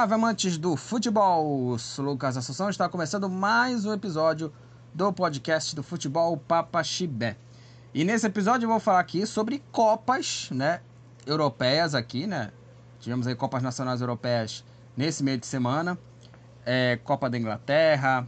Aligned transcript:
Salve 0.00 0.14
amantes 0.14 0.56
do 0.56 0.78
futebol! 0.78 1.78
Sou 1.78 2.02
Lucas 2.02 2.34
Assunção 2.34 2.70
está 2.70 2.88
começando 2.88 3.28
mais 3.28 3.84
um 3.84 3.92
episódio 3.92 4.50
do 4.94 5.12
podcast 5.12 5.76
do 5.76 5.82
Futebol 5.82 6.38
Papa 6.38 6.82
Chibé. 6.82 7.36
E 7.92 8.02
nesse 8.02 8.26
episódio 8.26 8.64
eu 8.64 8.70
vou 8.70 8.80
falar 8.80 9.00
aqui 9.00 9.26
sobre 9.26 9.62
copas, 9.70 10.48
né, 10.52 10.80
europeias 11.26 11.94
aqui, 11.94 12.26
né? 12.26 12.50
Tivemos 12.98 13.26
aí 13.26 13.34
copas 13.34 13.62
nacionais 13.62 14.00
europeias 14.00 14.64
nesse 14.96 15.22
meio 15.22 15.36
de 15.36 15.46
semana. 15.46 15.98
É, 16.64 16.98
Copa 17.04 17.28
da 17.28 17.36
Inglaterra, 17.36 18.26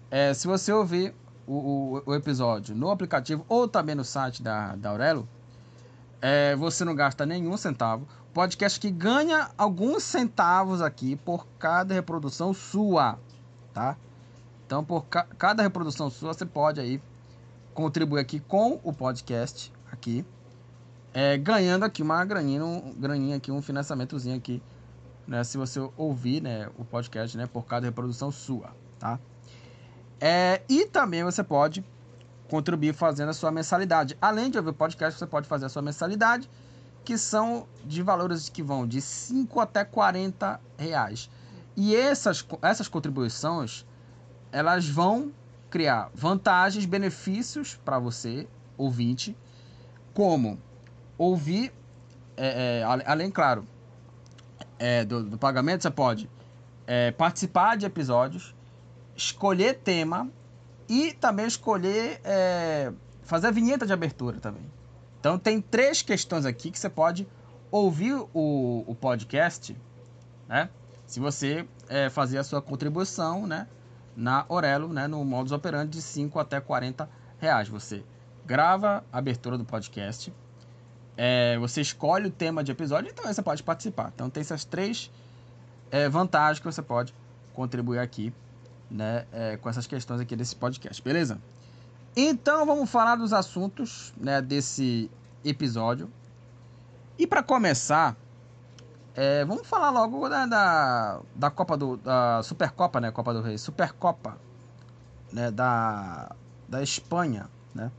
é, 0.09 0.33
se 0.33 0.47
você 0.47 0.71
ouvir 0.71 1.13
o, 1.47 1.53
o, 1.53 2.03
o, 2.05 2.15
episódio 2.15 2.75
no 2.75 2.89
aplicativo 2.89 3.45
ou 3.47 3.67
também 3.67 3.95
no 3.95 4.03
site 4.03 4.41
da, 4.41 4.75
da 4.75 4.89
Aurelo, 4.89 5.27
é, 6.21 6.55
você 6.55 6.85
não 6.85 6.95
gasta 6.95 7.25
nenhum 7.25 7.55
centavo. 7.57 8.07
Podcast 8.33 8.79
que 8.79 8.89
ganha 8.89 9.51
alguns 9.57 10.03
centavos 10.03 10.81
aqui 10.81 11.15
por 11.15 11.45
cada 11.59 11.93
reprodução 11.93 12.53
sua, 12.53 13.19
tá? 13.73 13.95
Então, 14.65 14.83
por 14.83 15.05
ca 15.05 15.27
cada 15.37 15.61
reprodução 15.61 16.09
sua, 16.09 16.33
você 16.33 16.45
pode 16.45 16.79
aí 16.79 16.99
contribuir 17.73 18.21
aqui 18.21 18.39
com 18.39 18.79
o 18.83 18.91
podcast 18.91 19.71
aqui 19.91 20.25
é, 21.13 21.37
ganhando 21.37 21.83
aqui 21.83 22.01
uma 22.01 22.25
graninha, 22.25 22.65
um, 22.65 22.93
graninha 22.97 23.37
aqui, 23.37 23.51
um 23.51 23.61
financiamentozinho 23.61 24.35
aqui, 24.35 24.61
né? 25.27 25.43
Se 25.43 25.57
você 25.57 25.79
ouvir, 25.95 26.41
né, 26.41 26.69
o 26.77 26.83
podcast, 26.83 27.37
né, 27.37 27.45
por 27.45 27.65
cada 27.65 27.85
reprodução 27.85 28.31
sua, 28.31 28.75
tá? 28.97 29.19
É, 30.19 30.61
e 30.67 30.85
também 30.85 31.23
você 31.23 31.43
pode 31.43 31.85
contribuir 32.49 32.93
fazendo 32.93 33.29
a 33.29 33.33
sua 33.33 33.51
mensalidade. 33.51 34.17
Além 34.21 34.49
de 34.49 34.57
ouvir 34.57 34.71
o 34.71 34.73
podcast, 34.73 35.19
você 35.19 35.27
pode 35.27 35.47
fazer 35.47 35.65
a 35.65 35.69
sua 35.69 35.81
mensalidade, 35.81 36.49
que 37.03 37.17
são 37.17 37.67
de 37.85 38.01
valores 38.01 38.49
que 38.49 38.63
vão 38.63 38.87
de 38.87 39.01
5 39.01 39.59
até 39.59 39.83
40 39.83 40.59
reais. 40.77 41.29
E 41.75 41.95
essas, 41.95 42.45
essas 42.61 42.87
contribuições, 42.87 43.85
elas 44.51 44.87
vão 44.87 45.31
criar 45.69 46.09
vantagens, 46.13 46.85
benefícios 46.85 47.79
para 47.83 47.99
você, 47.99 48.47
ouvinte, 48.77 49.35
como 50.13 50.59
ouvir, 51.17 51.71
é, 52.35 52.79
é, 52.79 53.03
além, 53.05 53.29
claro, 53.29 53.67
é, 54.79 55.05
do, 55.05 55.23
do, 55.23 55.37
pagamento, 55.37 55.83
você 55.83 55.91
pode 55.91 56.29
é, 56.85 57.11
participar 57.11 57.77
de 57.77 57.85
episódios, 57.85 58.55
escolher 59.15 59.75
tema 59.75 60.29
e 60.89 61.13
também 61.13 61.45
escolher 61.45 62.19
é, 62.23 62.91
fazer 63.21 63.47
a 63.47 63.51
vinheta 63.51 63.85
de 63.85 63.93
abertura 63.93 64.39
também. 64.39 64.65
Então 65.19 65.37
tem 65.37 65.61
três 65.61 66.01
questões 66.01 66.45
aqui 66.45 66.69
que 66.69 66.77
você 66.77 66.89
pode 66.89 67.27
ouvir 67.71 68.13
o, 68.33 68.83
o 68.85 68.95
podcast, 68.95 69.75
né? 70.47 70.69
Se 71.05 71.19
você 71.19 71.65
é, 71.87 72.09
fazer 72.09 72.37
a 72.37 72.43
sua 72.43 72.61
contribuição, 72.61 73.47
né? 73.47 73.67
Na 74.15 74.45
Orelo, 74.49 74.91
né? 74.91 75.07
No 75.07 75.23
modus 75.23 75.51
operandi 75.51 75.91
de 75.91 76.01
5 76.01 76.37
até 76.39 76.59
40 76.59 77.09
reais. 77.39 77.67
Você 77.69 78.03
grava 78.45 79.03
a 79.11 79.17
abertura 79.17 79.57
do 79.57 79.65
podcast, 79.65 80.33
é, 81.17 81.57
você 81.57 81.81
escolhe 81.81 82.27
o 82.27 82.31
tema 82.31 82.63
de 82.63 82.71
episódio 82.71 83.09
e 83.09 83.13
também 83.13 83.33
você 83.33 83.41
pode 83.41 83.63
participar. 83.63 84.11
Então 84.13 84.29
tem 84.29 84.41
essas 84.41 84.65
três 84.65 85.11
é, 85.91 86.09
vantagens 86.09 86.59
que 86.59 86.65
você 86.65 86.81
pode 86.81 87.13
contribuir 87.53 87.99
aqui 87.99 88.33
né, 88.89 89.25
é, 89.31 89.57
com 89.57 89.69
essas 89.69 89.87
questões 89.87 90.21
aqui 90.21 90.35
desse 90.35 90.55
podcast, 90.55 91.01
beleza? 91.01 91.39
Então 92.15 92.65
vamos 92.65 92.89
falar 92.89 93.15
dos 93.15 93.33
assuntos 93.33 94.13
né, 94.17 94.41
desse 94.41 95.09
episódio. 95.43 96.11
E 97.17 97.27
para 97.27 97.43
começar, 97.43 98.15
é, 99.15 99.45
vamos 99.45 99.67
falar 99.67 99.89
logo 99.91 100.27
da, 100.29 100.45
da, 100.45 101.21
da, 101.35 101.51
Copa 101.51 101.77
do 101.77 101.97
da 101.97 102.41
Supercopa, 102.43 102.99
né, 102.99 103.11
Copa 103.11 103.33
do 103.33 103.41
Rei, 103.41 103.57
Supercopa, 103.57 104.37
né, 105.31 105.51
da 105.51 106.35
da 106.67 106.81
Espanha, 106.81 107.47
né? 107.73 107.91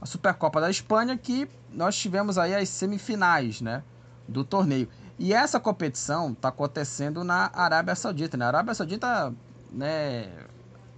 A 0.00 0.06
Supercopa 0.06 0.60
da 0.60 0.70
Espanha 0.70 1.16
que 1.16 1.48
nós 1.72 1.96
tivemos 1.96 2.38
aí 2.38 2.54
as 2.54 2.68
semifinais, 2.68 3.60
né, 3.60 3.82
do 4.26 4.44
torneio. 4.44 4.88
E 5.18 5.34
essa 5.34 5.60
competição 5.60 6.32
está 6.32 6.48
acontecendo 6.48 7.22
na 7.22 7.50
Arábia 7.52 7.94
Saudita. 7.94 8.36
Né? 8.36 8.44
Arábia 8.46 8.74
Saudita, 8.74 9.34
né, 9.70 10.32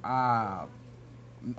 há, 0.03 0.67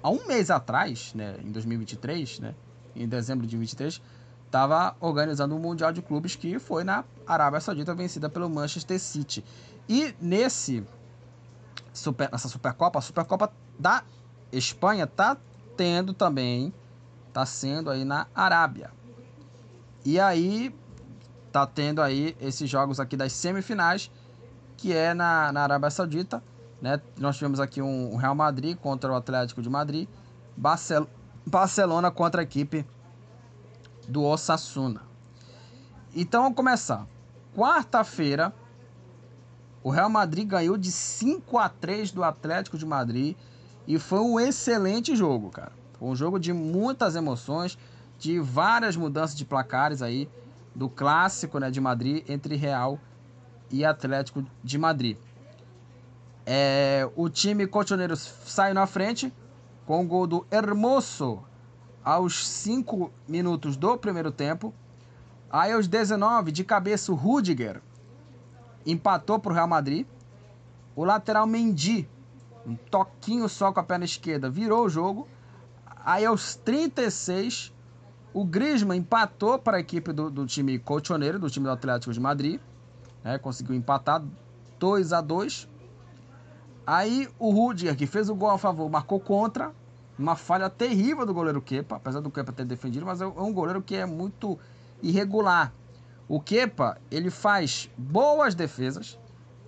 há 0.02 0.10
um 0.10 0.26
mês 0.26 0.50
atrás, 0.50 1.14
né, 1.14 1.36
em 1.44 1.52
2023, 1.52 2.40
né, 2.40 2.56
em 2.96 3.08
dezembro 3.08 3.46
de 3.46 3.58
2023, 3.58 4.02
estava 4.46 4.96
organizando 5.00 5.56
um 5.56 5.60
Mundial 5.60 5.92
de 5.92 6.02
Clubes 6.02 6.36
que 6.36 6.60
foi 6.60 6.84
na 6.84 7.04
Arábia 7.26 7.60
Saudita, 7.60 7.94
vencida 7.94 8.30
pelo 8.30 8.50
Manchester 8.50 9.00
City. 9.00 9.44
E 9.90 10.16
nesse 10.22 10.86
super, 11.92 12.30
essa 12.32 12.48
Supercopa, 12.48 13.00
a 13.00 13.02
Supercopa 13.02 13.52
da 13.78 14.04
Espanha 14.52 15.06
está 15.06 15.36
tendo 15.76 16.14
também, 16.14 16.74
está 17.34 17.48
sendo 17.48 17.90
aí 17.90 18.06
na 18.06 18.28
Arábia. 18.36 18.92
E 20.06 20.20
aí 20.20 20.74
tá 21.52 21.66
tendo 21.66 22.00
aí 22.00 22.38
esses 22.40 22.70
jogos 22.70 23.00
aqui 23.00 23.18
das 23.18 23.34
semifinais, 23.34 24.12
que 24.78 24.94
é 24.94 25.16
na, 25.16 25.52
na 25.52 25.64
Arábia 25.64 25.90
Saudita. 25.90 26.44
Né? 26.80 27.02
Nós 27.18 27.36
tivemos 27.36 27.60
aqui 27.60 27.82
um 27.82 28.16
Real 28.16 28.36
Madrid 28.36 28.78
contra 28.78 29.12
o 29.12 29.16
Atlético 29.16 29.62
de 29.62 29.70
Madrid, 29.70 30.08
Barcel 30.56 31.08
Barcelona 31.46 32.10
contra 32.10 32.42
a 32.42 32.44
equipe 32.44 32.86
do 34.08 34.24
Osasuna. 34.24 35.02
Então 36.16 36.44
vamos 36.44 36.56
começar. 36.56 37.06
Quarta-feira, 37.56 38.54
o 39.84 39.90
Real 39.90 40.10
Madrid 40.10 40.48
ganhou 40.48 40.78
de 40.78 40.92
5 40.92 41.58
a 41.58 41.68
3 41.68 42.12
do 42.12 42.24
Atlético 42.24 42.78
de 42.78 42.86
Madrid 42.86 43.36
e 43.86 44.00
foi 44.00 44.20
um 44.20 44.40
excelente 44.40 45.16
jogo, 45.16 45.50
cara. 45.50 45.83
Um 46.04 46.16
jogo 46.16 46.40
de 46.40 46.52
muitas 46.52 47.16
emoções 47.16 47.78
de 48.20 48.40
várias 48.40 48.96
mudanças 48.96 49.36
de 49.36 49.46
placares 49.46 50.02
aí 50.02 50.30
do 50.76 50.90
clássico 50.90 51.60
né, 51.60 51.70
de 51.72 51.80
Madrid 51.80 52.24
entre 52.28 52.56
Real 52.56 53.00
e 53.72 53.86
Atlético 53.86 54.46
de 54.64 54.78
Madrid. 54.78 55.18
É, 56.46 57.10
o 57.16 57.30
time 57.30 57.66
colchoneiro 57.66 58.16
saiu 58.18 58.74
na 58.74 58.86
frente 58.86 59.34
com 59.86 60.04
o 60.04 60.08
gol 60.08 60.28
do 60.28 60.46
Hermoso 60.52 61.42
aos 62.04 62.46
5 62.48 63.12
minutos 63.28 63.78
do 63.78 63.98
primeiro 63.98 64.32
tempo. 64.32 64.74
Aí 65.50 65.72
aos 65.72 65.88
19, 65.88 66.52
de 66.52 66.64
cabeça, 66.64 67.12
o 67.12 67.16
Rudiger 67.16 67.82
empatou 68.86 69.40
para 69.40 69.52
o 69.52 69.56
Real 69.56 69.68
Madrid. 69.68 70.06
O 70.96 71.06
lateral 71.06 71.48
Mendy, 71.48 72.10
um 72.66 72.76
toquinho 72.76 73.48
só 73.48 73.72
com 73.72 73.80
a 73.80 73.84
perna 73.84 74.06
esquerda, 74.06 74.50
virou 74.50 74.86
o 74.86 74.90
jogo. 74.90 75.28
Aí 76.06 76.26
aos 76.26 76.56
36, 76.56 77.74
o 78.34 78.44
Griezmann 78.44 79.00
empatou 79.00 79.58
para 79.58 79.78
a 79.78 79.80
equipe 79.80 80.12
do, 80.12 80.30
do 80.30 80.46
time 80.46 80.78
colchoneiro, 80.80 81.40
do 81.40 81.50
time 81.50 81.66
do 81.66 81.72
Atlético 81.72 82.12
de 82.12 82.20
Madrid. 82.20 82.60
Né, 83.24 83.38
conseguiu 83.38 83.74
empatar 83.74 84.22
2 84.80 85.14
a 85.14 85.22
2 85.22 85.70
Aí 86.86 87.30
o 87.40 87.50
Rudiger, 87.50 87.96
que 87.96 88.06
fez 88.06 88.30
o 88.30 88.36
gol 88.36 88.50
a 88.50 88.58
favor, 88.58 88.90
marcou 88.90 89.20
contra. 89.20 89.72
Uma 90.20 90.36
falha 90.36 90.70
terrível 90.70 91.26
do 91.26 91.34
goleiro 91.34 91.62
Kepa, 91.62 91.96
apesar 91.96 92.20
do 92.20 92.30
Kepa 92.30 92.52
ter 92.52 92.66
defendido, 92.66 93.06
mas 93.06 93.20
é 93.20 93.26
um 93.26 93.52
goleiro 93.52 93.82
que 93.82 93.96
é 93.96 94.06
muito 94.06 94.60
irregular. 95.02 95.74
O 96.28 96.40
Kepa, 96.40 96.98
ele 97.10 97.32
faz 97.32 97.90
boas 97.98 98.54
defesas, 98.54 99.18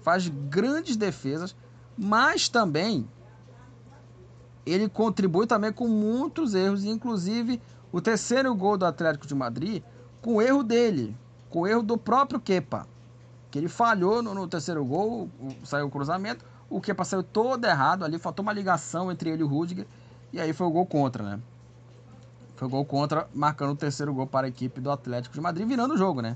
faz 0.02 0.28
grandes 0.28 0.98
defesas, 0.98 1.56
mas 1.98 2.48
também 2.48 3.08
ele 4.66 4.90
contribui 4.90 5.46
também 5.46 5.72
com 5.72 5.88
muitos 5.88 6.56
erros, 6.56 6.84
inclusive 6.84 7.62
o 7.92 8.02
terceiro 8.02 8.54
gol 8.56 8.78
do 8.78 8.86
Atlético 8.86 9.28
de 9.28 9.36
Madrid, 9.36 9.84
com 10.22 10.36
o 10.36 10.42
erro 10.42 10.64
dele, 10.64 11.16
com 11.50 11.62
o 11.62 11.68
erro 11.68 11.84
do 11.84 11.98
próprio 11.98 12.40
Kepa, 12.40 12.88
que 13.52 13.60
ele 13.60 13.70
falhou 13.70 14.22
no, 14.24 14.34
no 14.34 14.48
terceiro 14.48 14.84
gol, 14.84 15.30
saiu 15.64 15.88
o 15.88 15.92
cruzamento, 15.92 16.44
o 16.70 16.82
Kepa 16.82 17.06
saiu 17.06 17.24
todo 17.24 17.66
errado 17.66 18.04
ali, 18.04 18.18
faltou 18.18 18.44
uma 18.44 18.52
ligação 18.52 19.12
entre 19.12 19.30
ele 19.30 19.42
e 19.42 19.46
o 19.46 19.48
Rudiger, 19.48 19.86
e 20.34 20.42
aí 20.42 20.52
foi 20.52 20.66
o 20.66 20.72
gol 20.72 20.86
contra, 20.86 21.24
né? 21.24 21.40
Foi 22.56 22.68
o 22.68 22.72
gol 22.72 22.86
contra, 22.86 23.28
marcando 23.34 23.72
o 23.72 23.76
terceiro 23.76 24.14
gol 24.14 24.26
para 24.26 24.48
a 24.48 24.50
equipe 24.50 24.82
do 24.82 24.90
Atlético 24.90 25.36
de 25.36 25.42
Madrid, 25.42 25.68
virando 25.68 25.94
o 25.94 25.98
jogo, 25.98 26.22
né? 26.22 26.36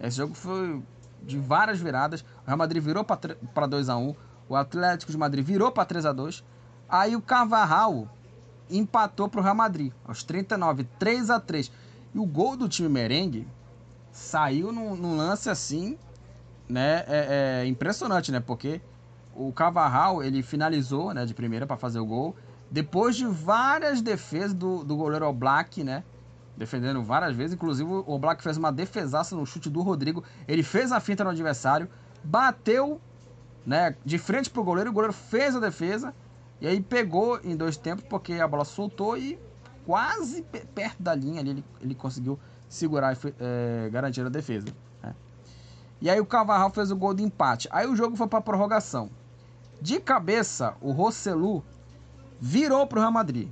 Esse 0.00 0.18
jogo 0.18 0.34
foi 0.34 0.82
de 1.22 1.38
várias 1.38 1.80
viradas. 1.80 2.20
O 2.20 2.46
Real 2.46 2.58
Madrid 2.58 2.82
virou 2.82 3.04
para 3.04 3.66
2 3.66 3.88
a 3.88 3.96
1 3.96 4.14
O 4.48 4.54
Atlético 4.54 5.10
de 5.10 5.18
Madrid 5.18 5.44
virou 5.44 5.72
para 5.72 5.84
3 5.84 6.06
a 6.06 6.12
2 6.12 6.44
Aí 6.88 7.16
o 7.16 7.20
Carvajal 7.20 8.08
empatou 8.70 9.28
para 9.28 9.40
o 9.40 9.42
Real 9.42 9.54
Madrid, 9.54 9.92
aos 10.04 10.22
39, 10.22 10.84
3 10.98 11.30
a 11.30 11.40
3 11.40 11.70
E 12.14 12.18
o 12.18 12.26
gol 12.26 12.56
do 12.56 12.68
time 12.68 12.88
merengue 12.88 13.46
saiu 14.12 14.72
num, 14.72 14.96
num 14.96 15.16
lance 15.16 15.50
assim, 15.50 15.98
né? 16.68 17.04
É, 17.06 17.62
é, 17.62 17.66
impressionante, 17.66 18.32
né? 18.32 18.40
Porque 18.40 18.80
o 19.34 19.52
Carvajal, 19.52 20.22
ele 20.22 20.42
finalizou, 20.42 21.12
né, 21.12 21.26
de 21.26 21.34
primeira 21.34 21.66
para 21.66 21.76
fazer 21.76 21.98
o 22.00 22.06
gol. 22.06 22.34
Depois 22.70 23.14
de 23.14 23.26
várias 23.26 24.00
defesas 24.00 24.54
do, 24.54 24.82
do 24.82 24.96
goleiro 24.96 25.26
Oblak, 25.26 25.84
né? 25.84 26.02
Defendendo 26.56 27.02
várias 27.02 27.36
vezes. 27.36 27.54
Inclusive, 27.54 27.88
o 27.88 28.10
Oblak 28.10 28.42
fez 28.42 28.56
uma 28.56 28.72
defesaça 28.72 29.36
no 29.36 29.44
chute 29.44 29.68
do 29.68 29.82
Rodrigo. 29.82 30.24
Ele 30.48 30.62
fez 30.62 30.90
a 30.90 30.98
finta 30.98 31.22
no 31.22 31.30
adversário, 31.30 31.88
bateu 32.24 33.00
né, 33.64 33.94
de 34.04 34.16
frente 34.18 34.48
pro 34.48 34.64
goleiro. 34.64 34.90
O 34.90 34.92
goleiro 34.92 35.12
fez 35.12 35.54
a 35.54 35.60
defesa. 35.60 36.14
E 36.60 36.66
aí 36.66 36.80
pegou 36.80 37.38
em 37.44 37.56
dois 37.56 37.76
tempos, 37.76 38.04
porque 38.08 38.34
a 38.34 38.48
bola 38.48 38.64
soltou 38.64 39.16
e 39.16 39.38
quase 39.84 40.42
perto 40.74 41.02
da 41.02 41.14
linha 41.14 41.40
ali 41.40 41.50
ele, 41.50 41.64
ele 41.80 41.94
conseguiu 41.94 42.38
segurar 42.68 43.14
e 43.14 43.34
é, 43.38 43.88
garantir 43.90 44.22
a 44.22 44.28
defesa. 44.28 44.66
Né? 45.02 45.14
E 46.00 46.10
aí 46.10 46.20
o 46.20 46.26
Cavarral 46.26 46.70
fez 46.70 46.90
o 46.90 46.96
gol 46.96 47.14
de 47.14 47.22
empate. 47.22 47.68
Aí 47.70 47.86
o 47.86 47.94
jogo 47.94 48.16
foi 48.16 48.26
para 48.26 48.40
prorrogação. 48.40 49.10
De 49.80 50.00
cabeça, 50.00 50.74
o 50.80 50.90
Rosselu 50.90 51.62
virou 52.40 52.86
para 52.86 52.98
o 52.98 53.00
Real 53.00 53.12
Madrid. 53.12 53.48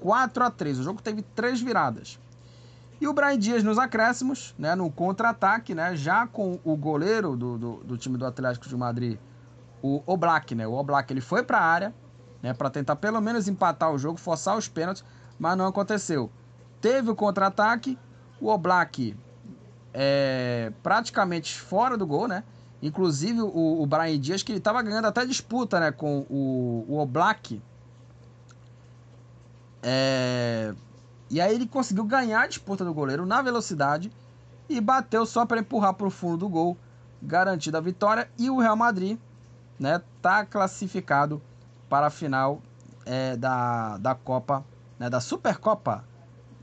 4 0.00 0.44
a 0.44 0.50
3 0.50 0.78
O 0.78 0.82
jogo 0.82 1.02
teve 1.02 1.22
três 1.22 1.60
viradas. 1.60 2.20
E 3.00 3.08
o 3.08 3.12
Brian 3.12 3.38
Dias 3.38 3.62
nos 3.62 3.78
acréscimos, 3.78 4.54
né, 4.58 4.74
no 4.74 4.90
contra-ataque, 4.90 5.74
né, 5.74 5.96
já 5.96 6.26
com 6.26 6.60
o 6.64 6.76
goleiro 6.76 7.36
do, 7.36 7.58
do, 7.58 7.76
do, 7.84 7.98
time 7.98 8.16
do 8.16 8.24
Atlético 8.24 8.68
de 8.68 8.76
Madrid, 8.76 9.18
o 9.82 10.02
Oblak, 10.06 10.54
né? 10.54 10.66
O 10.66 10.72
Oblak 10.72 11.12
ele 11.12 11.20
foi 11.20 11.42
para 11.42 11.58
a 11.58 11.64
área, 11.64 11.94
né, 12.44 12.52
para 12.52 12.68
tentar 12.68 12.96
pelo 12.96 13.22
menos 13.22 13.48
empatar 13.48 13.90
o 13.90 13.96
jogo, 13.96 14.18
forçar 14.18 14.54
os 14.54 14.68
pênaltis, 14.68 15.02
mas 15.38 15.56
não 15.56 15.66
aconteceu. 15.66 16.30
Teve 16.78 17.10
o 17.10 17.14
contra-ataque, 17.14 17.98
o 18.38 18.50
Oblak 18.50 19.16
é, 19.94 20.70
praticamente 20.82 21.58
fora 21.58 21.96
do 21.96 22.06
gol, 22.06 22.28
né? 22.28 22.44
Inclusive 22.82 23.40
o, 23.40 23.80
o 23.80 23.86
Brian 23.86 24.20
Dias, 24.20 24.42
que 24.42 24.52
ele 24.52 24.58
estava 24.58 24.82
ganhando 24.82 25.06
até 25.06 25.24
disputa 25.24 25.80
né, 25.80 25.90
com 25.90 26.26
o, 26.28 26.84
o 26.86 26.98
Oblak. 26.98 27.62
É... 29.82 30.74
E 31.30 31.40
aí 31.40 31.54
ele 31.54 31.66
conseguiu 31.66 32.04
ganhar 32.04 32.42
a 32.42 32.46
disputa 32.46 32.84
do 32.84 32.92
goleiro 32.92 33.24
na 33.24 33.40
velocidade 33.40 34.12
e 34.68 34.82
bateu 34.82 35.24
só 35.24 35.46
para 35.46 35.60
empurrar 35.60 35.94
para 35.94 36.06
o 36.06 36.10
fundo 36.10 36.36
do 36.36 36.48
gol, 36.50 36.76
garantida 37.22 37.78
a 37.78 37.80
vitória. 37.80 38.28
E 38.38 38.50
o 38.50 38.58
Real 38.58 38.76
Madrid 38.76 39.18
né, 39.80 40.02
tá 40.20 40.44
classificado 40.44 41.40
para 41.88 42.06
a 42.06 42.10
final 42.10 42.60
é, 43.04 43.36
da, 43.36 43.98
da 43.98 44.14
Copa, 44.14 44.64
né, 44.98 45.10
da 45.10 45.20
Supercopa 45.20 46.04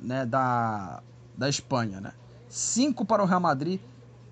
né, 0.02 0.26
da, 0.26 1.02
da 1.38 1.48
Espanha. 1.48 2.02
Né? 2.02 2.14
Cinco 2.50 3.06
para 3.06 3.24
o 3.24 3.26
Real 3.26 3.40
Madrid, 3.40 3.80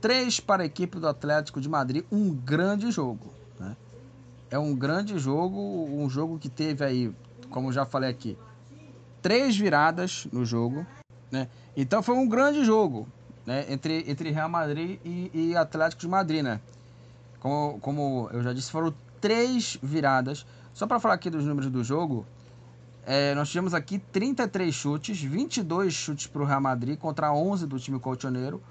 3 0.01 0.39
para 0.39 0.63
a 0.63 0.65
equipe 0.65 0.99
do 0.99 1.07
Atlético 1.07 1.61
de 1.61 1.69
Madrid, 1.69 2.03
um 2.11 2.33
grande 2.33 2.91
jogo. 2.91 3.33
Né? 3.59 3.75
É 4.49 4.57
um 4.57 4.75
grande 4.75 5.17
jogo, 5.19 5.59
um 5.59 6.09
jogo 6.09 6.39
que 6.39 6.49
teve 6.49 6.83
aí, 6.83 7.13
como 7.49 7.71
já 7.71 7.85
falei 7.85 8.09
aqui, 8.09 8.37
três 9.21 9.55
viradas 9.55 10.27
no 10.31 10.45
jogo. 10.45 10.85
Né? 11.31 11.47
Então 11.77 12.01
foi 12.01 12.15
um 12.15 12.27
grande 12.27 12.63
jogo 12.65 13.07
né? 13.45 13.65
entre, 13.69 14.09
entre 14.09 14.31
Real 14.31 14.49
Madrid 14.49 14.99
e, 15.05 15.31
e 15.33 15.55
Atlético 15.55 16.01
de 16.01 16.07
Madrid. 16.07 16.43
Né? 16.43 16.59
Como, 17.39 17.79
como 17.79 18.29
eu 18.33 18.41
já 18.41 18.53
disse, 18.53 18.71
foram 18.71 18.93
três 19.21 19.77
viradas. 19.81 20.45
Só 20.73 20.87
para 20.87 20.99
falar 20.99 21.15
aqui 21.15 21.29
dos 21.29 21.45
números 21.45 21.69
do 21.69 21.83
jogo, 21.83 22.25
é, 23.05 23.33
nós 23.33 23.49
tivemos 23.49 23.73
aqui 23.73 23.97
33 23.97 24.73
chutes, 24.73 25.21
22 25.21 25.93
chutes 25.93 26.27
para 26.27 26.41
o 26.41 26.45
Real 26.45 26.61
Madrid 26.61 26.97
contra 26.97 27.33
11 27.33 27.65
do 27.65 27.79
time 27.79 27.99
colchoneiro. 27.99 28.61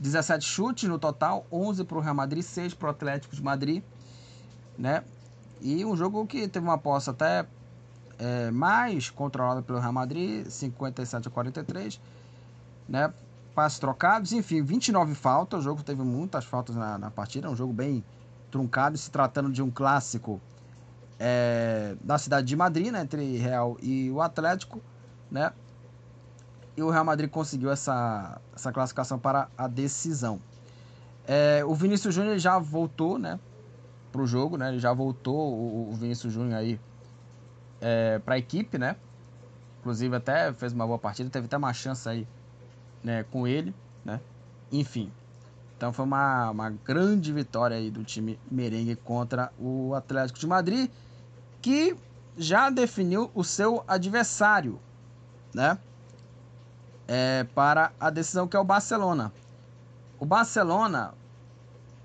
17 0.00 0.44
chutes 0.44 0.88
no 0.88 0.98
total, 0.98 1.46
11 1.52 1.84
para 1.84 1.98
o 1.98 2.00
Real 2.00 2.14
Madrid, 2.14 2.42
6 2.42 2.74
para 2.74 2.88
o 2.88 2.90
Atlético 2.90 3.36
de 3.36 3.42
Madrid, 3.42 3.84
né? 4.76 5.04
E 5.60 5.84
um 5.84 5.96
jogo 5.96 6.26
que 6.26 6.48
teve 6.48 6.66
uma 6.66 6.78
posse 6.78 7.08
até 7.08 7.46
é, 8.18 8.50
mais 8.50 9.10
controlada 9.10 9.62
pelo 9.62 9.78
Real 9.78 9.92
Madrid, 9.92 10.46
57 10.46 11.28
a 11.28 11.30
43, 11.30 12.00
né? 12.88 13.12
Passos 13.54 13.78
trocados, 13.78 14.32
enfim, 14.32 14.62
29 14.62 15.14
faltas. 15.14 15.60
O 15.60 15.62
jogo 15.62 15.82
teve 15.82 16.02
muitas 16.02 16.44
faltas 16.44 16.74
na, 16.74 16.98
na 16.98 17.10
partida, 17.10 17.46
é 17.46 17.50
um 17.50 17.56
jogo 17.56 17.72
bem 17.72 18.02
truncado, 18.50 18.96
se 18.96 19.10
tratando 19.10 19.50
de 19.52 19.62
um 19.62 19.70
clássico 19.70 20.40
é, 21.24 21.94
da 22.02 22.18
cidade 22.18 22.48
de 22.48 22.56
Madrid, 22.56 22.90
né? 22.90 23.02
Entre 23.02 23.36
Real 23.36 23.76
e 23.80 24.10
o 24.10 24.20
Atlético, 24.20 24.80
né? 25.30 25.52
e 26.76 26.82
o 26.82 26.90
Real 26.90 27.04
Madrid 27.04 27.30
conseguiu 27.30 27.70
essa, 27.70 28.40
essa 28.54 28.72
classificação 28.72 29.18
para 29.18 29.48
a 29.56 29.68
decisão. 29.68 30.40
É, 31.26 31.62
o 31.64 31.74
Vinícius 31.74 32.14
Júnior 32.14 32.38
já 32.38 32.58
voltou, 32.58 33.18
né, 33.18 33.38
para 34.10 34.20
o 34.20 34.26
jogo, 34.26 34.56
né? 34.56 34.68
Ele 34.68 34.78
já 34.78 34.92
voltou 34.92 35.54
o, 35.54 35.90
o 35.90 35.94
Vinícius 35.94 36.32
Júnior 36.32 36.58
aí 36.58 36.80
é, 37.80 38.18
para 38.18 38.34
a 38.34 38.38
equipe, 38.38 38.78
né? 38.78 38.96
Inclusive 39.80 40.16
até 40.16 40.52
fez 40.52 40.72
uma 40.72 40.86
boa 40.86 40.98
partida, 40.98 41.30
teve 41.30 41.46
até 41.46 41.56
uma 41.56 41.72
chance 41.72 42.08
aí, 42.08 42.26
né, 43.02 43.24
com 43.30 43.46
ele, 43.46 43.74
né? 44.04 44.20
Enfim, 44.70 45.10
então 45.76 45.92
foi 45.92 46.04
uma, 46.04 46.50
uma 46.50 46.70
grande 46.70 47.32
vitória 47.32 47.76
aí 47.76 47.90
do 47.90 48.04
time 48.04 48.38
merengue 48.50 48.96
contra 48.96 49.52
o 49.58 49.94
Atlético 49.94 50.38
de 50.38 50.46
Madrid, 50.46 50.90
que 51.62 51.96
já 52.36 52.68
definiu 52.68 53.30
o 53.34 53.42
seu 53.42 53.82
adversário, 53.86 54.78
né? 55.54 55.78
é, 57.06 57.44
para 57.54 57.92
a 58.00 58.08
decisão 58.10 58.48
que 58.48 58.56
é 58.56 58.60
o 58.60 58.64
Barcelona. 58.64 59.32
O 60.18 60.24
Barcelona 60.24 61.12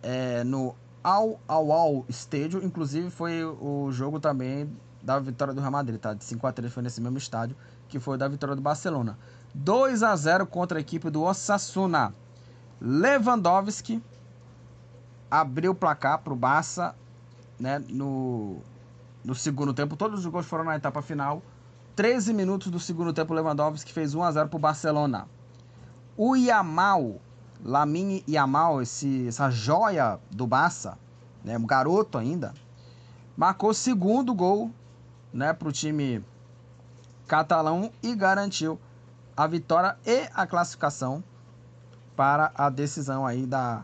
é, 0.01 0.43
no 0.43 0.75
Al 1.01 1.39
Awal 1.47 2.05
Stadium, 2.09 2.61
inclusive 2.61 3.09
foi 3.09 3.43
o 3.43 3.89
jogo 3.91 4.19
também 4.19 4.69
da 5.01 5.19
vitória 5.19 5.53
do 5.53 5.61
Real 5.61 5.71
Madrid, 5.71 5.99
tá? 5.99 6.13
De 6.13 6.23
5 6.25 6.45
a 6.45 6.51
3 6.51 6.73
foi 6.73 6.83
nesse 6.83 6.99
mesmo 6.99 7.17
estádio 7.17 7.55
que 7.87 7.99
foi 7.99 8.17
da 8.17 8.27
vitória 8.27 8.53
do 8.53 8.61
Barcelona. 8.61 9.17
2 9.53 10.03
a 10.03 10.13
0 10.13 10.45
contra 10.45 10.77
a 10.77 10.81
equipe 10.81 11.09
do 11.09 11.23
Osasuna. 11.23 12.13
Lewandowski 12.81 14.03
abriu 15.31 15.71
o 15.71 15.75
placar 15.75 16.19
para 16.19 16.33
o 16.33 16.35
Barça 16.35 16.93
né, 17.57 17.81
no, 17.87 18.57
no 19.27 19.35
segundo 19.35 19.73
tempo. 19.73 19.97
Todos 19.97 20.21
os 20.21 20.25
gols 20.25 20.45
foram 20.45 20.63
na 20.63 20.77
etapa 20.77 21.01
final. 21.01 21.43
13 21.97 22.33
minutos 22.33 22.71
do 22.71 22.79
segundo 22.79 23.11
tempo, 23.11 23.33
Lewandowski 23.33 23.91
fez 23.91 24.15
1 24.15 24.23
a 24.23 24.31
0 24.31 24.47
para 24.47 24.55
o 24.55 24.59
Barcelona. 24.59 25.27
O 26.15 26.33
Yamal, 26.37 27.19
Lamine 27.61 28.23
Yamal, 28.25 28.81
esse, 28.81 29.27
essa 29.27 29.49
joia 29.49 30.17
do 30.31 30.47
Barça, 30.47 30.97
né, 31.43 31.57
um 31.57 31.65
garoto 31.65 32.17
ainda, 32.17 32.53
marcou 33.35 33.73
segundo 33.73 34.33
gol 34.33 34.71
né, 35.33 35.51
para 35.51 35.67
o 35.67 35.73
time 35.73 36.23
catalão 37.27 37.91
e 38.01 38.15
garantiu 38.15 38.79
a 39.35 39.45
vitória 39.45 39.97
e 40.05 40.29
a 40.33 40.47
classificação 40.47 41.21
para 42.15 42.49
a 42.55 42.69
decisão 42.69 43.27
aí 43.27 43.45
da, 43.45 43.83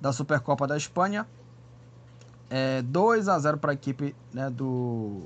da 0.00 0.10
Supercopa 0.10 0.66
da 0.66 0.76
Espanha. 0.76 1.26
É, 2.50 2.82
2 2.82 3.28
a 3.28 3.38
0 3.38 3.58
para 3.58 3.72
a 3.72 3.74
equipe 3.74 4.14
né, 4.32 4.50
do, 4.50 5.22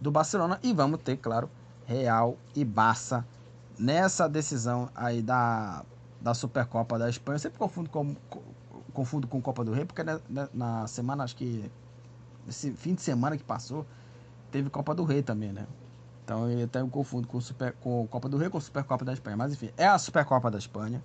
do 0.00 0.10
Barcelona. 0.10 0.58
E 0.62 0.72
vamos 0.72 1.00
ter, 1.02 1.16
claro, 1.16 1.48
Real 1.86 2.36
e 2.54 2.64
Barça 2.64 3.24
nessa 3.78 4.28
decisão 4.28 4.88
aí 4.94 5.22
da, 5.22 5.84
da 6.20 6.34
Supercopa 6.34 6.98
da 6.98 7.08
Espanha. 7.08 7.36
Eu 7.36 7.40
sempre 7.40 7.58
confundo 7.58 7.90
com, 7.90 8.14
confundo 8.92 9.26
com 9.26 9.40
Copa 9.40 9.64
do 9.64 9.72
Rei, 9.72 9.84
porque 9.84 10.02
na, 10.02 10.20
na 10.52 10.86
semana, 10.86 11.24
acho 11.24 11.36
que 11.36 11.70
esse 12.48 12.72
fim 12.72 12.94
de 12.94 13.02
semana 13.02 13.36
que 13.36 13.44
passou, 13.44 13.86
teve 14.50 14.70
Copa 14.70 14.94
do 14.94 15.04
Rei 15.04 15.22
também, 15.22 15.52
né? 15.52 15.66
Então 16.24 16.48
eu 16.48 16.64
até 16.64 16.82
confundo 16.84 17.26
com, 17.26 17.40
Super, 17.40 17.72
com 17.80 18.06
Copa 18.06 18.28
do 18.28 18.36
Rei 18.36 18.48
com 18.48 18.60
Supercopa 18.60 19.04
da 19.04 19.12
Espanha. 19.12 19.36
Mas 19.36 19.52
enfim, 19.52 19.70
é 19.76 19.86
a 19.86 19.98
Supercopa 19.98 20.50
da 20.50 20.58
Espanha. 20.58 21.02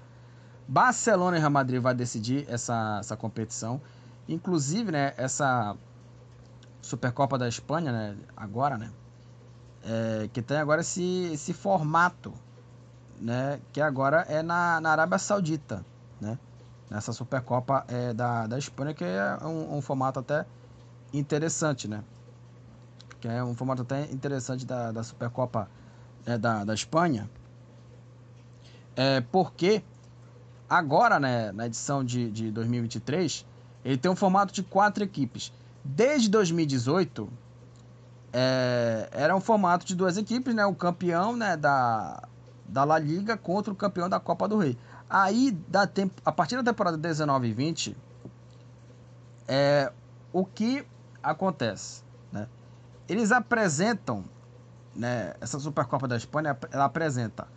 Barcelona 0.67 1.37
e 1.37 1.39
Real 1.39 1.51
Madrid 1.51 1.81
vai 1.81 1.95
decidir 1.95 2.45
essa, 2.49 2.97
essa 2.99 3.15
competição. 3.15 3.81
Inclusive, 4.27 4.91
né, 4.91 5.13
essa 5.17 5.75
Supercopa 6.81 7.37
da 7.37 7.47
Espanha, 7.47 7.91
né, 7.91 8.17
agora, 8.35 8.77
né, 8.77 8.91
é, 9.83 10.29
que 10.33 10.41
tem 10.41 10.57
agora 10.57 10.81
esse, 10.81 11.29
esse 11.33 11.53
formato, 11.53 12.33
né, 13.19 13.59
que 13.71 13.79
agora 13.79 14.25
é 14.27 14.43
na, 14.43 14.81
na 14.81 14.91
Arábia 14.91 15.17
Saudita, 15.17 15.85
né, 16.19 16.37
nessa 16.89 17.13
Supercopa 17.13 17.85
é, 17.87 18.13
da, 18.13 18.47
da 18.47 18.57
Espanha, 18.57 18.93
que 18.93 19.03
é 19.03 19.37
um, 19.43 19.77
um 19.77 19.81
formato 19.81 20.19
até 20.19 20.45
interessante, 21.13 21.87
né, 21.87 22.03
que 23.21 23.27
é 23.27 23.41
um 23.43 23.55
formato 23.55 23.83
até 23.83 24.11
interessante 24.11 24.65
da, 24.65 24.91
da 24.91 25.03
Supercopa 25.03 25.69
é, 26.25 26.37
da, 26.37 26.65
da 26.65 26.73
Espanha, 26.73 27.29
é, 28.93 29.21
porque 29.21 29.81
agora, 30.69 31.17
né, 31.17 31.51
na 31.53 31.65
edição 31.65 32.03
de, 32.03 32.29
de 32.29 32.51
2023, 32.51 33.45
ele 33.87 33.97
tem 33.97 34.11
um 34.11 34.15
formato 34.17 34.53
de 34.53 34.61
quatro 34.61 35.01
equipes. 35.01 35.53
Desde 35.81 36.29
2018, 36.29 37.29
é, 38.33 39.07
era 39.13 39.33
um 39.33 39.39
formato 39.39 39.85
de 39.85 39.95
duas 39.95 40.17
equipes, 40.17 40.53
né, 40.53 40.65
o 40.65 40.75
campeão 40.75 41.37
né, 41.37 41.55
da, 41.55 42.21
da 42.67 42.83
La 42.83 42.99
Liga 42.99 43.37
contra 43.37 43.71
o 43.71 43.75
campeão 43.75 44.09
da 44.09 44.19
Copa 44.19 44.45
do 44.45 44.57
Rei. 44.57 44.77
Aí, 45.09 45.51
da 45.69 45.87
tempo, 45.87 46.21
a 46.25 46.33
partir 46.33 46.57
da 46.57 46.63
temporada 46.69 46.97
19 46.97 47.47
e 47.47 47.53
20, 47.53 47.97
é, 49.47 49.93
o 50.33 50.43
que 50.43 50.85
acontece? 51.23 52.03
Né? 52.29 52.45
Eles 53.07 53.31
apresentam, 53.31 54.25
né, 54.93 55.33
essa 55.39 55.57
Supercopa 55.59 56.09
da 56.09 56.17
Espanha, 56.17 56.57
ela 56.71 56.83
apresenta 56.83 57.47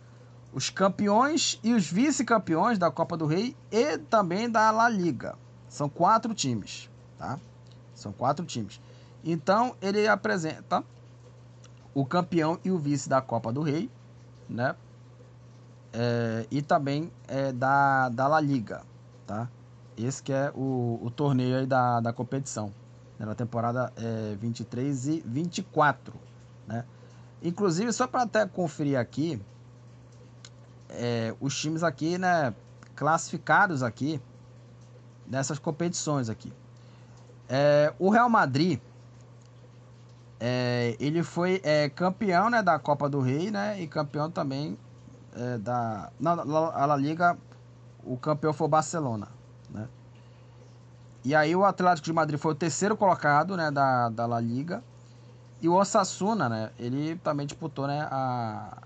os 0.53 0.69
campeões 0.69 1.59
e 1.61 1.73
os 1.73 1.91
vice-campeões 1.91 2.79
da 2.79 2.89
Copa 2.89 3.17
do 3.17 3.25
Rei 3.25 3.53
e 3.69 3.97
também 3.97 4.49
da 4.49 4.71
La 4.71 4.87
Liga. 4.87 5.35
São 5.71 5.87
quatro 5.87 6.33
times, 6.33 6.89
tá? 7.17 7.39
São 7.95 8.11
quatro 8.11 8.45
times. 8.45 8.81
Então 9.23 9.73
ele 9.81 10.05
apresenta 10.05 10.83
o 11.93 12.05
campeão 12.05 12.59
e 12.65 12.69
o 12.69 12.77
vice 12.77 13.07
da 13.07 13.21
Copa 13.21 13.53
do 13.53 13.61
Rei, 13.61 13.89
né? 14.49 14.75
É, 15.93 16.45
e 16.51 16.61
também 16.61 17.09
é, 17.25 17.53
da, 17.53 18.09
da 18.09 18.27
La 18.27 18.41
Liga, 18.41 18.81
tá? 19.25 19.47
Esse 19.95 20.21
que 20.21 20.33
é 20.33 20.51
o, 20.53 20.99
o 21.01 21.09
torneio 21.09 21.59
aí 21.59 21.65
da, 21.65 22.01
da 22.01 22.11
competição, 22.11 22.73
né? 23.17 23.25
na 23.25 23.33
temporada 23.33 23.93
é, 23.95 24.35
23 24.35 25.07
e 25.07 25.23
24, 25.25 26.13
né? 26.67 26.83
Inclusive, 27.41 27.93
só 27.93 28.07
para 28.07 28.23
até 28.23 28.45
conferir 28.45 28.99
aqui, 28.99 29.41
é, 30.89 31.33
os 31.39 31.57
times 31.57 31.81
aqui, 31.81 32.17
né, 32.17 32.53
classificados 32.93 33.81
aqui 33.81 34.21
nessas 35.31 35.57
competições 35.57 36.29
aqui. 36.29 36.51
É, 37.47 37.93
o 37.97 38.09
Real 38.09 38.29
Madrid, 38.29 38.79
é, 40.39 40.95
ele 40.99 41.23
foi 41.23 41.61
é, 41.63 41.89
campeão 41.89 42.49
né, 42.49 42.61
da 42.61 42.77
Copa 42.77 43.09
do 43.09 43.21
Rei, 43.21 43.49
né, 43.49 43.81
e 43.81 43.87
campeão 43.87 44.29
também 44.29 44.77
é, 45.33 45.57
da 45.57 46.11
na, 46.19 46.31
a 46.33 46.85
La 46.85 46.97
Liga, 46.97 47.37
o 48.03 48.17
campeão 48.17 48.51
foi 48.51 48.67
o 48.67 48.69
Barcelona, 48.69 49.29
né. 49.69 49.87
E 51.23 51.33
aí 51.33 51.55
o 51.55 51.63
Atlético 51.63 52.05
de 52.05 52.13
Madrid 52.13 52.39
foi 52.39 52.51
o 52.51 52.55
terceiro 52.55 52.97
colocado, 52.97 53.55
né, 53.55 53.71
da, 53.71 54.09
da 54.09 54.25
La 54.25 54.39
Liga. 54.39 54.83
E 55.61 55.69
o 55.69 55.73
Osasuna, 55.73 56.49
né, 56.49 56.71
ele 56.77 57.15
também 57.17 57.45
disputou, 57.45 57.87
né, 57.87 58.07
a, 58.11 58.79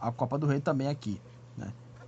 a 0.00 0.12
Copa 0.12 0.38
do 0.38 0.46
Rei 0.46 0.60
também 0.60 0.88
aqui. 0.88 1.20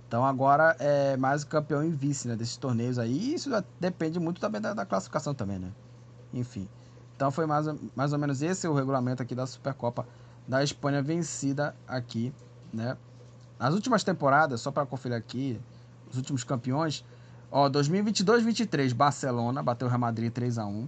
Então 0.07 0.25
agora 0.25 0.75
é 0.79 1.17
mais 1.17 1.43
campeão 1.43 1.83
e 1.83 1.89
vice 1.89 2.27
né, 2.27 2.35
desses 2.35 2.57
torneios 2.57 2.99
aí. 2.99 3.11
E 3.11 3.33
isso 3.33 3.49
depende 3.79 4.19
muito 4.19 4.39
também 4.39 4.61
da, 4.61 4.73
da, 4.73 4.85
classificação 4.85 5.33
também, 5.33 5.59
né? 5.59 5.71
Enfim. 6.33 6.67
Então 7.15 7.31
foi 7.31 7.45
mais, 7.45 7.65
mais 7.95 8.13
ou 8.13 8.19
menos 8.19 8.41
esse 8.41 8.67
o 8.67 8.73
regulamento 8.73 9.23
aqui 9.23 9.33
da 9.33 9.45
Supercopa 9.45 10.05
da 10.47 10.63
Espanha 10.63 11.01
vencida 11.01 11.75
aqui, 11.87 12.33
né? 12.73 12.95
Nas 13.57 13.73
últimas 13.73 14.03
temporadas, 14.03 14.61
só 14.61 14.69
para 14.69 14.85
conferir 14.85 15.17
aqui, 15.17 15.59
os 16.11 16.17
últimos 16.17 16.43
campeões, 16.43 17.03
ó, 17.51 17.69
2022-23 17.69 18.93
Barcelona 18.93 19.63
bateu 19.63 19.87
o 19.87 19.89
Real 19.89 19.99
Madrid 19.99 20.31
3 20.31 20.57
a 20.59 20.65
1. 20.65 20.87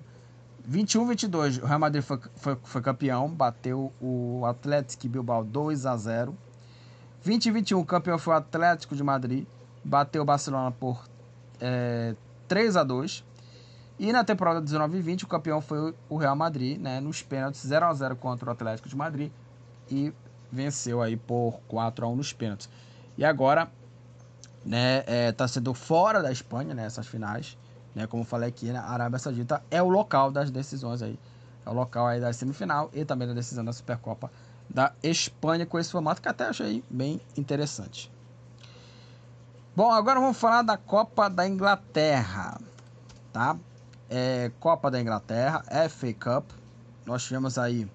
21-22 0.69 1.63
o 1.63 1.65
Real 1.65 1.79
Madrid 1.79 2.03
foi, 2.03 2.19
foi, 2.35 2.57
foi 2.61 2.81
campeão, 2.81 3.29
bateu 3.29 3.91
o 4.01 4.45
Atlético 4.45 5.07
Bilbao 5.07 5.43
2 5.43 5.85
a 5.85 5.95
0. 5.95 6.37
2021, 7.23 7.79
o 7.79 7.85
campeão 7.85 8.17
foi 8.17 8.33
o 8.33 8.37
Atlético 8.37 8.95
de 8.95 9.03
Madrid, 9.03 9.45
bateu 9.83 10.21
o 10.21 10.25
Barcelona 10.25 10.71
por 10.71 11.03
é, 11.59 12.15
3 12.47 12.77
a 12.77 12.83
2 12.83 13.23
E 13.99 14.11
na 14.13 14.23
temporada 14.23 14.61
19 14.61 14.97
e 14.97 15.01
20, 15.01 15.23
o 15.25 15.27
campeão 15.27 15.59
foi 15.59 15.93
o 16.09 16.17
Real 16.17 16.35
Madrid, 16.35 16.79
né, 16.79 16.99
nos 16.99 17.21
pênaltis 17.21 17.61
0 17.61 17.85
a 17.85 17.93
0 17.93 18.15
contra 18.15 18.49
o 18.49 18.51
Atlético 18.51 18.87
de 18.87 18.95
Madrid 18.95 19.31
e 19.89 20.13
venceu 20.51 21.01
aí 21.01 21.17
por 21.17 21.59
4 21.67 22.05
a 22.05 22.09
1 22.09 22.15
nos 22.15 22.31
pênaltis. 22.31 22.69
E 23.17 23.25
agora, 23.25 23.69
né, 24.65 25.03
é, 25.07 25.31
tá 25.31 25.47
sendo 25.47 25.73
fora 25.73 26.21
da 26.21 26.31
Espanha 26.31 26.73
nessas 26.73 27.05
né, 27.05 27.11
finais, 27.11 27.57
né, 27.95 28.05
como 28.05 28.23
falei 28.23 28.49
aqui, 28.49 28.67
né, 28.67 28.79
a 28.79 28.91
Arábia 28.91 29.19
Saudita 29.19 29.63
é 29.71 29.81
o 29.81 29.89
local 29.89 30.31
das 30.31 30.51
decisões 30.51 31.01
aí, 31.01 31.17
é 31.65 31.69
o 31.69 31.73
local 31.73 32.05
aí 32.05 32.21
da 32.21 32.31
semifinal 32.31 32.89
e 32.93 33.03
também 33.03 33.27
da 33.27 33.33
decisão 33.33 33.65
da 33.65 33.73
Supercopa 33.73 34.31
da 34.69 34.93
Espanha 35.01 35.65
com 35.65 35.79
esse 35.79 35.91
formato 35.91 36.21
que 36.21 36.27
até 36.27 36.45
achei 36.45 36.83
bem 36.89 37.21
interessante. 37.35 38.11
Bom, 39.75 39.91
agora 39.91 40.19
vamos 40.19 40.37
falar 40.37 40.63
da 40.63 40.75
Copa 40.75 41.29
da 41.29 41.47
Inglaterra, 41.47 42.59
tá? 43.31 43.57
É, 44.09 44.51
Copa 44.59 44.89
da 44.89 44.99
Inglaterra, 44.99 45.63
FA 45.89 46.13
Cup. 46.13 46.49
Nós 47.05 47.23
tivemos 47.23 47.57
aí 47.57 47.89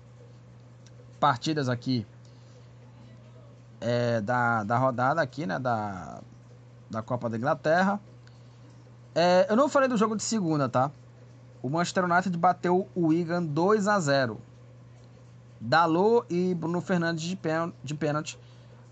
partidas 1.18 1.68
aqui 1.68 2.06
é, 3.80 4.20
da, 4.20 4.62
da 4.62 4.78
rodada 4.78 5.20
aqui, 5.20 5.44
né? 5.44 5.58
Da, 5.58 6.20
da 6.88 7.02
Copa 7.02 7.28
da 7.28 7.36
Inglaterra. 7.36 8.00
É, 9.14 9.46
eu 9.50 9.56
não 9.56 9.68
falei 9.68 9.88
do 9.88 9.96
jogo 9.96 10.16
de 10.16 10.22
segunda, 10.22 10.68
tá? 10.68 10.90
O 11.60 11.68
Manchester 11.68 12.04
United 12.04 12.36
bateu 12.38 12.88
o 12.94 13.08
Wigan 13.08 13.42
2 13.42 13.88
a 13.88 13.98
0 14.00 14.40
Dalot 15.64 16.26
e 16.28 16.54
Bruno 16.56 16.80
Fernandes 16.80 17.22
de 17.22 17.36
pênalti, 17.36 17.76
de 17.84 17.94
pênalti 17.94 18.36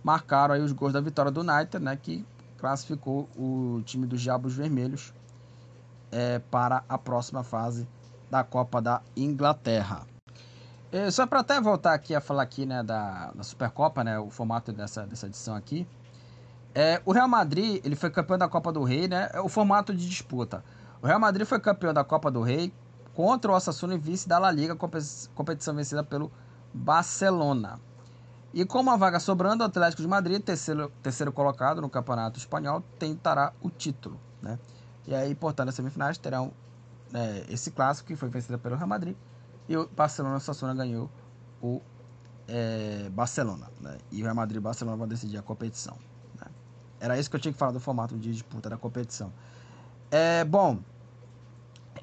marcaram 0.04 0.54
aí 0.54 0.60
os 0.60 0.70
gols 0.70 0.92
da 0.92 1.00
vitória 1.00 1.28
do 1.28 1.40
United, 1.40 1.84
né, 1.84 1.96
que 1.96 2.24
classificou 2.58 3.28
o 3.36 3.82
time 3.84 4.06
dos 4.06 4.20
Diabos 4.20 4.54
Vermelhos 4.54 5.12
é, 6.12 6.38
para 6.38 6.84
a 6.88 6.96
próxima 6.96 7.42
fase 7.42 7.88
da 8.30 8.44
Copa 8.44 8.80
da 8.80 9.02
Inglaterra. 9.16 10.06
É, 10.92 11.10
só 11.10 11.26
para 11.26 11.40
até 11.40 11.60
voltar 11.60 11.92
aqui 11.92 12.14
a 12.14 12.20
falar 12.20 12.44
aqui, 12.44 12.64
né, 12.64 12.84
da, 12.84 13.32
da 13.32 13.42
Supercopa, 13.42 14.04
né, 14.04 14.20
o 14.20 14.30
formato 14.30 14.72
dessa, 14.72 15.04
dessa 15.04 15.26
edição 15.26 15.56
aqui. 15.56 15.88
É, 16.72 17.02
o 17.04 17.10
Real 17.10 17.26
Madrid, 17.26 17.84
ele 17.84 17.96
foi 17.96 18.10
campeão 18.10 18.38
da 18.38 18.48
Copa 18.48 18.70
do 18.70 18.84
Rei, 18.84 19.08
né, 19.08 19.28
é 19.32 19.40
o 19.40 19.48
formato 19.48 19.92
de 19.92 20.08
disputa. 20.08 20.62
O 21.02 21.06
Real 21.08 21.18
Madrid 21.18 21.44
foi 21.48 21.58
campeão 21.58 21.92
da 21.92 22.04
Copa 22.04 22.30
do 22.30 22.42
Rei 22.42 22.72
contra 23.12 23.50
o 23.50 23.54
Osasuna 23.56 23.96
e 23.96 23.98
vice 23.98 24.28
da 24.28 24.38
La 24.38 24.52
Liga, 24.52 24.76
competição 25.34 25.74
vencida 25.74 26.04
pelo 26.04 26.30
Barcelona. 26.72 27.80
E 28.52 28.64
com 28.64 28.80
uma 28.80 28.96
vaga 28.96 29.20
sobrando, 29.20 29.62
o 29.62 29.66
Atlético 29.66 30.02
de 30.02 30.08
Madrid, 30.08 30.42
terceiro, 30.42 30.90
terceiro 31.02 31.32
colocado 31.32 31.80
no 31.80 31.88
Campeonato 31.88 32.38
Espanhol, 32.38 32.82
tentará 32.98 33.52
o 33.60 33.70
título. 33.70 34.20
Né? 34.42 34.58
E 35.06 35.14
aí, 35.14 35.34
portanto, 35.34 35.68
as 35.68 35.74
semifinais 35.74 36.18
terão 36.18 36.52
né, 37.12 37.44
esse 37.48 37.70
clássico 37.70 38.08
que 38.08 38.16
foi 38.16 38.28
vencido 38.28 38.58
pelo 38.58 38.76
Real 38.76 38.88
Madrid 38.88 39.16
e 39.68 39.76
o 39.76 39.88
Barcelona 39.88 40.38
e 40.38 40.40
Sassuna 40.40 40.74
ganhou 40.74 41.08
o 41.62 41.80
é, 42.48 43.08
Barcelona. 43.10 43.68
Né? 43.80 43.98
E 44.10 44.20
o 44.20 44.24
Real 44.24 44.34
Madrid 44.34 44.56
e 44.56 44.58
o 44.58 44.62
Barcelona 44.62 44.96
vão 44.96 45.06
decidir 45.06 45.38
a 45.38 45.42
competição. 45.42 45.96
Né? 46.40 46.46
Era 46.98 47.18
isso 47.18 47.30
que 47.30 47.36
eu 47.36 47.40
tinha 47.40 47.52
que 47.52 47.58
falar 47.58 47.72
do 47.72 47.80
formato 47.80 48.18
de 48.18 48.32
disputa 48.32 48.68
da 48.68 48.76
competição. 48.76 49.32
É, 50.10 50.44
bom, 50.44 50.80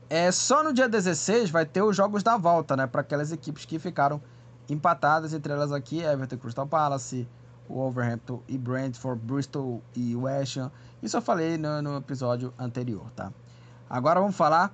É, 0.09 0.31
só 0.31 0.63
no 0.63 0.73
dia 0.73 0.87
16 0.87 1.49
vai 1.49 1.65
ter 1.65 1.81
os 1.81 1.95
jogos 1.95 2.23
da 2.23 2.37
volta, 2.37 2.77
né? 2.77 2.87
Para 2.87 3.01
aquelas 3.01 3.31
equipes 3.31 3.65
que 3.65 3.77
ficaram 3.77 4.21
empatadas, 4.69 5.33
entre 5.33 5.51
elas 5.53 5.71
aqui, 5.71 6.01
Everton 6.01 6.37
Crystal 6.37 6.67
Palace, 6.67 7.27
Wolverhampton 7.69 8.41
e 8.47 8.57
Brentford, 8.57 9.21
Bristol 9.21 9.81
e 9.95 10.15
West 10.15 10.57
Ham. 10.57 10.71
Isso 11.01 11.17
eu 11.17 11.21
falei 11.21 11.57
no, 11.57 11.81
no 11.81 11.97
episódio 11.97 12.53
anterior, 12.57 13.09
tá? 13.15 13.31
Agora 13.89 14.19
vamos 14.19 14.35
falar 14.35 14.73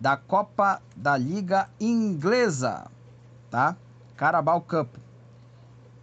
da 0.00 0.16
Copa 0.16 0.82
da 0.96 1.16
Liga 1.16 1.68
Inglesa, 1.80 2.86
tá? 3.50 3.76
Carabao 4.16 4.60
Cup. 4.60 4.96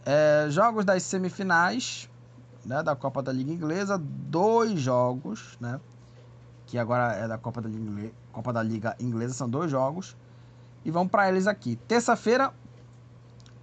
É, 0.05 0.47
jogos 0.49 0.83
das 0.83 1.03
semifinais 1.03 2.09
né, 2.65 2.81
da 2.83 2.95
Copa 2.95 3.21
da 3.21 3.31
Liga 3.31 3.51
Inglesa, 3.51 3.97
dois 3.97 4.79
jogos, 4.79 5.57
né? 5.59 5.79
Que 6.65 6.77
agora 6.77 7.13
é 7.13 7.27
da 7.27 7.37
Copa 7.37 7.61
da 7.61 7.69
Liga, 7.69 8.11
Copa 8.31 8.53
da 8.53 8.63
Liga 8.63 8.95
Inglesa, 8.99 9.33
são 9.33 9.49
dois 9.49 9.69
jogos. 9.69 10.15
E 10.85 10.91
vamos 10.91 11.11
para 11.11 11.29
eles 11.29 11.47
aqui. 11.47 11.75
Terça-feira, 11.87 12.53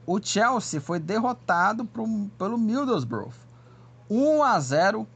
o 0.09 0.19
Chelsea 0.23 0.81
foi 0.81 0.99
derrotado 0.99 1.85
pro, 1.85 2.07
pelo 2.38 2.57
Middlesbrough. 2.57 3.35
1 4.09 4.43
a 4.43 4.59
0 4.59 5.07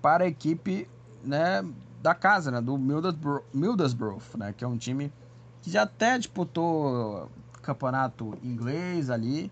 para 0.00 0.22
a 0.22 0.28
equipe 0.28 0.88
né, 1.24 1.68
da 2.00 2.14
casa, 2.14 2.52
né, 2.52 2.60
do 2.60 2.78
Middlesbrough, 2.78 3.42
Middlesbrough 3.52 4.22
né, 4.38 4.54
que 4.56 4.62
é 4.62 4.68
um 4.68 4.78
time 4.78 5.12
que 5.60 5.72
já 5.72 5.82
até 5.82 6.16
disputou 6.18 7.28
campeonato 7.62 8.38
inglês 8.44 9.10
ali, 9.10 9.50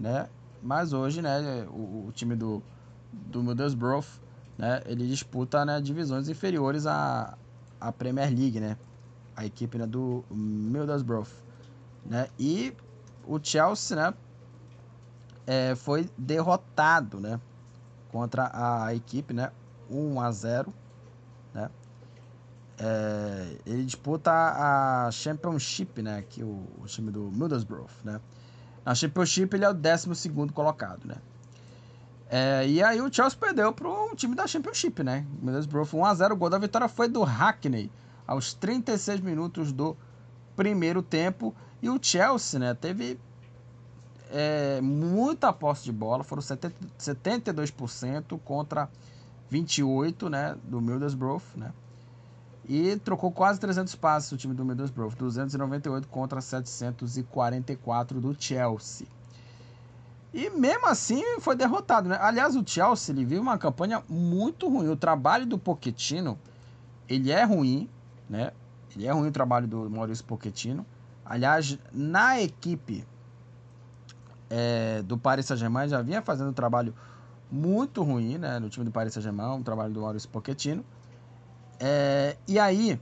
né, 0.00 0.28
mas 0.60 0.92
hoje, 0.92 1.22
né, 1.22 1.64
o, 1.70 2.08
o 2.08 2.12
time 2.12 2.34
do, 2.34 2.60
do 3.12 3.40
Middlesbrough, 3.40 4.04
né, 4.58 4.82
ele 4.86 5.06
disputa 5.06 5.64
né, 5.64 5.80
divisões 5.80 6.28
inferiores 6.28 6.88
à, 6.88 7.38
à 7.80 7.92
Premier 7.92 8.28
League, 8.30 8.58
né, 8.58 8.76
a 9.36 9.46
equipe 9.46 9.78
né, 9.78 9.86
do 9.86 10.24
Middlesbrough, 10.28 11.28
né, 12.04 12.26
e 12.36 12.74
o 13.26 13.38
Chelsea, 13.42 13.96
né, 13.96 14.14
é, 15.46 15.74
foi 15.74 16.08
derrotado, 16.16 17.20
né, 17.20 17.40
contra 18.10 18.50
a 18.52 18.94
equipe, 18.94 19.32
né, 19.32 19.50
1 19.90 20.20
a 20.20 20.30
0, 20.30 20.74
né. 21.54 21.70
É, 22.78 23.56
ele 23.66 23.84
disputa 23.84 24.30
a 24.32 25.10
Championship, 25.12 26.02
né, 26.02 26.24
que 26.28 26.42
o, 26.42 26.66
o 26.82 26.86
time 26.86 27.10
do 27.10 27.30
Middlesbrough, 27.32 27.90
né. 28.04 28.20
Na 28.84 28.94
Championship 28.94 29.54
ele 29.54 29.64
é 29.64 29.68
o 29.68 29.74
12 29.74 30.28
colocado, 30.52 31.06
né. 31.06 31.16
É, 32.34 32.66
e 32.66 32.82
aí 32.82 32.98
o 32.98 33.12
Chelsea 33.12 33.38
perdeu 33.38 33.74
para 33.74 33.86
um 33.86 34.14
time 34.14 34.34
da 34.34 34.46
Championship, 34.46 35.02
né? 35.02 35.26
Middlesbrough 35.42 35.86
1 35.92 36.04
a 36.06 36.14
0, 36.14 36.34
o 36.34 36.36
gol 36.38 36.48
da 36.48 36.56
vitória 36.56 36.88
foi 36.88 37.06
do 37.06 37.22
Hackney 37.22 37.92
aos 38.26 38.54
36 38.54 39.20
minutos 39.20 39.70
do 39.70 39.94
primeiro 40.56 41.02
tempo 41.02 41.54
e 41.82 41.90
o 41.90 41.98
Chelsea, 42.00 42.60
né, 42.60 42.74
teve 42.74 43.18
é, 44.30 44.80
muita 44.80 45.52
posse 45.52 45.84
de 45.84 45.92
bola, 45.92 46.22
foram 46.22 46.40
70, 46.40 46.74
72% 46.98 48.38
contra 48.44 48.88
28, 49.50 50.30
né, 50.30 50.56
do 50.64 50.80
Middlesbrough, 50.80 51.42
né? 51.56 51.72
E 52.68 52.96
trocou 52.98 53.32
quase 53.32 53.58
300 53.58 53.94
passes 53.96 54.30
o 54.30 54.36
time 54.36 54.54
do 54.54 54.64
Middlesbrough, 54.64 55.14
298 55.16 56.06
contra 56.06 56.40
744 56.40 58.20
do 58.20 58.36
Chelsea. 58.40 59.08
E 60.32 60.48
mesmo 60.48 60.86
assim 60.86 61.22
foi 61.40 61.54
derrotado, 61.54 62.08
né? 62.08 62.16
Aliás, 62.20 62.56
o 62.56 62.62
Chelsea 62.64 63.12
ele 63.12 63.24
viu 63.24 63.42
uma 63.42 63.58
campanha 63.58 64.02
muito 64.08 64.68
ruim. 64.68 64.88
O 64.88 64.96
trabalho 64.96 65.44
do 65.44 65.58
Pochettino, 65.58 66.38
ele 67.08 67.30
é 67.30 67.44
ruim, 67.44 67.90
né? 68.30 68.52
Ele 68.96 69.06
é 69.06 69.12
ruim 69.12 69.28
o 69.28 69.32
trabalho 69.32 69.66
do 69.66 69.90
Maurício 69.90 70.24
Pochettino. 70.24 70.86
Aliás, 71.32 71.78
na 71.90 72.42
equipe 72.42 73.06
é, 74.50 75.00
do 75.00 75.16
Paris 75.16 75.46
Saint-Germain 75.46 75.88
já 75.88 76.02
vinha 76.02 76.20
fazendo 76.20 76.50
um 76.50 76.52
trabalho 76.52 76.94
muito 77.50 78.02
ruim, 78.02 78.36
né? 78.36 78.58
No 78.58 78.68
time 78.68 78.84
do 78.84 78.90
Paris 78.90 79.14
Saint-Germain, 79.14 79.46
um 79.46 79.62
trabalho 79.62 79.94
do 79.94 80.02
Maurício 80.02 80.28
Pochettino. 80.28 80.84
É, 81.80 82.36
e 82.46 82.58
aí, 82.58 83.00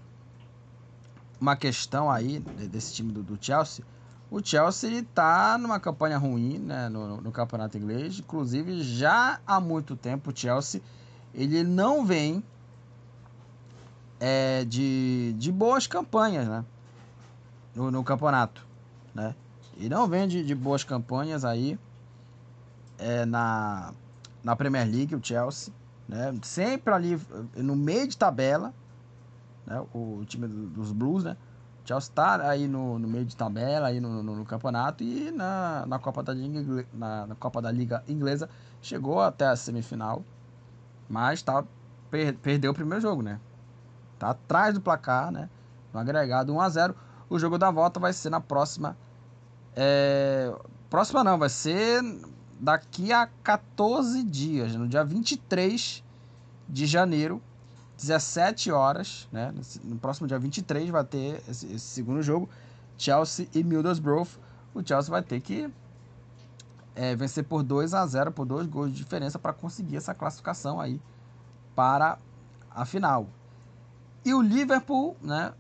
uma 1.41 1.57
questão 1.57 2.09
aí 2.09 2.39
desse 2.39 2.95
time 2.95 3.11
do, 3.11 3.21
do 3.21 3.37
Chelsea. 3.45 3.85
O 4.31 4.41
Chelsea 4.41 5.01
está 5.01 5.59
numa 5.59 5.81
campanha 5.81 6.17
ruim 6.17 6.57
né, 6.61 6.89
no, 6.89 7.21
no, 7.21 7.33
campeonato 7.33 7.77
inglês. 7.77 8.21
Inclusive, 8.21 8.81
já 8.81 9.41
há 9.45 9.59
muito 9.59 9.97
tempo 9.97 10.31
o 10.31 10.37
Chelsea 10.37 10.81
ele 11.35 11.65
não 11.65 12.07
vem 12.07 12.45
é, 14.21 14.65
de, 14.67 15.35
de 15.37 15.51
boas 15.51 15.89
campanhas, 15.89 16.47
né? 16.47 16.65
No, 17.75 17.91
no 17.91 18.05
campeonato, 18.05 18.67
né? 19.15 19.35
E 19.77 19.89
não 19.89 20.07
vem 20.07 20.29
de, 20.29 20.45
de 20.45 20.55
boas 20.55 20.85
campanhas 20.85 21.45
aí 21.45 21.79
é, 22.99 23.25
na, 23.25 23.93
na 24.45 24.55
Premier 24.55 24.87
League, 24.87 25.15
o 25.15 25.21
Chelsea, 25.23 25.73
né? 26.09 26.35
Sempre 26.43 26.93
ali 26.93 27.21
no 27.57 27.75
meio 27.75 28.07
de 28.07 28.17
tabela, 28.17 28.75
né? 29.67 29.83
O, 29.95 30.23
time 30.27 30.47
dos 30.47 30.93
Blues, 30.93 31.25
né? 31.25 31.37
O 31.85 31.89
Chelsea 31.89 32.11
está 32.11 32.49
aí 32.49 32.69
no, 32.69 32.99
no 32.99 33.09
meio 33.09 33.25
de 33.25 33.37
tabela, 33.37 33.89
aí 33.89 34.01
no, 34.01 34.23
no, 34.23 34.37
no, 34.37 34.45
campeonato 34.45 35.03
e 35.03 35.31
na, 35.31 35.85
na, 35.87 35.99
Copa 35.99 36.23
da 36.23 36.35
Liga, 36.35 36.87
na, 36.93 37.27
na 37.29 37.35
Copa 37.35 37.63
da 37.63 37.71
Liga 37.71 38.05
Inglesa 38.07 38.51
chegou 38.83 39.21
até 39.21 39.47
a 39.47 39.57
semifinal, 39.57 40.23
mas 41.09 41.43
tá, 41.43 41.65
per, 42.11 42.35
perdeu 42.35 42.73
o 42.73 42.75
primeiro 42.75 43.01
jogo, 43.01 43.23
né? 43.23 43.41
Tá 44.19 44.31
atrás 44.31 44.75
do 44.75 44.81
placar, 44.81 45.31
né? 45.31 45.49
No 45.93 45.99
agregado 45.99 46.53
1 46.53 46.61
a 46.61 46.69
0 46.69 46.95
o 47.31 47.39
jogo 47.39 47.57
da 47.57 47.71
volta 47.71 48.01
vai 48.01 48.13
ser 48.13 48.29
na 48.29 48.41
próxima. 48.41 48.97
É, 49.77 50.53
próxima 50.91 51.23
não, 51.23 51.39
vai 51.39 51.49
ser 51.49 52.03
daqui 52.59 53.13
a 53.13 53.29
14 53.43 54.23
dias, 54.25 54.75
no 54.75 54.89
dia 54.89 55.05
23 55.05 56.05
de 56.69 56.87
janeiro, 56.87 57.41
17 57.97 58.73
horas, 58.73 59.29
né? 59.31 59.55
No 59.85 59.97
próximo 59.97 60.27
dia 60.27 60.39
23 60.39 60.91
vai 60.91 61.05
ter 61.05 61.43
esse, 61.49 61.67
esse 61.67 61.87
segundo 61.87 62.21
jogo, 62.23 62.49
Chelsea 62.99 63.49
e 63.55 63.63
Middlesbrough. 63.63 64.29
O 64.75 64.83
Chelsea 64.85 65.11
vai 65.11 65.23
ter 65.23 65.41
que 65.41 65.71
é, 66.95 67.15
vencer 67.15 67.45
por 67.45 67.63
2 67.63 67.95
a 67.95 68.07
0 68.07 68.33
por 68.33 68.45
dois 68.45 68.67
gols 68.67 68.91
de 68.91 68.97
diferença 68.97 69.39
para 69.39 69.53
conseguir 69.53 69.97
essa 69.97 70.15
classificação 70.15 70.81
aí 70.81 71.01
para 71.75 72.19
a 72.71 72.85
final. 72.85 73.27
E 74.25 74.35
o 74.35 74.43
Liverpool, 74.43 75.17
né, 75.23 75.53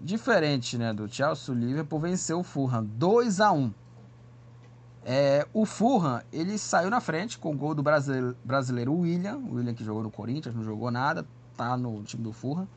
diferente 0.00 0.78
né, 0.78 0.92
do 0.92 1.08
Chelsea, 1.08 1.54
o 1.54 1.58
Liverpool 1.58 2.00
venceu 2.00 2.40
o 2.40 2.42
Fulham 2.44 2.84
2 2.84 3.40
a 3.40 3.52
1 3.52 3.72
é, 5.04 5.46
O 5.52 5.64
Fulham 5.64 6.22
ele 6.32 6.58
saiu 6.58 6.90
na 6.90 7.00
frente 7.00 7.38
com 7.38 7.52
o 7.52 7.56
gol 7.56 7.74
do 7.74 7.82
brasileiro 7.82 8.94
William, 8.94 9.36
o 9.36 9.54
William 9.54 9.74
que 9.74 9.84
jogou 9.84 10.02
no 10.02 10.10
Corinthians, 10.10 10.54
não 10.54 10.62
jogou 10.62 10.90
nada, 10.90 11.26
tá 11.56 11.76
no 11.76 12.02
time 12.02 12.22
do 12.22 12.32
Fulham, 12.32 12.68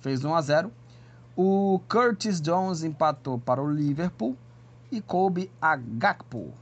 fez 0.00 0.24
1 0.24 0.34
a 0.34 0.40
0 0.40 0.72
O 1.34 1.80
Curtis 1.88 2.40
Jones 2.40 2.82
empatou 2.82 3.38
para 3.38 3.62
o 3.62 3.70
Liverpool 3.70 4.36
e 4.90 5.00
coube 5.00 5.50
a 5.60 5.76
Gakpo. 5.76 6.52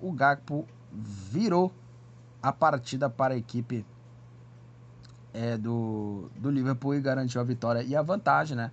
O 0.00 0.12
Gakpo 0.12 0.66
virou 0.92 1.72
a 2.42 2.52
partida 2.52 3.10
para 3.10 3.34
a 3.34 3.36
equipe 3.36 3.84
é, 5.34 5.56
do, 5.58 6.30
do 6.36 6.50
Liverpool 6.50 6.94
e 6.94 7.00
garantiu 7.00 7.40
a 7.40 7.44
vitória 7.44 7.82
e 7.82 7.94
a 7.94 8.02
vantagem, 8.02 8.56
né? 8.56 8.70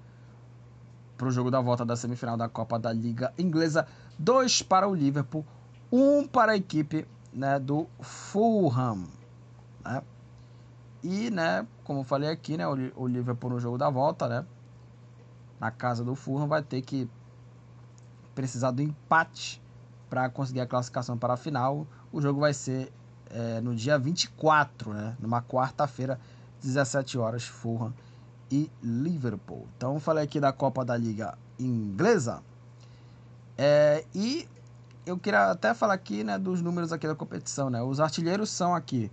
Para 1.18 1.28
o 1.28 1.32
jogo 1.32 1.52
da 1.52 1.62
volta 1.62 1.86
da 1.86 1.96
semifinal 1.96 2.36
da 2.36 2.50
Copa 2.50 2.80
da 2.80 2.92
Liga 2.92 3.34
Inglesa. 3.38 3.88
Dois 4.18 4.62
para 4.62 4.88
o 4.88 4.94
Liverpool, 4.94 5.46
um 5.92 6.28
para 6.28 6.54
a 6.54 6.56
equipe 6.56 7.08
né, 7.32 7.60
do 7.60 7.88
Fulham. 8.00 9.06
Né? 9.84 10.02
E, 11.04 11.30
né, 11.30 11.68
como 11.84 12.02
eu 12.02 12.04
falei 12.04 12.30
aqui, 12.30 12.58
né, 12.58 12.66
o 12.68 13.08
Liverpool 13.08 13.52
no 13.52 13.60
jogo 13.60 13.78
da 13.78 13.90
volta, 13.90 14.28
né, 14.28 14.46
na 15.60 15.70
casa 15.70 16.04
do 16.04 16.16
Fulham, 16.16 16.48
vai 16.48 16.62
ter 16.62 16.82
que 16.82 17.10
precisar 18.34 18.72
do 18.72 18.82
empate 18.82 19.62
para 20.10 20.30
conseguir 20.30 20.62
a 20.62 20.68
classificação 20.68 21.18
para 21.18 21.34
a 21.34 21.38
final. 21.38 21.86
O 22.12 22.22
jogo 22.22 22.40
vai 22.40 22.54
ser 22.54 22.92
é, 23.30 23.60
no 23.62 23.76
dia 23.76 23.98
24, 23.98 24.94
né, 24.94 25.16
numa 25.20 25.42
quarta-feira, 25.42 26.20
17 26.62 27.18
horas, 27.18 27.44
Fulham 27.44 27.94
e 28.54 28.70
Liverpool. 28.84 29.68
Então, 29.76 30.00
falei 30.00 30.26
aqui 30.26 30.40
da 30.40 30.54
Copa 30.54 30.86
da 30.86 30.96
Liga 30.96 31.36
Inglesa. 31.58 32.44
É, 33.58 34.06
e 34.14 34.48
eu 35.08 35.18
queria 35.18 35.50
até 35.50 35.74
falar 35.74 35.96
aqui 35.96 36.24
né, 36.24 36.38
dos 36.38 36.62
números 36.62 36.94
aqui 36.94 37.08
da 37.08 37.16
competição. 37.16 37.72
Né? 37.72 37.82
Os 37.82 38.00
artilheiros 38.00 38.52
são 38.52 38.76
aqui 38.76 39.10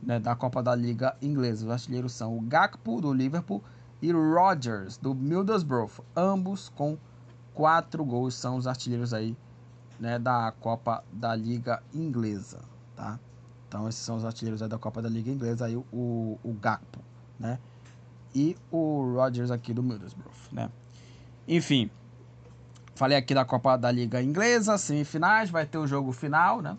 né, 0.00 0.20
da 0.20 0.36
Copa 0.36 0.62
da 0.62 0.72
Liga 0.72 1.16
Inglesa. 1.20 1.66
Os 1.66 1.72
artilheiros 1.72 2.12
são 2.12 2.38
o 2.38 2.40
Gakpo, 2.40 3.00
do 3.00 3.12
Liverpool, 3.12 3.60
e 4.00 4.12
Rodgers, 4.12 4.96
do 4.98 5.16
Middlesbrough. 5.16 5.90
Ambos 6.14 6.68
com 6.68 6.96
quatro 7.54 8.04
gols 8.04 8.36
são 8.36 8.56
os 8.56 8.68
artilheiros 8.68 9.12
aí 9.12 9.36
né, 9.98 10.16
da 10.16 10.52
Copa 10.60 11.02
da 11.12 11.34
Liga 11.34 11.82
Inglesa. 11.92 12.60
Tá? 12.94 13.18
Então, 13.66 13.88
esses 13.88 14.00
são 14.00 14.16
os 14.16 14.24
artilheiros 14.24 14.60
da 14.60 14.78
Copa 14.78 15.02
da 15.02 15.08
Liga 15.08 15.28
Inglesa. 15.28 15.66
Aí 15.66 15.74
o, 15.74 16.38
o 16.44 16.52
Gakpo, 16.60 17.00
né? 17.36 17.58
E 18.34 18.56
o 18.70 19.14
Rodgers 19.14 19.50
aqui 19.50 19.72
do 19.72 19.82
Middlesbrough, 19.82 20.34
né? 20.52 20.70
Enfim, 21.48 21.90
falei 22.94 23.16
aqui 23.16 23.34
da 23.34 23.44
Copa 23.44 23.76
da 23.76 23.90
Liga 23.90 24.22
Inglesa, 24.22 24.76
semifinais, 24.78 25.50
vai 25.50 25.66
ter 25.66 25.78
o 25.78 25.86
jogo 25.86 26.12
final, 26.12 26.60
né? 26.60 26.76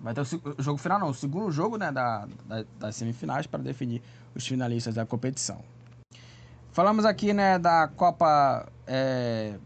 Vai 0.00 0.12
ter 0.12 0.20
o, 0.20 0.62
jogo 0.62 0.78
final, 0.78 0.98
não, 0.98 1.08
o 1.10 1.14
segundo 1.14 1.50
jogo, 1.50 1.76
né, 1.76 1.92
da, 1.92 2.26
da 2.46 2.64
das 2.78 2.96
semifinais 2.96 3.46
para 3.46 3.62
definir 3.62 4.02
os 4.34 4.46
finalistas 4.46 4.96
da 4.96 5.06
competição. 5.06 5.62
Falamos 6.72 7.04
aqui, 7.04 7.32
né, 7.32 7.58
da 7.58 7.86
Copa 7.86 8.66
é, 8.86 9.58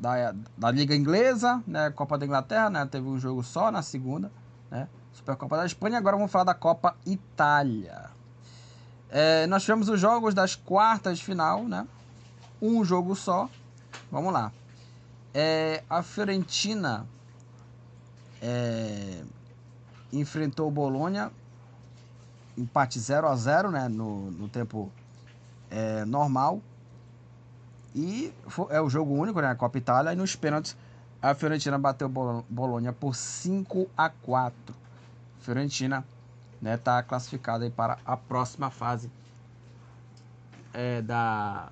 da, 0.00 0.34
da 0.56 0.70
Liga 0.70 0.96
Inglesa, 0.96 1.62
né, 1.66 1.90
Copa 1.90 2.18
da 2.18 2.26
Inglaterra, 2.26 2.70
né, 2.70 2.86
teve 2.86 3.06
um 3.06 3.18
jogo 3.18 3.42
só 3.42 3.70
na 3.70 3.82
segunda, 3.82 4.32
né, 4.70 4.88
Supercopa 5.12 5.56
da 5.56 5.64
Espanha. 5.64 5.98
Agora 5.98 6.16
vamos 6.16 6.32
falar 6.32 6.44
da 6.44 6.54
Copa 6.54 6.96
Itália. 7.06 8.03
É, 9.16 9.46
nós 9.46 9.62
tivemos 9.62 9.88
os 9.88 10.00
jogos 10.00 10.34
das 10.34 10.56
quartas 10.56 11.18
de 11.18 11.24
final, 11.24 11.62
né, 11.62 11.86
um 12.60 12.84
jogo 12.84 13.14
só. 13.14 13.48
Vamos 14.10 14.32
lá. 14.32 14.50
É, 15.32 15.84
a 15.88 16.02
Fiorentina 16.02 17.06
é, 18.42 19.22
enfrentou 20.12 20.66
o 20.66 20.70
Bolonha, 20.72 21.30
empate 22.58 22.98
0 22.98 23.28
a 23.28 23.36
0 23.36 23.70
né, 23.70 23.88
no, 23.88 24.32
no 24.32 24.48
tempo 24.48 24.90
é, 25.70 26.04
normal. 26.04 26.60
E 27.94 28.34
foi, 28.48 28.74
é 28.74 28.80
o 28.80 28.90
jogo 28.90 29.14
único, 29.14 29.40
né? 29.40 29.46
A 29.46 29.54
Copa 29.54 29.78
Itália. 29.78 30.12
E 30.12 30.16
nos 30.16 30.34
pênaltis, 30.34 30.76
a 31.22 31.36
Fiorentina 31.36 31.78
bateu 31.78 32.08
o 32.08 32.44
Bolonha 32.50 32.92
por 32.92 33.14
5 33.14 33.88
a 33.96 34.08
4 34.10 34.74
Fiorentina 35.38 36.04
né, 36.64 36.78
tá 36.78 37.02
classificada 37.02 37.62
aí 37.64 37.70
para 37.70 37.98
a 38.06 38.16
próxima 38.16 38.70
fase 38.70 39.10
é, 40.72 41.02
da, 41.02 41.68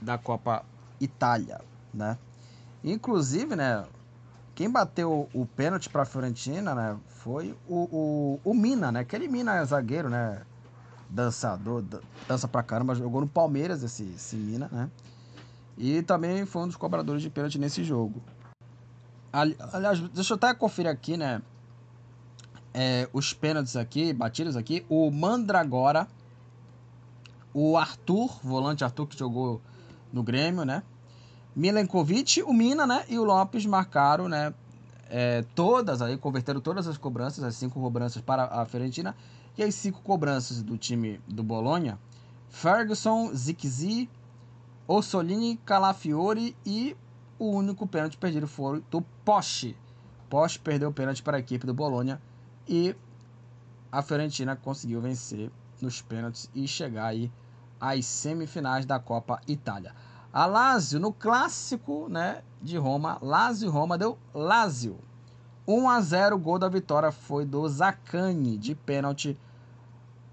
da 0.00 0.18
Copa 0.18 0.64
Itália, 1.00 1.60
né? 1.94 2.18
Inclusive, 2.82 3.54
né, 3.54 3.86
quem 4.56 4.68
bateu 4.68 5.30
o 5.32 5.46
pênalti 5.46 5.88
para 5.88 6.02
a 6.02 6.04
Fiorentina, 6.04 6.74
né, 6.74 6.98
foi 7.06 7.56
o, 7.68 7.88
o, 7.92 8.40
o 8.50 8.54
Mina, 8.54 8.90
né? 8.90 9.00
Aquele 9.00 9.28
Mina 9.28 9.64
zagueiro, 9.64 10.10
né? 10.10 10.42
dançador, 11.08 11.84
dança 12.26 12.48
pra 12.48 12.62
caramba, 12.62 12.94
jogou 12.94 13.20
no 13.20 13.28
Palmeiras 13.28 13.82
esse, 13.82 14.02
esse 14.02 14.34
Mina, 14.34 14.68
né? 14.72 14.90
E 15.76 16.02
também 16.02 16.46
foi 16.46 16.62
um 16.62 16.66
dos 16.66 16.76
cobradores 16.76 17.22
de 17.22 17.28
pênalti 17.28 17.58
nesse 17.58 17.84
jogo. 17.84 18.22
Aliás, 19.30 20.00
deixa 20.08 20.32
eu 20.32 20.36
até 20.36 20.54
conferir 20.54 20.90
aqui, 20.90 21.18
né? 21.18 21.42
É, 22.74 23.08
os 23.12 23.32
pênaltis 23.34 23.76
aqui, 23.76 24.12
batidos 24.12 24.56
aqui. 24.56 24.84
O 24.88 25.10
Mandragora, 25.10 26.08
o 27.52 27.76
Arthur, 27.76 28.40
volante 28.42 28.82
Arthur 28.82 29.06
que 29.06 29.18
jogou 29.18 29.60
no 30.12 30.22
Grêmio, 30.22 30.64
né? 30.64 30.82
Milenkovic, 31.54 32.42
o 32.42 32.52
Mina, 32.52 32.86
né? 32.86 33.04
E 33.08 33.18
o 33.18 33.24
Lopes 33.24 33.66
marcaram, 33.66 34.28
né? 34.28 34.54
É, 35.10 35.44
todas 35.54 36.00
aí, 36.00 36.16
converteram 36.16 36.60
todas 36.60 36.88
as 36.88 36.96
cobranças, 36.96 37.44
as 37.44 37.54
cinco 37.54 37.78
cobranças 37.78 38.22
para 38.22 38.44
a 38.44 38.64
Fiorentina. 38.64 39.14
E 39.56 39.62
as 39.62 39.74
cinco 39.74 40.00
cobranças 40.00 40.62
do 40.62 40.78
time 40.78 41.20
do 41.28 41.42
Bolonha, 41.42 41.98
Ferguson, 42.48 43.34
Zikzi, 43.34 44.08
Orsolini, 44.86 45.58
Calafiori 45.66 46.56
e 46.64 46.96
o 47.38 47.50
único 47.50 47.86
pênalti 47.86 48.16
perdido 48.16 48.46
foi 48.46 48.82
do 48.90 49.02
Poche. 49.24 49.76
Poche 50.30 50.58
perdeu 50.58 50.88
o 50.88 50.92
pênalti 50.92 51.22
para 51.22 51.36
a 51.36 51.40
equipe 51.40 51.66
do 51.66 51.74
Bolonha 51.74 52.18
e 52.68 52.94
a 53.90 54.02
Fiorentina 54.02 54.56
conseguiu 54.56 55.00
vencer 55.00 55.50
nos 55.80 56.00
pênaltis 56.00 56.50
e 56.54 56.66
chegar 56.66 57.06
aí 57.06 57.30
às 57.80 58.06
semifinais 58.06 58.86
da 58.86 58.98
Copa 58.98 59.40
Itália. 59.46 59.94
A 60.32 60.46
Lazio, 60.46 60.98
no 60.98 61.12
clássico 61.12 62.08
né, 62.08 62.42
de 62.62 62.78
Roma, 62.78 63.18
Lazio 63.20 63.70
Roma 63.70 63.98
deu 63.98 64.18
Lazio. 64.32 64.98
1 65.66 65.88
a 65.90 66.00
0 66.00 66.36
o 66.36 66.38
gol 66.38 66.58
da 66.58 66.68
vitória 66.68 67.12
foi 67.12 67.44
do 67.44 67.68
Zacani, 67.68 68.56
de 68.56 68.74
pênalti, 68.74 69.38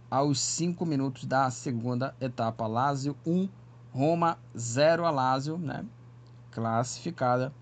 aos 0.09 0.39
5 0.39 0.85
minutos 0.85 1.25
da 1.25 1.51
segunda 1.51 2.15
etapa. 2.21 2.65
Lazio 2.65 3.15
1, 3.25 3.49
Roma 3.91 4.39
0 4.57 5.05
a 5.05 5.11
Lazio, 5.11 5.57
né? 5.57 5.85
classificada 6.51 7.53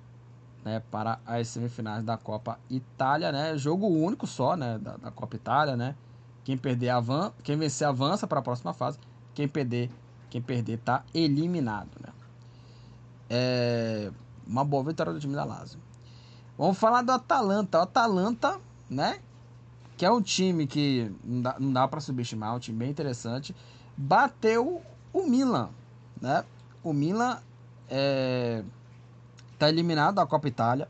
né, 0.67 0.83
para 0.91 1.17
as 1.25 1.47
semifinais 1.47 2.03
da 2.03 2.17
Copa 2.17 2.59
Itália, 2.69 3.31
né? 3.31 3.57
Jogo 3.57 3.87
único 3.87 4.27
só, 4.27 4.57
né, 4.57 4.77
da, 4.77 4.97
da 4.97 5.11
Copa 5.11 5.37
Itália, 5.37 5.77
né? 5.77 5.95
Quem 6.43 6.57
perder 6.57 6.89
avança, 6.89 7.33
quem 7.41 7.55
vencer 7.57 7.87
avança 7.87 8.27
para 8.27 8.39
a 8.39 8.41
próxima 8.41 8.73
fase. 8.73 8.99
Quem 9.33 9.47
perder, 9.47 9.89
quem 10.29 10.41
perder 10.41 10.79
tá 10.79 11.03
eliminado, 11.13 11.89
né? 12.01 12.09
É 13.29 14.11
uma 14.45 14.65
boa 14.65 14.83
vitória 14.83 15.13
do 15.13 15.19
time 15.19 15.35
da 15.35 15.45
Lazio. 15.45 15.79
Vamos 16.57 16.77
falar 16.77 17.01
do 17.01 17.11
Atalanta. 17.13 17.79
O 17.79 17.81
Atalanta, 17.81 18.59
né? 18.89 19.19
Que 19.95 20.05
é 20.05 20.11
um 20.11 20.21
time 20.21 20.67
que 20.67 21.09
não 21.23 21.41
dá, 21.41 21.55
dá 21.59 21.87
para 21.87 22.01
subestimar, 22.01 22.55
um 22.55 22.59
time 22.59 22.77
bem 22.77 22.89
interessante. 22.89 23.55
Bateu 23.95 24.81
o 25.13 25.23
Milan, 25.23 25.69
né? 26.21 26.43
O 26.83 26.93
Milan 26.93 27.39
é, 27.89 28.63
tá 29.57 29.69
eliminado 29.69 30.15
da 30.15 30.25
Copa 30.25 30.47
Itália. 30.47 30.87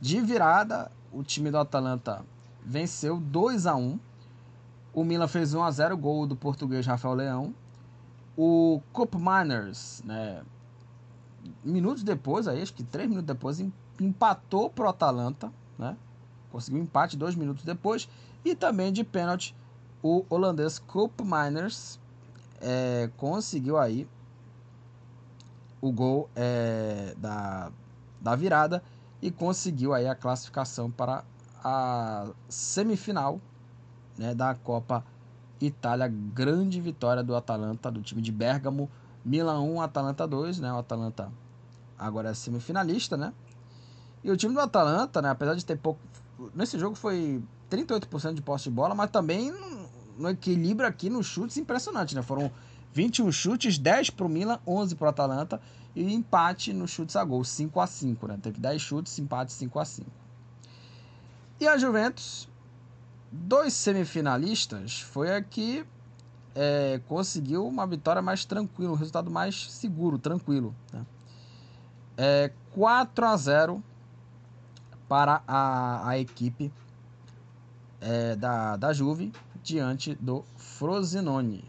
De 0.00 0.20
virada, 0.20 0.90
o 1.12 1.22
time 1.22 1.50
do 1.50 1.58
Atalanta 1.58 2.24
venceu 2.64 3.18
2 3.18 3.66
a 3.66 3.76
1 3.76 3.98
O 4.92 5.04
Milan 5.04 5.28
fez 5.28 5.54
1 5.54 5.62
a 5.62 5.70
0 5.70 5.96
gol 5.96 6.26
do 6.26 6.36
português 6.36 6.86
Rafael 6.86 7.14
Leão. 7.14 7.54
O 8.36 8.82
Cup 8.92 9.14
Miners, 9.14 10.02
né? 10.04 10.42
Minutos 11.64 12.02
depois, 12.02 12.48
aí, 12.48 12.60
acho 12.60 12.74
que 12.74 12.82
três 12.82 13.08
minutos 13.08 13.26
depois, 13.26 13.64
empatou 14.00 14.68
pro 14.68 14.88
Atalanta, 14.88 15.52
né? 15.78 15.96
Conseguiu 16.50 16.82
empate 16.82 17.16
dois 17.16 17.34
minutos 17.34 17.64
depois. 17.64 18.08
E 18.44 18.54
também 18.54 18.92
de 18.92 19.04
pênalti, 19.04 19.54
o 20.02 20.24
holandês 20.28 20.78
Koop 20.78 21.22
Miners 21.22 21.98
é, 22.60 23.10
conseguiu 23.16 23.78
aí 23.78 24.08
o 25.80 25.92
gol 25.92 26.28
é, 26.34 27.14
da, 27.16 27.70
da 28.20 28.34
virada 28.34 28.82
e 29.20 29.30
conseguiu 29.30 29.94
aí 29.94 30.06
a 30.06 30.14
classificação 30.14 30.90
para 30.90 31.24
a 31.62 32.28
semifinal 32.48 33.40
né, 34.16 34.34
da 34.34 34.54
Copa 34.54 35.04
Itália. 35.60 36.08
Grande 36.08 36.80
vitória 36.80 37.22
do 37.22 37.34
Atalanta, 37.34 37.90
do 37.90 38.02
time 38.02 38.22
de 38.22 38.32
Bergamo. 38.32 38.90
Milan 39.24 39.60
1, 39.60 39.80
Atalanta 39.80 40.26
2, 40.26 40.60
né? 40.60 40.72
O 40.72 40.78
Atalanta 40.78 41.32
agora 41.98 42.30
é 42.30 42.34
semifinalista, 42.34 43.16
né? 43.16 43.32
E 44.22 44.30
o 44.30 44.36
time 44.36 44.54
do 44.54 44.60
Atalanta, 44.60 45.20
né, 45.20 45.30
apesar 45.30 45.54
de 45.54 45.64
ter 45.64 45.76
pouco. 45.76 46.00
Nesse 46.54 46.78
jogo 46.78 46.94
foi 46.94 47.42
38% 47.70 48.34
de 48.34 48.42
posse 48.42 48.64
de 48.64 48.70
bola, 48.70 48.94
mas 48.94 49.10
também 49.10 49.52
no 50.16 50.28
equilíbrio 50.28 50.88
aqui 50.88 51.10
nos 51.10 51.26
chutes 51.26 51.56
impressionante, 51.56 52.14
né? 52.14 52.22
Foram 52.22 52.50
21 52.92 53.30
chutes, 53.32 53.78
10 53.78 54.10
para 54.10 54.26
o 54.26 54.28
Milan, 54.28 54.58
11 54.66 54.94
para 54.94 55.06
o 55.06 55.08
Atalanta 55.08 55.60
e 55.96 56.12
empate 56.12 56.74
nos 56.74 56.90
chutes 56.90 57.16
a 57.16 57.24
gol, 57.24 57.42
5 57.42 57.80
a 57.80 57.86
5 57.86 58.28
né? 58.28 58.38
Teve 58.40 58.60
10 58.60 58.82
chutes, 58.82 59.18
empate 59.18 59.50
5 59.50 59.78
a 59.78 59.84
5 59.84 60.10
E 61.58 61.66
a 61.66 61.78
Juventus, 61.78 62.46
dois 63.32 63.72
semifinalistas, 63.72 65.00
foi 65.00 65.34
a 65.34 65.42
que 65.42 65.86
é, 66.54 67.00
conseguiu 67.08 67.66
uma 67.66 67.86
vitória 67.86 68.20
mais 68.20 68.44
tranquila, 68.44 68.92
um 68.92 68.96
resultado 68.96 69.30
mais 69.30 69.72
seguro, 69.72 70.18
tranquilo. 70.18 70.74
Né? 70.92 71.06
É, 72.18 72.52
4 72.72 73.26
a 73.26 73.36
0 73.36 73.84
para 75.08 75.42
a, 75.46 76.08
a 76.10 76.18
equipe 76.18 76.70
é, 78.02 78.36
da, 78.36 78.76
da 78.76 78.92
Juve 78.92 79.32
diante 79.62 80.14
do 80.14 80.44
Frosinone. 80.56 81.64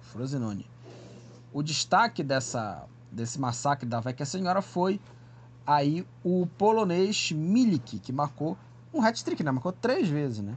Frosinone. 0.00 0.66
O 1.52 1.62
destaque 1.62 2.22
dessa, 2.22 2.86
desse 3.12 3.38
massacre 3.38 3.86
da 3.86 4.00
Vecchia 4.00 4.26
Senhora 4.26 4.62
foi 4.62 4.98
aí 5.66 6.06
o 6.24 6.46
polonês 6.58 7.30
Milik, 7.30 7.98
que 7.98 8.12
marcou 8.12 8.56
um 8.92 9.00
hat-trick, 9.00 9.42
né? 9.42 9.50
Marcou 9.50 9.72
três 9.72 10.08
vezes, 10.08 10.40
né? 10.40 10.56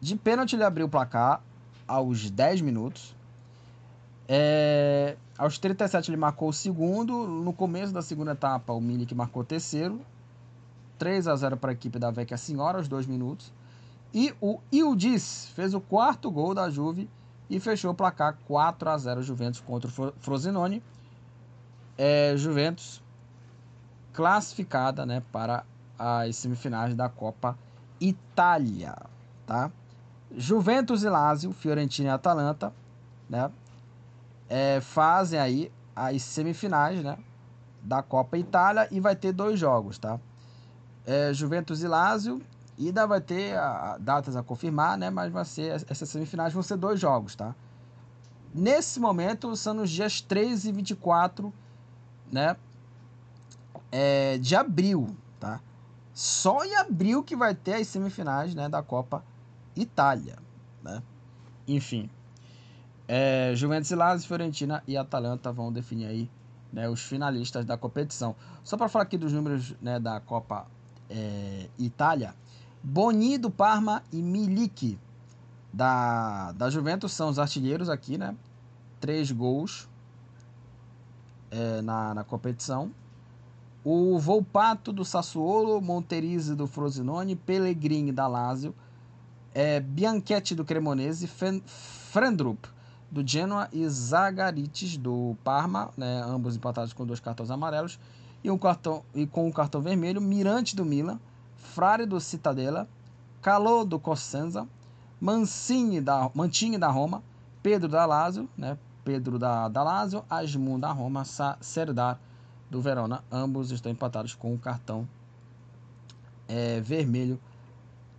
De 0.00 0.16
pênalti 0.16 0.56
ele 0.56 0.64
abriu 0.64 0.86
o 0.86 0.88
placar 0.88 1.42
aos 1.86 2.30
10 2.30 2.60
minutos. 2.62 3.14
É, 4.26 5.16
aos 5.38 5.58
37 5.58 6.10
ele 6.10 6.16
marcou 6.16 6.48
o 6.48 6.52
segundo. 6.52 7.26
No 7.26 7.52
começo 7.52 7.92
da 7.92 8.02
segunda 8.02 8.32
etapa, 8.32 8.72
o 8.72 8.80
Milik 8.80 9.14
marcou 9.14 9.42
o 9.42 9.44
terceiro. 9.44 10.00
3 10.98 11.28
a 11.28 11.36
0 11.36 11.56
para 11.56 11.70
a 11.70 11.72
equipe 11.72 11.98
da 11.98 12.10
Vecchia 12.10 12.36
Senhora 12.36 12.78
aos 12.78 12.88
2 12.88 13.06
minutos. 13.06 13.52
E 14.12 14.32
o 14.40 14.60
Ildis 14.70 15.48
fez 15.54 15.74
o 15.74 15.80
quarto 15.80 16.30
gol 16.30 16.54
da 16.54 16.70
Juve 16.70 17.08
e 17.48 17.60
fechou 17.60 17.92
o 17.92 17.94
placar 17.94 18.36
4 18.46 18.88
a 18.90 18.98
0 18.98 19.22
Juventus 19.22 19.60
contra 19.60 19.88
o 19.88 20.12
Frosinone. 20.18 20.82
É, 21.96 22.34
Juventus 22.36 23.02
classificada 24.12 25.04
né, 25.04 25.22
para 25.32 25.64
as 25.98 26.36
semifinais 26.36 26.94
da 26.94 27.08
Copa 27.08 27.58
Itália. 28.00 28.96
Tá? 29.46 29.70
Juventus 30.36 31.02
e 31.02 31.08
Lazio, 31.08 31.52
Fiorentina 31.52 32.08
e 32.08 32.12
Atalanta. 32.12 32.72
né, 33.28 33.50
é, 34.48 34.80
fazem 34.80 35.38
aí 35.38 35.72
as 35.94 36.22
semifinais, 36.22 37.02
né, 37.02 37.18
da 37.82 38.02
Copa 38.02 38.36
Itália 38.36 38.88
e 38.90 39.00
vai 39.00 39.14
ter 39.14 39.32
dois 39.32 39.58
jogos, 39.58 39.98
tá? 39.98 40.18
É, 41.06 41.32
Juventus 41.32 41.82
e 41.82 41.88
Lazio, 41.88 42.40
ainda 42.78 43.06
vai 43.06 43.20
ter 43.20 43.56
a, 43.56 43.96
datas 43.98 44.36
a 44.36 44.42
confirmar, 44.42 44.98
né, 44.98 45.10
mas 45.10 45.32
vai 45.32 45.44
ser 45.44 45.84
essas 45.88 46.08
semifinais 46.08 46.52
vão 46.52 46.62
ser 46.62 46.76
dois 46.76 46.98
jogos, 46.98 47.34
tá? 47.34 47.54
Nesse 48.54 49.00
momento 49.00 49.54
são 49.56 49.74
nos 49.74 49.90
dias 49.90 50.20
13 50.20 50.68
e 50.68 50.72
24, 50.72 51.52
né, 52.30 52.56
é, 53.90 54.38
de 54.38 54.56
abril, 54.56 55.16
tá? 55.38 55.60
Só 56.12 56.64
em 56.64 56.74
abril 56.76 57.22
que 57.22 57.34
vai 57.34 57.54
ter 57.54 57.74
as 57.74 57.88
semifinais, 57.88 58.54
né, 58.54 58.68
da 58.68 58.82
Copa 58.82 59.24
Itália, 59.76 60.38
né? 60.82 61.02
Enfim, 61.66 62.10
é, 63.06 63.52
Juventus 63.54 63.90
e 63.90 63.94
Lazio, 63.94 64.26
Fiorentina 64.26 64.82
e 64.86 64.96
Atalanta 64.96 65.52
vão 65.52 65.72
definir 65.72 66.06
aí 66.06 66.30
né, 66.72 66.88
os 66.88 67.02
finalistas 67.02 67.64
da 67.64 67.76
competição. 67.76 68.34
Só 68.62 68.76
para 68.76 68.88
falar 68.88 69.04
aqui 69.04 69.16
dos 69.18 69.32
números 69.32 69.74
né, 69.80 70.00
da 70.00 70.20
Copa 70.20 70.66
é, 71.08 71.68
Itália, 71.78 72.34
Boni 72.86 73.38
do 73.38 73.50
Parma 73.50 74.02
e 74.12 74.20
Milik 74.20 74.98
da, 75.72 76.52
da 76.52 76.68
Juventus 76.68 77.12
são 77.12 77.30
os 77.30 77.38
artilheiros 77.38 77.88
aqui, 77.88 78.18
né? 78.18 78.36
Três 79.00 79.32
gols 79.32 79.88
é, 81.50 81.80
na, 81.80 82.12
na 82.12 82.24
competição. 82.24 82.90
O 83.82 84.18
Volpato 84.18 84.92
do 84.92 85.02
Sassuolo, 85.02 85.80
Monterizzi 85.80 86.54
do 86.54 86.66
Frosinone, 86.66 87.34
Pellegrini 87.34 88.12
da 88.12 88.26
Lazio, 88.26 88.74
é, 89.54 89.80
Bianchetti 89.80 90.54
do 90.54 90.62
Cremonese, 90.62 91.26
Frendrup 91.26 92.68
do 93.10 93.26
Genoa 93.26 93.66
e 93.72 93.88
Zagarites 93.88 94.98
do 94.98 95.36
Parma, 95.42 95.90
né, 95.96 96.22
ambos 96.22 96.54
empatados 96.54 96.92
com 96.92 97.06
dois 97.06 97.20
cartões 97.20 97.50
amarelos 97.50 97.98
e, 98.42 98.50
um 98.50 98.58
cartão, 98.58 99.02
e 99.14 99.26
com 99.26 99.46
um 99.46 99.52
cartão 99.52 99.80
vermelho, 99.80 100.20
Mirante 100.20 100.76
do 100.76 100.84
Milan, 100.84 101.18
Frare 101.64 102.06
do 102.06 102.20
Cittadella, 102.20 102.86
Calò 103.42 103.84
do 103.84 103.98
Cosenza, 103.98 104.68
Mancini 105.20 106.00
da, 106.00 106.30
Mantini 106.34 106.78
da 106.78 106.88
Roma, 106.88 107.22
Pedro 107.62 107.88
da 107.88 108.04
Lazio, 108.04 108.48
né, 108.56 108.78
Pedro 109.02 109.38
da, 109.38 109.68
da 109.68 109.82
Lazio, 109.82 110.24
Asmun 110.28 110.78
da 110.78 110.92
Roma, 110.92 111.24
Serdar 111.60 112.20
do 112.70 112.80
Verona, 112.80 113.24
ambos 113.32 113.70
estão 113.70 113.90
empatados 113.90 114.34
com 114.34 114.52
um 114.52 114.58
cartão 114.58 115.08
é, 116.46 116.80
vermelho 116.80 117.40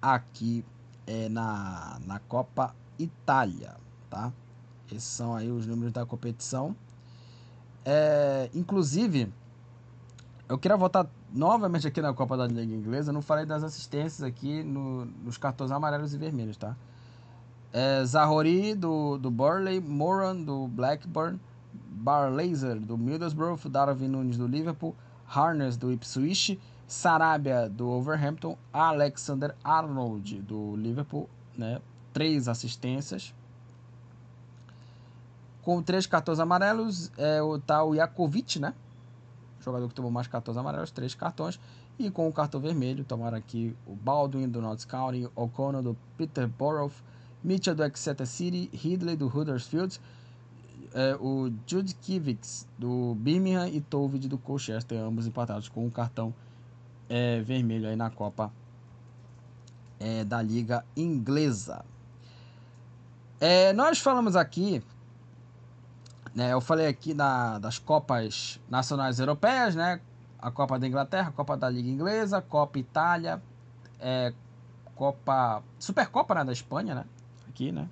aqui 0.01 0.65
é, 1.05 1.29
na, 1.29 1.99
na 2.05 2.19
Copa 2.19 2.75
Itália, 2.97 3.75
tá? 4.09 4.31
Esses 4.91 5.03
são 5.03 5.35
aí 5.35 5.51
os 5.51 5.65
números 5.65 5.91
da 5.91 6.05
competição. 6.05 6.75
É, 7.83 8.49
inclusive, 8.53 9.31
eu 10.47 10.57
queria 10.57 10.77
voltar 10.77 11.07
novamente 11.35 11.85
aqui 11.85 12.01
na 12.01 12.13
Copa 12.13 12.37
da 12.37 12.47
Liga 12.47 12.73
Inglesa. 12.73 13.11
Não 13.11 13.21
falei 13.21 13.45
das 13.45 13.63
assistências 13.63 14.23
aqui 14.23 14.63
no, 14.63 15.05
nos 15.05 15.37
cartões 15.37 15.69
amarelos 15.69 16.13
e 16.13 16.17
vermelhos, 16.17 16.55
tá? 16.55 16.75
É, 17.73 18.03
Zahori 18.05 18.73
do, 18.73 19.17
do 19.17 19.29
Burley, 19.29 19.81
Moran 19.81 20.37
do 20.37 20.67
Blackburn, 20.69 21.37
Barlaser 21.73 22.79
do 22.79 22.97
Middlesbrough, 22.97 23.59
Darwin 23.69 24.07
Nunes 24.07 24.37
do 24.37 24.47
Liverpool, 24.47 24.95
Harness 25.27 25.75
do 25.75 25.91
Ipswich, 25.91 26.57
Sarabia 26.87 27.67
do 27.67 27.89
Overhampton, 27.89 28.57
Alexander 28.71 29.53
Arnold 29.61 30.41
do 30.41 30.77
Liverpool, 30.77 31.29
né? 31.57 31.81
Três 32.13 32.47
assistências. 32.47 33.33
Com 35.61 35.81
três 35.81 36.05
cartões 36.05 36.39
amarelos, 36.39 37.11
é 37.17 37.41
o 37.41 37.59
tal 37.59 37.93
Jakovic, 37.93 38.59
né? 38.59 38.73
Jogador 39.65 39.87
que 39.87 39.95
tomou 39.95 40.11
mais 40.11 40.27
cartões 40.27 40.55
amarelos, 40.55 40.91
três 40.91 41.15
cartões. 41.15 41.59
E 41.97 42.11
com 42.11 42.27
o 42.27 42.31
cartão 42.31 42.61
vermelho, 42.61 43.03
tomaram 43.03 43.37
aqui 43.37 43.75
o 43.87 43.95
Baldwin 43.95 44.47
do 44.47 44.61
Notts 44.61 44.85
County, 44.85 45.27
O'Connor 45.35 45.81
do 45.81 45.97
Peterborough, 46.17 46.91
Mitchell 47.43 47.73
do 47.73 47.83
Exeter 47.83 48.27
City, 48.27 48.69
Ridley 48.71 49.15
do 49.15 49.27
Huddersfield, 49.27 49.99
é, 50.93 51.15
o 51.19 51.51
Jude 51.65 51.93
Kivix 51.95 52.67
do 52.77 53.15
Birmingham 53.15 53.67
e 53.67 53.81
Tovid 53.81 54.27
do 54.27 54.37
Colchester, 54.37 54.99
ambos 54.99 55.25
empatados 55.25 55.67
com 55.67 55.85
um 55.85 55.89
cartão 55.89 56.33
é, 57.09 57.41
vermelho 57.41 57.89
aí 57.89 57.95
na 57.95 58.09
Copa 58.09 58.51
é, 59.99 60.23
da 60.23 60.41
Liga 60.41 60.85
Inglesa. 60.95 61.83
Nós 63.75 63.99
falamos 63.99 64.35
aqui 64.35 64.81
né, 66.35 66.51
eu 66.51 66.59
falei 66.59 66.85
aqui 66.85 67.13
da, 67.13 67.57
das 67.59 67.79
Copas 67.79 68.59
Nacionais 68.69 69.19
Europeias, 69.19 69.73
né? 69.73 70.01
A 70.37 70.51
Copa 70.51 70.77
da 70.77 70.85
Inglaterra, 70.85 71.29
a 71.29 71.31
Copa 71.31 71.55
da 71.55 71.69
Liga 71.69 71.87
Inglesa, 71.87 72.41
Copa 72.41 72.77
Itália, 72.77 73.41
é, 74.01 74.33
Copa. 74.95 75.63
Supercopa 75.79 76.35
né, 76.35 76.43
da 76.43 76.51
Espanha, 76.51 76.93
né? 76.93 77.05
Aqui, 77.47 77.71
né? 77.71 77.87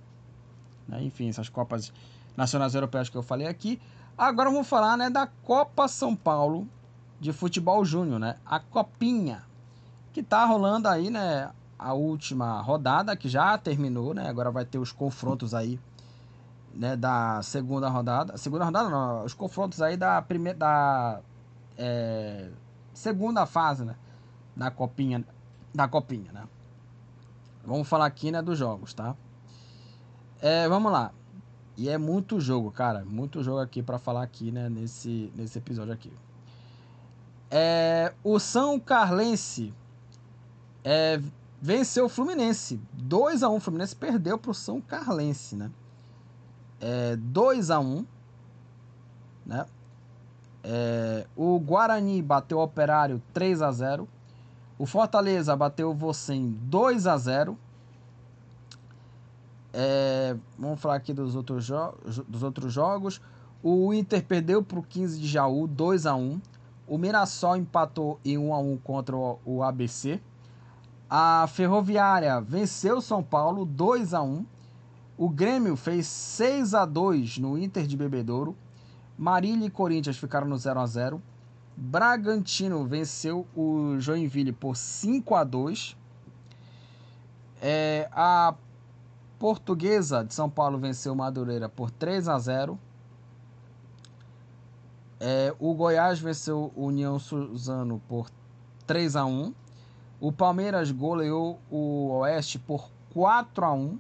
né? 0.86 1.02
Enfim, 1.02 1.30
essas 1.30 1.48
Copas 1.48 1.94
Nacionais 2.36 2.76
Europeias 2.76 3.08
que 3.08 3.16
eu 3.16 3.24
falei 3.24 3.48
aqui. 3.48 3.82
Agora 4.18 4.52
vamos 4.52 4.68
falar 4.68 4.98
né, 4.98 5.10
da 5.10 5.26
Copa 5.26 5.88
São 5.88 6.14
Paulo 6.14 6.68
de 7.22 7.32
Futebol 7.32 7.86
Júnior, 7.86 8.20
né? 8.20 8.36
A 8.46 8.60
Copinha. 8.60 9.42
Que 10.12 10.22
tá 10.22 10.44
rolando 10.44 10.90
aí, 10.90 11.10
né? 11.10 11.50
A 11.80 11.94
última 11.94 12.62
rodada, 12.62 13.16
que 13.16 13.30
já 13.30 13.58
terminou, 13.58 14.14
né? 14.14 14.28
Agora 14.28 14.52
vai 14.52 14.66
ter 14.66 14.80
os 14.80 14.92
confrontos 14.92 15.54
aí 15.54 15.80
né, 16.74 16.96
da 16.96 17.42
segunda 17.42 17.88
rodada. 17.90 18.38
Segunda 18.38 18.66
rodada 18.66 18.90
não, 18.90 19.24
os 19.24 19.34
confrontos 19.34 19.82
aí 19.82 19.96
da 19.96 20.22
primeira 20.22 20.58
da 20.58 21.22
é, 21.78 22.50
segunda 22.94 23.46
fase, 23.46 23.86
né, 23.86 23.96
da 24.56 24.72
copinha, 24.72 25.26
da 25.74 25.88
copinha, 25.88 26.32
né? 26.32 26.48
Vamos 27.66 27.88
falar 27.88 28.06
aqui, 28.06 28.32
né, 28.32 28.42
dos 28.42 28.58
jogos, 28.58 28.94
tá? 28.94 29.16
É, 30.42 30.68
vamos 30.68 30.92
lá. 30.92 31.12
E 31.78 31.90
é 31.90 31.98
muito 31.98 32.40
jogo, 32.40 32.72
cara, 32.72 33.06
muito 33.06 33.42
jogo 33.42 33.60
aqui 33.60 33.82
para 33.82 33.98
falar 33.98 34.24
aqui, 34.24 34.52
né, 34.52 34.70
nesse 34.70 35.32
nesse 35.36 35.58
episódio 35.58 35.94
aqui. 35.94 36.12
É, 37.50 38.14
o 38.24 38.40
São 38.40 38.80
Carlense 38.80 39.74
é, 40.84 41.22
venceu 41.62 42.06
o 42.06 42.10
Fluminense. 42.10 42.82
2 42.94 43.44
a 43.44 43.50
1 43.50 43.56
O 43.56 43.60
Fluminense 43.60 43.96
perdeu 43.96 44.38
pro 44.38 44.54
São 44.54 44.82
Carlense, 44.82 45.56
né? 45.56 45.72
É, 46.84 47.16
2 47.16 47.72
a 47.72 47.80
1 47.80 48.06
né? 49.46 49.66
É, 50.66 51.26
o 51.36 51.58
Guarani 51.60 52.22
bateu 52.22 52.58
o 52.58 52.64
Operário 52.64 53.22
3 53.34 53.62
a 53.62 53.72
0 53.72 54.08
O 54.78 54.86
Fortaleza 54.86 55.56
bateu 55.56 55.92
o 55.92 55.94
Vocem 55.94 56.58
2 56.64 57.08
a 57.08 57.18
0 57.18 57.58
é, 59.72 60.36
Vamos 60.60 60.82
falar 60.82 60.96
aqui 60.96 61.14
dos 61.14 61.36
outros, 61.36 61.72
dos 62.28 62.44
outros 62.44 62.72
jogos. 62.72 63.22
O 63.62 63.94
Inter 63.94 64.24
perdeu 64.24 64.62
para 64.62 64.80
o 64.80 64.84
15 64.84 65.20
de 65.20 65.28
Jaú 65.28 65.68
2 65.68 66.06
a 66.06 66.16
1 66.16 66.42
O 66.86 66.98
Mirassol 66.98 67.56
empatou 67.56 68.20
em 68.26 68.38
1 68.38 68.54
a 68.54 68.60
1 68.60 68.78
contra 68.78 69.16
o 69.16 69.64
ABC. 69.64 70.22
A 71.10 71.46
Ferroviária 71.48 72.42
venceu 72.42 72.98
o 72.98 73.02
São 73.02 73.24
Paulo 73.24 73.66
2 73.66 74.14
a 74.14 74.22
1 74.22 74.46
o 75.18 75.30
Grêmio 75.30 75.76
fez 75.76 76.08
6 76.08 76.74
a 76.74 76.86
2 76.86 77.38
no 77.38 77.58
Inter 77.58 77.86
de 77.86 77.96
Bebedouro. 77.96 78.56
Marília 79.18 79.68
e 79.68 79.70
Corinthians 79.70 80.18
ficaram 80.18 80.48
no 80.48 80.58
0 80.58 80.80
a 80.80 80.86
0. 80.86 81.22
Bragantino 81.76 82.86
venceu 82.86 83.48
o 83.56 84.00
Joinville 84.00 84.52
por 84.52 84.76
5 84.76 85.36
a 85.36 85.44
2. 85.44 85.96
É, 87.62 88.10
a 88.12 88.56
Portuguesa 89.40 90.24
de 90.24 90.34
São 90.34 90.50
Paulo 90.50 90.78
venceu 90.78 91.14
Madureira 91.16 91.70
por 91.70 91.92
3 91.92 92.28
a 92.28 92.40
0. 92.40 92.80
É, 95.20 95.56
o 95.60 95.74
Goiás 95.74 96.20
venceu 96.20 96.72
o 96.76 96.88
União 96.88 97.18
Suzano 97.20 98.02
por 98.08 98.30
3 98.88 99.16
a 99.16 99.26
1. 99.26 99.54
O 100.20 100.32
Palmeiras 100.32 100.92
goleou 100.92 101.60
o 101.70 102.10
Oeste 102.20 102.58
por 102.58 102.90
4 103.14 103.66
a 103.66 103.74
1. 103.74 103.98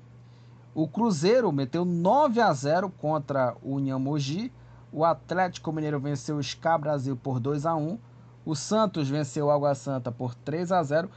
O 0.75 0.87
Cruzeiro 0.87 1.51
meteu 1.51 1.85
9 1.85 2.41
a 2.41 2.51
0 2.51 2.89
contra 2.89 3.55
o 3.61 3.75
União 3.75 3.99
Mogi. 3.99 4.51
O 4.91 5.05
Atlético 5.05 5.71
Mineiro 5.71 5.99
venceu 5.99 6.37
o 6.37 6.43
SCA 6.43 6.77
Brasil 6.77 7.15
por 7.15 7.39
2 7.39 7.65
a 7.65 7.75
1. 7.75 7.99
O 8.43 8.55
Santos 8.55 9.07
venceu 9.07 9.45
o 9.45 9.51
Água 9.51 9.75
Santa 9.75 10.11
por 10.11 10.33
3 10.33 10.71
a 10.71 10.81
0. 10.81 11.09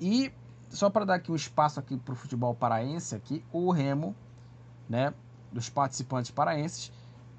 E 0.00 0.32
só 0.68 0.90
para 0.90 1.04
dar 1.04 1.14
aqui 1.14 1.30
um 1.30 1.36
espaço 1.36 1.78
aqui 1.78 1.96
para 1.96 2.12
o 2.12 2.16
futebol 2.16 2.54
paraense 2.54 3.14
aqui, 3.14 3.44
o 3.52 3.70
Remo, 3.70 4.14
né, 4.88 5.14
dos 5.52 5.68
participantes 5.68 6.30
paraenses, 6.30 6.90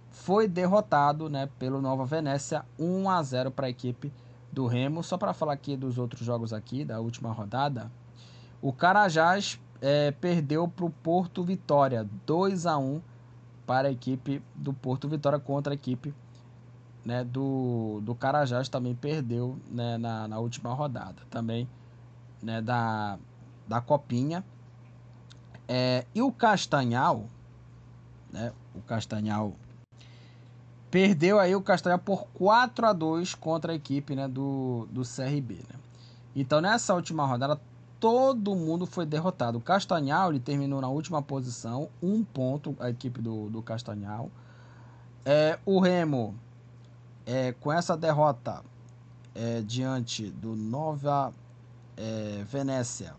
foi 0.09 0.47
derrotado, 0.47 1.29
né, 1.29 1.49
pelo 1.59 1.81
Nova 1.81 2.05
Venécia 2.05 2.65
1 2.79 3.09
a 3.09 3.21
0 3.21 3.51
para 3.51 3.67
a 3.67 3.69
equipe 3.69 4.11
do 4.51 4.65
Remo. 4.65 5.03
Só 5.03 5.17
para 5.17 5.33
falar 5.33 5.53
aqui 5.53 5.75
dos 5.75 5.97
outros 5.97 6.25
jogos 6.25 6.53
aqui 6.53 6.85
da 6.85 6.99
última 6.99 7.31
rodada, 7.31 7.91
o 8.61 8.73
Carajás 8.73 9.59
é, 9.81 10.11
perdeu 10.11 10.67
para 10.67 10.85
o 10.85 10.89
Porto 10.89 11.43
Vitória 11.43 12.07
2 12.25 12.65
a 12.65 12.77
1 12.77 13.01
para 13.65 13.87
a 13.87 13.91
equipe 13.91 14.41
do 14.55 14.73
Porto 14.73 15.07
Vitória 15.07 15.39
contra 15.39 15.73
a 15.73 15.75
equipe 15.75 16.13
né, 17.07 17.23
do, 17.23 18.01
do 18.03 18.13
Carajás 18.13 18.67
também 18.67 18.93
perdeu 18.93 19.57
né, 19.71 19.97
na, 19.97 20.27
na 20.27 20.39
última 20.39 20.73
rodada 20.73 21.21
também 21.29 21.65
né, 22.43 22.61
da, 22.61 23.17
da 23.65 23.79
Copinha. 23.79 24.43
É, 25.65 26.05
e 26.13 26.21
o 26.21 26.31
Castanhal, 26.33 27.25
né, 28.29 28.51
o 28.75 28.81
Castanhal 28.81 29.53
perdeu 30.91 31.39
aí 31.39 31.55
o 31.55 31.61
Castanhal 31.61 31.99
por 31.99 32.27
4 32.33 32.87
a 32.87 32.91
2 32.91 33.35
contra 33.35 33.71
a 33.71 33.75
equipe 33.75 34.13
né, 34.13 34.27
do, 34.27 34.85
do 34.91 35.03
CRB. 35.03 35.55
Né? 35.55 35.79
Então 36.35 36.59
nessa 36.59 36.93
última 36.93 37.25
rodada 37.25 37.57
todo 37.99 38.55
mundo 38.55 38.85
foi 38.85 39.05
derrotado. 39.05 39.57
O 39.57 39.61
Castanhal 39.61 40.29
ele 40.29 40.39
terminou 40.39 40.81
na 40.81 40.89
última 40.89 41.21
posição, 41.21 41.89
um 42.01 42.23
ponto 42.23 42.75
a 42.79 42.89
equipe 42.89 43.21
do, 43.21 43.49
do 43.49 43.61
Castanhal. 43.61 44.29
É, 45.25 45.59
o 45.65 45.79
Remo, 45.79 46.35
é, 47.25 47.51
com 47.53 47.71
essa 47.71 47.97
derrota 47.97 48.63
é, 49.35 49.61
diante 49.61 50.29
do 50.31 50.55
Nova 50.55 51.33
é, 51.95 52.43
Venécia, 52.47 53.15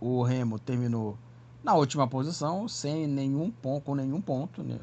o 0.00 0.22
Remo 0.22 0.58
terminou 0.58 1.16
na 1.62 1.74
última 1.74 2.08
posição, 2.08 2.66
sem 2.66 3.06
nenhum 3.06 3.50
ponto, 3.50 3.84
com 3.84 3.94
nenhum 3.94 4.20
ponto, 4.20 4.62
né? 4.62 4.78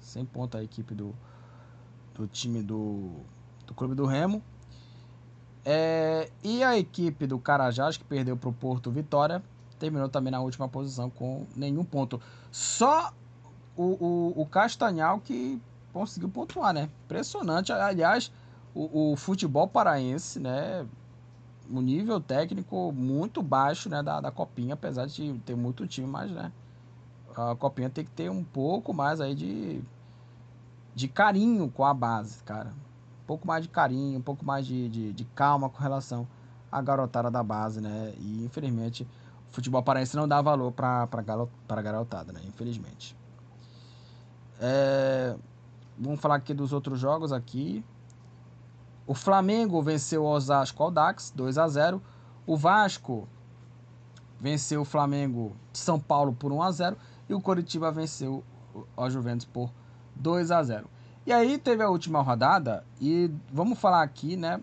sem 0.00 0.24
ponto 0.24 0.56
a 0.56 0.62
equipe 0.62 0.94
do, 0.94 1.14
do 2.14 2.26
time 2.26 2.62
do, 2.62 3.10
do 3.66 3.74
clube 3.74 3.94
do 3.94 4.06
Remo. 4.06 4.42
É, 5.68 6.30
e 6.44 6.62
a 6.62 6.78
equipe 6.78 7.26
do 7.26 7.40
Carajás, 7.40 7.96
que 7.96 8.04
perdeu 8.04 8.36
para 8.36 8.48
o 8.48 8.52
Porto 8.52 8.88
Vitória, 8.88 9.42
terminou 9.80 10.08
também 10.08 10.30
na 10.30 10.40
última 10.40 10.68
posição 10.68 11.10
com 11.10 11.44
nenhum 11.56 11.84
ponto. 11.84 12.20
Só 12.52 13.12
o, 13.76 13.82
o, 13.82 14.42
o 14.42 14.46
Castanhal 14.46 15.18
que 15.18 15.60
conseguiu 15.92 16.28
pontuar, 16.28 16.72
né? 16.72 16.88
Impressionante. 17.06 17.72
Aliás, 17.72 18.30
o, 18.72 19.12
o 19.12 19.16
futebol 19.16 19.66
paraense, 19.66 20.38
né? 20.38 20.86
O 21.68 21.80
nível 21.80 22.20
técnico 22.20 22.92
muito 22.92 23.42
baixo 23.42 23.88
né, 23.88 24.04
da, 24.04 24.20
da 24.20 24.30
Copinha, 24.30 24.74
apesar 24.74 25.06
de 25.06 25.36
ter 25.44 25.56
muito 25.56 25.84
time, 25.84 26.06
mas 26.06 26.30
né, 26.30 26.52
a 27.34 27.56
Copinha 27.56 27.90
tem 27.90 28.04
que 28.04 28.10
ter 28.12 28.30
um 28.30 28.44
pouco 28.44 28.94
mais 28.94 29.20
aí 29.20 29.34
de, 29.34 29.82
de 30.94 31.08
carinho 31.08 31.68
com 31.68 31.84
a 31.84 31.92
base, 31.92 32.40
cara 32.44 32.72
um 33.26 33.34
pouco 33.36 33.44
mais 33.44 33.64
de 33.64 33.68
carinho, 33.68 34.20
um 34.20 34.22
pouco 34.22 34.44
mais 34.44 34.64
de, 34.64 34.88
de, 34.88 35.12
de 35.12 35.24
calma 35.24 35.68
com 35.68 35.82
relação 35.82 36.28
à 36.70 36.80
garotada 36.80 37.28
da 37.28 37.42
base, 37.42 37.80
né? 37.80 38.14
E 38.18 38.44
infelizmente 38.44 39.02
o 39.50 39.52
futebol 39.52 39.82
paraense 39.82 40.16
não 40.16 40.28
dá 40.28 40.40
valor 40.40 40.70
para 40.70 41.08
a 41.68 41.82
garotada, 41.82 42.32
né? 42.32 42.40
Infelizmente. 42.46 43.16
É, 44.60 45.36
vamos 45.98 46.20
falar 46.20 46.36
aqui 46.36 46.54
dos 46.54 46.72
outros 46.72 47.00
jogos 47.00 47.32
aqui. 47.32 47.84
O 49.08 49.14
Flamengo 49.14 49.82
venceu 49.82 50.22
o 50.22 50.28
Osasco 50.28 50.80
Aldax 50.84 51.32
2 51.34 51.58
a 51.58 51.66
0. 51.66 52.00
O 52.46 52.56
Vasco 52.56 53.26
venceu 54.40 54.82
o 54.82 54.84
Flamengo 54.84 55.56
de 55.72 55.80
São 55.80 55.98
Paulo 55.98 56.32
por 56.32 56.52
1 56.52 56.62
a 56.62 56.70
0 56.70 56.96
e 57.28 57.34
o 57.34 57.40
Coritiba 57.40 57.90
venceu 57.90 58.44
o 58.96 59.10
Juventus 59.10 59.44
por 59.44 59.72
2 60.14 60.52
a 60.52 60.62
0. 60.62 60.95
E 61.26 61.32
aí 61.32 61.58
teve 61.58 61.82
a 61.82 61.90
última 61.90 62.22
rodada 62.22 62.84
e 63.00 63.28
vamos 63.52 63.80
falar 63.80 64.02
aqui, 64.02 64.36
né? 64.36 64.60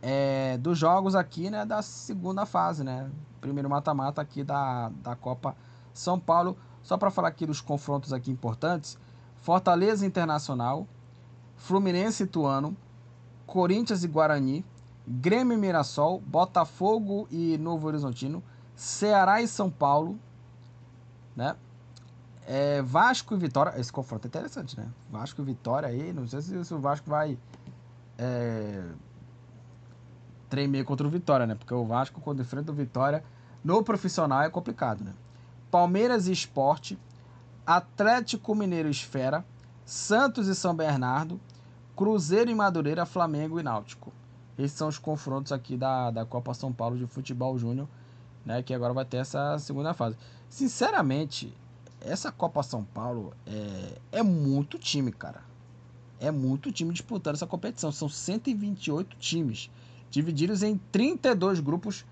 É, 0.00 0.56
dos 0.58 0.78
jogos 0.78 1.16
aqui, 1.16 1.50
né? 1.50 1.66
Da 1.66 1.82
segunda 1.82 2.46
fase, 2.46 2.84
né? 2.84 3.10
Primeiro 3.40 3.68
mata-mata 3.68 4.22
aqui 4.22 4.44
da, 4.44 4.88
da 5.02 5.16
Copa 5.16 5.56
São 5.92 6.18
Paulo. 6.20 6.56
Só 6.80 6.96
para 6.96 7.10
falar 7.10 7.26
aqui 7.26 7.44
dos 7.44 7.60
confrontos 7.60 8.12
aqui 8.12 8.30
importantes. 8.30 8.96
Fortaleza 9.38 10.06
Internacional, 10.06 10.86
Fluminense 11.56 12.22
e 12.22 12.26
Ituano, 12.26 12.76
Corinthians 13.48 14.04
e 14.04 14.08
Guarani, 14.08 14.64
Grêmio 15.08 15.54
e 15.54 15.60
Mirassol, 15.60 16.20
Botafogo 16.20 17.26
e 17.32 17.58
Novo 17.58 17.88
Horizontino, 17.88 18.44
Ceará 18.76 19.42
e 19.42 19.48
São 19.48 19.70
Paulo, 19.70 20.16
né? 21.34 21.56
É, 22.52 22.82
Vasco 22.82 23.32
e 23.32 23.38
Vitória. 23.38 23.78
Esse 23.78 23.92
confronto 23.92 24.26
é 24.26 24.28
interessante, 24.28 24.76
né? 24.76 24.88
Vasco 25.08 25.40
e 25.40 25.44
Vitória 25.44 25.88
aí. 25.88 26.12
Não 26.12 26.26
sei 26.26 26.42
se, 26.42 26.64
se 26.64 26.74
o 26.74 26.80
Vasco 26.80 27.08
vai 27.08 27.38
é, 28.18 28.82
tremer 30.48 30.84
contra 30.84 31.06
o 31.06 31.10
Vitória, 31.10 31.46
né? 31.46 31.54
Porque 31.54 31.72
o 31.72 31.86
Vasco, 31.86 32.20
quando 32.20 32.42
enfrenta 32.42 32.72
o 32.72 32.74
Vitória 32.74 33.22
no 33.62 33.84
profissional, 33.84 34.42
é 34.42 34.50
complicado, 34.50 35.04
né? 35.04 35.14
Palmeiras 35.70 36.26
e 36.26 36.32
Esporte. 36.32 36.98
Atlético 37.64 38.52
Mineiro 38.52 38.88
e 38.88 38.90
Esfera. 38.90 39.44
Santos 39.84 40.48
e 40.48 40.54
São 40.56 40.74
Bernardo. 40.74 41.40
Cruzeiro 41.94 42.50
e 42.50 42.54
Madureira, 42.54 43.06
Flamengo 43.06 43.60
e 43.60 43.62
Náutico. 43.62 44.12
Esses 44.58 44.76
são 44.76 44.88
os 44.88 44.98
confrontos 44.98 45.52
aqui 45.52 45.76
da, 45.76 46.10
da 46.10 46.26
Copa 46.26 46.52
São 46.52 46.72
Paulo 46.72 46.98
de 46.98 47.06
Futebol 47.06 47.56
Júnior, 47.56 47.86
né? 48.44 48.60
Que 48.60 48.74
agora 48.74 48.92
vai 48.92 49.04
ter 49.04 49.18
essa 49.18 49.56
segunda 49.60 49.94
fase. 49.94 50.16
Sinceramente, 50.48 51.56
essa 52.00 52.32
Copa 52.32 52.62
São 52.62 52.84
Paulo 52.84 53.32
é, 53.46 54.18
é 54.18 54.22
muito 54.22 54.78
time, 54.78 55.12
cara. 55.12 55.42
É 56.18 56.30
muito 56.30 56.70
time 56.70 56.92
disputando 56.92 57.34
essa 57.34 57.46
competição. 57.46 57.90
São 57.92 58.08
128 58.08 59.16
times, 59.18 59.70
divididos 60.10 60.62
em 60.62 60.78
32 60.92 61.60
grupos 61.60 62.04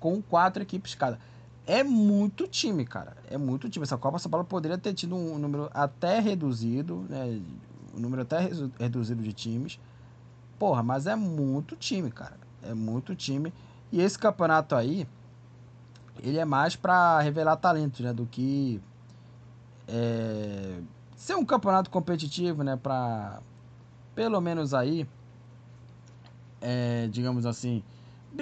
com 0.00 0.20
quatro 0.20 0.62
equipes 0.62 0.94
cada. 0.94 1.18
É 1.66 1.82
muito 1.82 2.46
time, 2.46 2.84
cara. 2.84 3.16
É 3.30 3.38
muito 3.38 3.68
time. 3.70 3.84
Essa 3.84 3.96
Copa 3.96 4.18
São 4.18 4.30
Paulo 4.30 4.46
poderia 4.46 4.76
ter 4.76 4.92
tido 4.92 5.16
um 5.16 5.38
número 5.38 5.70
até 5.72 6.20
reduzido, 6.20 7.06
né? 7.08 7.40
Um 7.96 8.00
número 8.00 8.22
até 8.22 8.50
reduzido 8.78 9.22
de 9.22 9.32
times. 9.32 9.80
Porra, 10.58 10.82
mas 10.82 11.06
é 11.06 11.16
muito 11.16 11.74
time, 11.76 12.10
cara. 12.10 12.38
É 12.62 12.74
muito 12.74 13.14
time. 13.14 13.52
E 13.90 14.00
esse 14.00 14.18
campeonato 14.18 14.74
aí, 14.74 15.06
ele 16.22 16.38
é 16.38 16.44
mais 16.44 16.76
para 16.76 17.20
revelar 17.20 17.56
talentos, 17.56 18.00
né? 18.00 18.12
Do 18.12 18.26
que 18.26 18.80
é, 19.88 20.80
ser 21.16 21.34
um 21.34 21.44
campeonato 21.44 21.90
competitivo, 21.90 22.62
né? 22.62 22.76
Para 22.76 23.40
pelo 24.14 24.40
menos 24.40 24.72
aí, 24.72 25.08
é, 26.60 27.08
digamos 27.08 27.44
assim, 27.46 27.82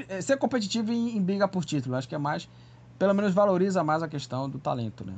é, 0.09 0.21
ser 0.21 0.37
competitivo 0.37 0.93
em, 0.93 1.17
em, 1.17 1.23
briga 1.23 1.49
por 1.49 1.65
título. 1.65 1.97
Acho 1.97 2.09
que 2.09 2.15
é 2.15 2.19
mais, 2.19 2.49
pelo 2.99 3.15
menos 3.15 3.33
valoriza 3.33 3.83
mais 3.83 4.03
a 4.03 4.09
questão 4.09 4.49
do 4.49 4.59
talento, 4.59 5.05
né? 5.05 5.15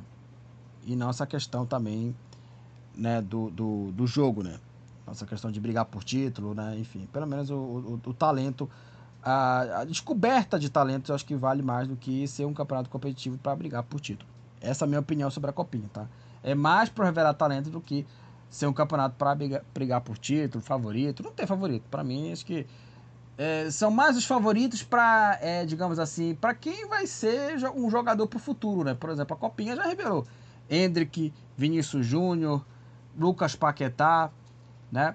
E 0.86 0.94
não 0.94 1.10
essa 1.10 1.26
questão 1.26 1.66
também, 1.66 2.14
né? 2.94 3.20
Do, 3.20 3.50
do, 3.50 3.92
do 3.92 4.06
jogo, 4.06 4.42
né? 4.42 4.58
Essa 5.06 5.26
questão 5.26 5.50
de 5.50 5.60
brigar 5.60 5.84
por 5.84 6.02
título, 6.02 6.54
né? 6.54 6.78
Enfim, 6.78 7.06
pelo 7.12 7.26
menos 7.26 7.50
o, 7.50 7.56
o, 7.56 8.00
o 8.06 8.14
talento, 8.14 8.70
a, 9.22 9.80
a, 9.80 9.84
descoberta 9.84 10.58
de 10.58 10.70
talentos, 10.70 11.08
eu 11.08 11.14
acho 11.14 11.26
que 11.26 11.34
vale 11.34 11.62
mais 11.62 11.88
do 11.88 11.96
que 11.96 12.26
ser 12.28 12.44
um 12.46 12.54
campeonato 12.54 12.88
competitivo 12.88 13.36
para 13.38 13.54
brigar 13.56 13.82
por 13.82 14.00
título. 14.00 14.33
Essa 14.64 14.84
é 14.84 14.86
a 14.86 14.88
minha 14.88 15.00
opinião 15.00 15.30
sobre 15.30 15.50
a 15.50 15.52
Copinha, 15.52 15.88
tá? 15.92 16.06
É 16.42 16.54
mais 16.54 16.88
para 16.88 17.04
revelar 17.04 17.34
talento 17.34 17.70
do 17.70 17.80
que 17.80 18.06
ser 18.50 18.66
um 18.66 18.72
campeonato 18.72 19.16
para 19.16 19.34
brigar, 19.74 20.00
por 20.00 20.16
título, 20.16 20.62
favorito. 20.62 21.22
Não 21.22 21.32
tem 21.32 21.46
favorito. 21.46 21.84
Para 21.90 22.04
mim, 22.04 22.32
acho 22.32 22.46
que 22.46 22.66
é, 23.36 23.70
são 23.70 23.90
mais 23.90 24.16
os 24.16 24.24
favoritos 24.24 24.82
para, 24.82 25.38
é, 25.40 25.64
digamos 25.64 25.98
assim, 25.98 26.34
para 26.34 26.54
quem 26.54 26.86
vai 26.86 27.06
ser 27.06 27.56
um 27.74 27.90
jogador 27.90 28.26
para 28.26 28.36
o 28.36 28.40
futuro, 28.40 28.84
né? 28.84 28.94
Por 28.94 29.10
exemplo, 29.10 29.34
a 29.34 29.38
Copinha 29.38 29.74
já 29.74 29.82
revelou. 29.82 30.26
Hendrick, 30.70 31.32
Vinícius 31.56 32.06
Júnior, 32.06 32.64
Lucas 33.18 33.54
Paquetá, 33.54 34.30
né? 34.90 35.14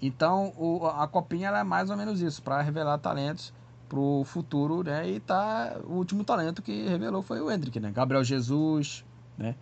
Então, 0.00 0.52
o, 0.56 0.86
a 0.86 1.08
Copinha 1.08 1.48
é 1.50 1.62
mais 1.64 1.90
ou 1.90 1.96
menos 1.96 2.20
isso, 2.20 2.42
para 2.42 2.60
revelar 2.62 2.98
talentos 2.98 3.52
pro 3.88 4.22
futuro, 4.24 4.82
né? 4.82 5.08
E 5.08 5.20
tá 5.20 5.76
o 5.84 5.94
último 5.94 6.24
talento 6.24 6.62
que 6.62 6.86
revelou 6.88 7.22
foi 7.22 7.40
o 7.40 7.50
Hendrick, 7.50 7.78
né? 7.78 7.90
Gabriel 7.90 8.24
Jesus, 8.24 9.04
né? 9.36 9.54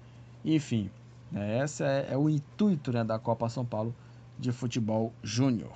Enfim, 0.44 0.90
né? 1.30 1.62
esse 1.62 1.84
é, 1.84 2.08
é, 2.10 2.16
o 2.16 2.28
intuito 2.28 2.92
né, 2.92 3.04
da 3.04 3.18
Copa 3.18 3.48
São 3.48 3.64
Paulo 3.64 3.94
de 4.38 4.52
Futebol 4.52 5.12
Júnior. 5.22 5.72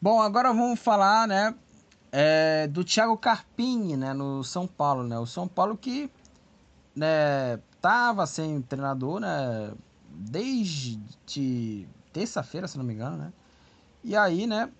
Bom, 0.00 0.20
agora 0.20 0.52
vamos 0.52 0.78
falar, 0.78 1.26
né, 1.26 1.54
é, 2.12 2.68
do 2.68 2.84
Thiago 2.84 3.16
Carpini, 3.16 3.96
né, 3.96 4.12
no 4.14 4.44
São 4.44 4.66
Paulo, 4.66 5.02
né? 5.02 5.18
O 5.18 5.26
São 5.26 5.48
Paulo 5.48 5.76
que, 5.76 6.08
né, 6.94 7.58
tava 7.80 8.26
sem 8.26 8.62
treinador, 8.62 9.18
né, 9.20 9.72
desde 10.08 10.98
terça-feira, 12.12 12.68
se 12.68 12.78
não 12.78 12.84
me 12.84 12.94
engano, 12.94 13.16
né? 13.16 13.32
E 14.04 14.16
aí, 14.16 14.46
né, 14.46 14.70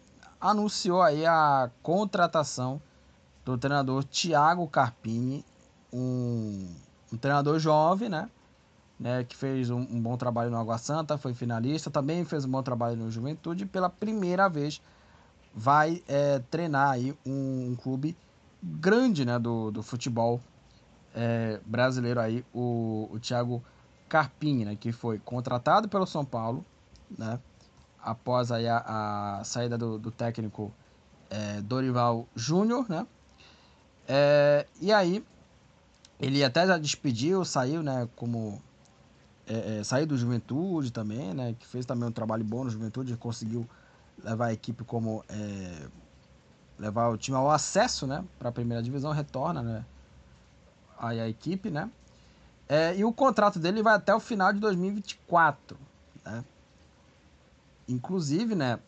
anunciou 0.41 1.03
aí 1.03 1.27
a 1.27 1.71
contratação 1.83 2.81
do 3.45 3.57
treinador 3.57 4.05
Thiago 4.05 4.67
Carpini, 4.69 5.45
um, 5.93 6.69
um 7.13 7.17
treinador 7.17 7.59
jovem, 7.59 8.09
né? 8.09 8.31
né 8.99 9.25
que 9.25 9.37
fez 9.37 9.71
um, 9.71 9.81
um, 9.81 10.01
bom 10.01 10.17
trabalho 10.17 10.51
no 10.51 10.59
Água 10.59 10.79
Santa, 10.79 11.17
foi 11.17 11.35
finalista, 11.35 11.91
também 11.91 12.25
fez 12.25 12.45
um 12.45 12.51
bom 12.51 12.63
trabalho 12.63 12.97
no 12.97 13.11
Juventude 13.11 13.65
e 13.65 13.67
pela 13.67 13.89
primeira 13.89 14.49
vez 14.49 14.83
vai 15.55 16.03
é, 16.07 16.41
treinar 16.51 16.91
aí 16.91 17.17
um, 17.27 17.71
um, 17.71 17.77
clube 17.77 18.17
grande 18.63 19.25
né, 19.25 19.39
do, 19.39 19.71
do 19.71 19.83
futebol 19.83 20.41
é, 21.15 21.61
brasileiro 21.65 22.21
aí, 22.21 22.45
o, 22.53 23.09
o 23.11 23.19
Thiago 23.19 23.63
Carpini, 24.09 24.65
né, 24.65 24.77
que 24.77 24.93
foi 24.93 25.19
contratado 25.19 25.89
pelo 25.89 26.07
São 26.07 26.25
Paulo, 26.25 26.65
né, 27.17 27.41
após 28.11 28.51
aí 28.51 28.67
a, 28.67 29.39
a 29.41 29.45
saída 29.45 29.77
do, 29.77 29.99
do 29.99 30.11
técnico 30.11 30.73
é, 31.31 31.61
Dorival 31.61 32.27
Júnior, 32.35 32.89
né, 32.89 33.07
é, 34.07 34.67
e 34.81 34.93
aí 34.93 35.25
ele 36.19 36.43
até 36.43 36.67
já 36.67 36.79
despediu, 36.79 37.45
saiu, 37.45 37.83
né, 37.83 38.09
como 38.17 38.61
é, 39.47 39.79
é, 39.79 39.85
saiu 39.85 40.07
do 40.07 40.17
Juventude 40.17 40.91
também, 40.91 41.35
né, 41.35 41.55
que 41.59 41.67
fez 41.67 41.85
também 41.85 42.09
um 42.09 42.13
trabalho 42.13 42.45
bom 42.45 42.65
no 42.65 42.71
Juventude, 42.71 43.17
conseguiu 43.17 43.69
levar 44.25 44.47
a 44.47 44.53
equipe 44.53 44.83
como 44.85 45.23
é, 45.29 45.87
levar 46.79 47.09
o 47.09 47.19
time 47.19 47.37
ao 47.37 47.51
acesso, 47.51 48.07
né, 48.07 48.25
para 48.39 48.49
a 48.49 48.53
primeira 48.53 48.83
divisão, 48.83 49.13
retorna, 49.13 49.63
né, 49.63 49.85
aí 50.99 51.21
a 51.21 51.29
equipe, 51.29 51.71
né, 51.71 51.91
é, 52.67 52.97
e 52.97 53.05
o 53.05 53.13
contrato 53.13 53.59
dele 53.59 53.83
vai 53.83 53.95
até 53.95 54.15
o 54.15 54.21
final 54.21 54.53
de 54.53 54.59
2024, 54.61 55.77
né, 55.77 55.88
inclusive, 57.89 58.55
né, 58.55 58.79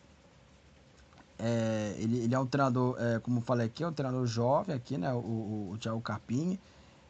é, 1.39 1.95
ele, 1.97 2.19
ele 2.19 2.35
é 2.35 2.39
um 2.39 2.45
treinador, 2.45 2.95
é, 2.99 3.19
como 3.19 3.41
falei 3.41 3.67
aqui, 3.67 3.83
é 3.83 3.87
um 3.87 3.93
treinador 3.93 4.25
jovem 4.25 4.75
aqui, 4.75 4.97
né, 4.97 5.11
o, 5.13 5.17
o, 5.17 5.71
o 5.73 5.77
Thiago 5.77 6.01
Carpini, 6.01 6.59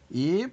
e 0.09 0.51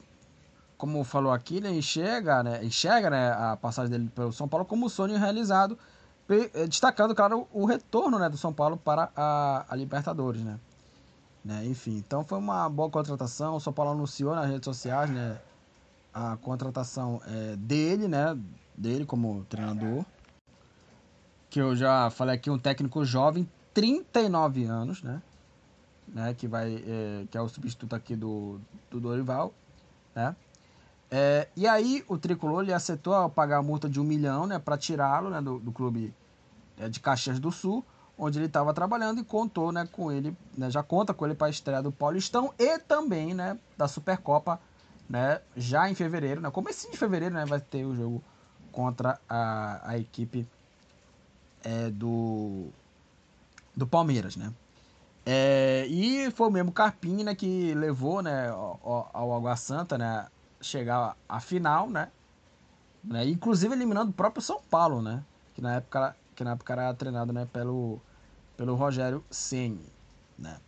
como 0.76 1.02
falou 1.02 1.32
aqui, 1.32 1.56
ele 1.56 1.68
enxerga, 1.70 2.42
né, 2.42 2.64
enxerga 2.64 3.10
né, 3.10 3.32
a 3.32 3.56
passagem 3.56 3.90
dele 3.90 4.10
pelo 4.14 4.32
São 4.32 4.48
Paulo 4.48 4.64
como 4.64 4.86
um 4.86 4.88
sonho 4.88 5.18
realizado, 5.18 5.78
eh, 6.28 6.66
destacando, 6.66 7.14
claro, 7.14 7.48
o 7.52 7.64
retorno 7.64 8.18
né, 8.18 8.28
do 8.28 8.36
São 8.36 8.52
Paulo 8.52 8.76
para 8.76 9.10
a, 9.16 9.64
a 9.68 9.74
Libertadores, 9.74 10.42
né? 10.42 10.58
né? 11.44 11.64
Enfim, 11.66 11.96
então 11.96 12.22
foi 12.22 12.38
uma 12.38 12.68
boa 12.68 12.90
contratação. 12.90 13.56
O 13.56 13.60
São 13.60 13.72
Paulo 13.72 13.92
anunciou 13.92 14.34
nas 14.34 14.46
redes 14.46 14.64
sociais, 14.66 15.10
né, 15.10 15.38
a 16.12 16.36
contratação 16.36 17.20
é, 17.26 17.56
dele, 17.56 18.06
né, 18.06 18.38
dele 18.76 19.06
como 19.06 19.44
treinador, 19.48 20.04
que 21.50 21.60
eu 21.60 21.74
já 21.74 22.10
falei 22.10 22.34
aqui, 22.34 22.50
um 22.50 22.58
técnico 22.58 23.04
jovem, 23.04 23.48
39 23.72 24.64
anos, 24.64 25.02
né, 25.02 25.22
né, 26.06 26.34
que 26.34 26.46
vai, 26.46 26.82
é, 26.86 27.26
que 27.30 27.36
é 27.36 27.40
o 27.40 27.48
substituto 27.48 27.94
aqui 27.94 28.16
do, 28.16 28.60
do 28.90 29.00
Dorival, 29.00 29.52
né. 30.14 30.34
É, 31.10 31.48
e 31.56 31.66
aí 31.66 32.04
o 32.06 32.18
Tricolor 32.18 32.62
ele 32.62 32.72
aceitou 32.72 33.30
pagar 33.30 33.58
a 33.58 33.62
multa 33.62 33.88
de 33.88 33.98
um 33.98 34.04
milhão, 34.04 34.46
né, 34.46 34.58
para 34.58 34.76
tirá-lo, 34.76 35.30
né, 35.30 35.40
do, 35.40 35.58
do 35.58 35.72
clube 35.72 36.14
é, 36.78 36.88
de 36.88 37.00
Caxias 37.00 37.38
do 37.38 37.50
Sul, 37.50 37.84
onde 38.16 38.38
ele 38.38 38.46
estava 38.46 38.74
trabalhando 38.74 39.20
e 39.20 39.24
contou, 39.24 39.72
né, 39.72 39.88
com 39.90 40.12
ele, 40.12 40.36
né, 40.56 40.70
já 40.70 40.82
conta 40.82 41.14
com 41.14 41.24
ele 41.24 41.34
para 41.34 41.46
a 41.46 41.50
estreia 41.50 41.80
do 41.80 41.92
Paulistão 41.92 42.52
e 42.58 42.78
também, 42.78 43.32
né, 43.32 43.58
da 43.76 43.88
Supercopa, 43.88 44.60
né, 45.08 45.40
já 45.56 45.88
em 45.88 45.94
fevereiro, 45.94 46.40
né, 46.40 46.50
começo 46.50 46.90
de 46.90 46.96
fevereiro, 46.96 47.34
né, 47.34 47.46
vai 47.46 47.60
ter 47.60 47.86
o 47.86 47.94
jogo 47.94 48.22
contra 48.70 49.18
a, 49.28 49.90
a 49.90 49.98
equipe 49.98 50.46
é, 51.62 51.90
do 51.90 52.68
do 53.76 53.86
Palmeiras, 53.86 54.36
né. 54.36 54.52
É, 55.24 55.86
e 55.88 56.30
foi 56.32 56.48
o 56.48 56.50
mesmo 56.50 56.72
Carpini, 56.72 57.22
né, 57.22 57.34
que 57.34 57.74
levou, 57.74 58.22
né, 58.22 58.48
ao, 58.48 59.10
ao 59.12 59.34
Água 59.34 59.56
Santa, 59.56 59.98
né, 59.98 60.26
chegar 60.60 61.16
à 61.28 61.38
final, 61.38 61.88
né? 61.88 62.08
né? 63.02 63.26
Inclusive 63.26 63.74
eliminando 63.74 64.10
o 64.10 64.14
próprio 64.14 64.42
São 64.42 64.60
Paulo, 64.70 65.02
né? 65.02 65.22
Que 65.54 65.62
na 65.62 65.76
época, 65.76 66.16
que 66.34 66.44
na 66.44 66.52
época 66.52 66.72
era 66.72 66.94
treinado 66.94 67.32
né, 67.32 67.46
pelo, 67.52 68.00
pelo 68.56 68.74
Rogério 68.74 69.24
Ceni, 69.30 69.86
né? 70.38 70.58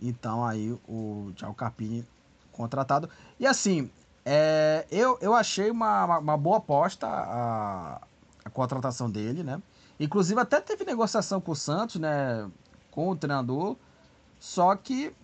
Então 0.00 0.44
aí 0.44 0.72
o 0.88 1.32
Thiago 1.36 1.54
Carpini 1.54 2.06
contratado. 2.52 3.08
E 3.38 3.46
assim, 3.46 3.90
é, 4.24 4.86
eu, 4.90 5.18
eu 5.20 5.34
achei 5.34 5.70
uma, 5.70 6.18
uma 6.18 6.36
boa 6.36 6.58
aposta 6.58 7.06
a, 7.06 8.00
a 8.44 8.50
contratação 8.50 9.10
dele, 9.10 9.42
né? 9.42 9.60
Inclusive 9.98 10.40
até 10.40 10.60
teve 10.60 10.84
negociação 10.84 11.40
com 11.40 11.52
o 11.52 11.56
Santos, 11.56 11.96
né? 11.96 12.50
Com 12.90 13.10
o 13.10 13.16
treinador. 13.16 13.76
Só 14.38 14.74
que 14.76 15.14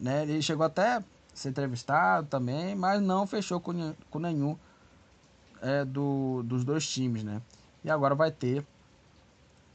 né, 0.00 0.22
ele 0.22 0.40
chegou 0.40 0.64
até 0.64 1.02
ser 1.34 1.50
entrevistado 1.50 2.26
também, 2.28 2.74
mas 2.74 3.00
não 3.00 3.26
fechou 3.26 3.60
com, 3.60 3.94
com 4.10 4.18
nenhum 4.18 4.56
é, 5.60 5.84
do, 5.84 6.42
dos 6.44 6.64
dois 6.64 6.88
times, 6.88 7.22
né? 7.22 7.42
E 7.84 7.90
agora 7.90 8.14
vai 8.14 8.30
ter 8.30 8.64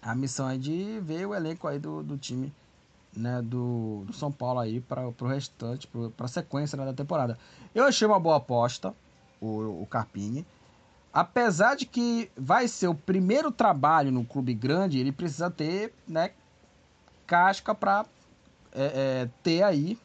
a 0.01 0.13
missão 0.15 0.47
aí 0.47 0.57
de 0.57 0.99
ver 1.01 1.25
o 1.25 1.33
elenco 1.33 1.67
aí 1.67 1.79
do, 1.79 2.03
do 2.03 2.17
time 2.17 2.53
né, 3.15 3.41
do, 3.41 4.03
do 4.05 4.13
São 4.13 4.31
Paulo 4.31 4.59
aí 4.59 4.81
para 4.81 5.07
o 5.07 5.27
restante, 5.27 5.87
para 5.87 6.25
a 6.25 6.29
sequência 6.29 6.77
né, 6.77 6.85
da 6.85 6.93
temporada. 6.93 7.37
Eu 7.73 7.85
achei 7.85 8.07
uma 8.07 8.19
boa 8.19 8.37
aposta 8.37 8.93
o, 9.39 9.81
o 9.83 9.87
Carpini. 9.87 10.45
Apesar 11.13 11.75
de 11.75 11.85
que 11.85 12.31
vai 12.35 12.67
ser 12.67 12.87
o 12.87 12.95
primeiro 12.95 13.51
trabalho 13.51 14.11
no 14.11 14.25
clube 14.25 14.53
grande, 14.53 14.97
ele 14.97 15.11
precisa 15.11 15.51
ter 15.51 15.93
né, 16.07 16.31
casca 17.27 17.75
para 17.75 18.03
é, 18.71 18.83
é, 18.83 19.29
ter 19.43 19.61
aí 19.61 19.99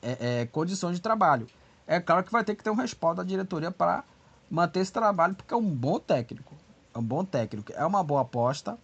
é, 0.00 0.42
é, 0.42 0.46
condições 0.46 0.94
de 0.94 1.02
trabalho. 1.02 1.48
É 1.84 1.98
claro 1.98 2.22
que 2.22 2.30
vai 2.30 2.44
ter 2.44 2.54
que 2.54 2.62
ter 2.62 2.70
um 2.70 2.76
respaldo 2.76 3.22
da 3.22 3.28
diretoria 3.28 3.72
para 3.72 4.04
manter 4.48 4.80
esse 4.80 4.92
trabalho, 4.92 5.34
porque 5.34 5.52
é 5.52 5.56
um 5.56 5.68
bom 5.68 5.98
técnico. 5.98 6.54
É 6.94 6.98
um 6.98 7.02
bom 7.02 7.24
técnico. 7.24 7.72
É 7.72 7.84
uma 7.84 8.04
boa 8.04 8.20
aposta, 8.20 8.78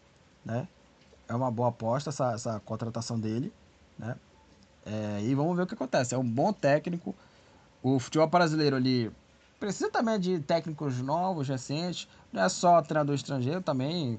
né? 0.45 0.67
É 1.29 1.35
uma 1.35 1.51
boa 1.51 1.69
aposta 1.69 2.11
essa, 2.11 2.33
essa 2.33 2.61
contratação 2.65 3.21
dele, 3.21 3.53
né? 3.97 4.17
É, 4.85 5.21
e 5.23 5.33
vamos 5.35 5.57
ver 5.57 5.63
o 5.63 5.67
que 5.67 5.75
acontece. 5.75 6.13
É 6.13 6.19
um 6.19 6.29
bom 6.29 6.53
técnico. 6.53 7.15
O 7.83 8.01
futebol 8.01 8.27
brasileiro 8.27 8.75
ali 8.75 9.13
precisa 9.59 9.91
também 9.91 10.19
de 10.19 10.39
técnicos 10.41 11.01
novos, 11.01 11.49
recentes. 11.49 12.09
Não 12.33 12.43
é 12.43 12.49
só 12.49 12.81
treinador 12.83 13.15
estrangeiro 13.15 13.61
também. 13.61 14.19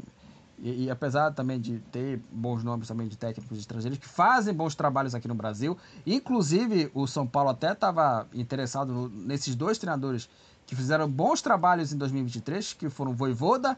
E, 0.62 0.86
e, 0.86 0.90
apesar 0.90 1.32
também 1.32 1.60
de 1.60 1.80
ter 1.92 2.22
bons 2.32 2.64
nomes 2.64 2.88
também 2.88 3.08
de 3.08 3.18
técnicos 3.18 3.58
estrangeiros 3.58 3.98
que 3.98 4.08
fazem 4.08 4.54
bons 4.54 4.76
trabalhos 4.76 5.16
aqui 5.16 5.26
no 5.26 5.34
Brasil, 5.34 5.78
inclusive 6.06 6.92
o 6.94 7.08
São 7.08 7.26
Paulo 7.26 7.50
até 7.50 7.72
estava 7.72 8.28
interessado 8.34 8.92
no, 8.92 9.08
nesses 9.08 9.56
dois 9.56 9.78
treinadores 9.78 10.30
que 10.66 10.76
fizeram 10.76 11.10
bons 11.10 11.42
trabalhos 11.42 11.94
em 11.94 11.98
2023, 11.98 12.74
que 12.74 12.90
foram 12.90 13.12
o 13.12 13.14
Voivoda, 13.16 13.78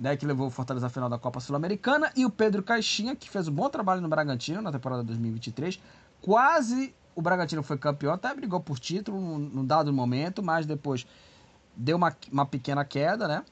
né, 0.00 0.16
que 0.16 0.24
levou 0.24 0.46
o 0.46 0.50
Fortaleza 0.50 0.86
à 0.86 0.90
final 0.90 1.08
da 1.08 1.18
Copa 1.18 1.40
Sul-Americana, 1.40 2.10
e 2.16 2.24
o 2.24 2.30
Pedro 2.30 2.62
Caixinha, 2.62 3.14
que 3.14 3.28
fez 3.28 3.46
um 3.46 3.52
bom 3.52 3.68
trabalho 3.68 4.00
no 4.00 4.08
Bragantino 4.08 4.62
na 4.62 4.72
temporada 4.72 5.04
2023. 5.04 5.78
Quase 6.22 6.94
o 7.18 7.22
Bragantino 7.22 7.62
foi 7.62 7.76
campeão, 7.76 8.12
até 8.12 8.32
brigou 8.34 8.60
por 8.60 8.78
título 8.78 9.20
num, 9.20 9.64
dado 9.64 9.92
momento, 9.92 10.42
mas 10.42 10.66
depois 10.66 11.06
deu 11.74 11.96
uma, 11.96 12.14
uma 12.30 12.46
pequena 12.46 12.84
queda, 12.84 13.26
né? 13.26 13.44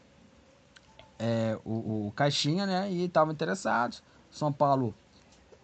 é, 1.19 1.59
o, 1.65 2.07
o, 2.07 2.13
Caixinha, 2.15 2.67
né? 2.67 2.91
E 2.91 3.05
estavam 3.05 3.33
interessados. 3.33 4.03
São 4.31 4.53
Paulo. 4.53 4.95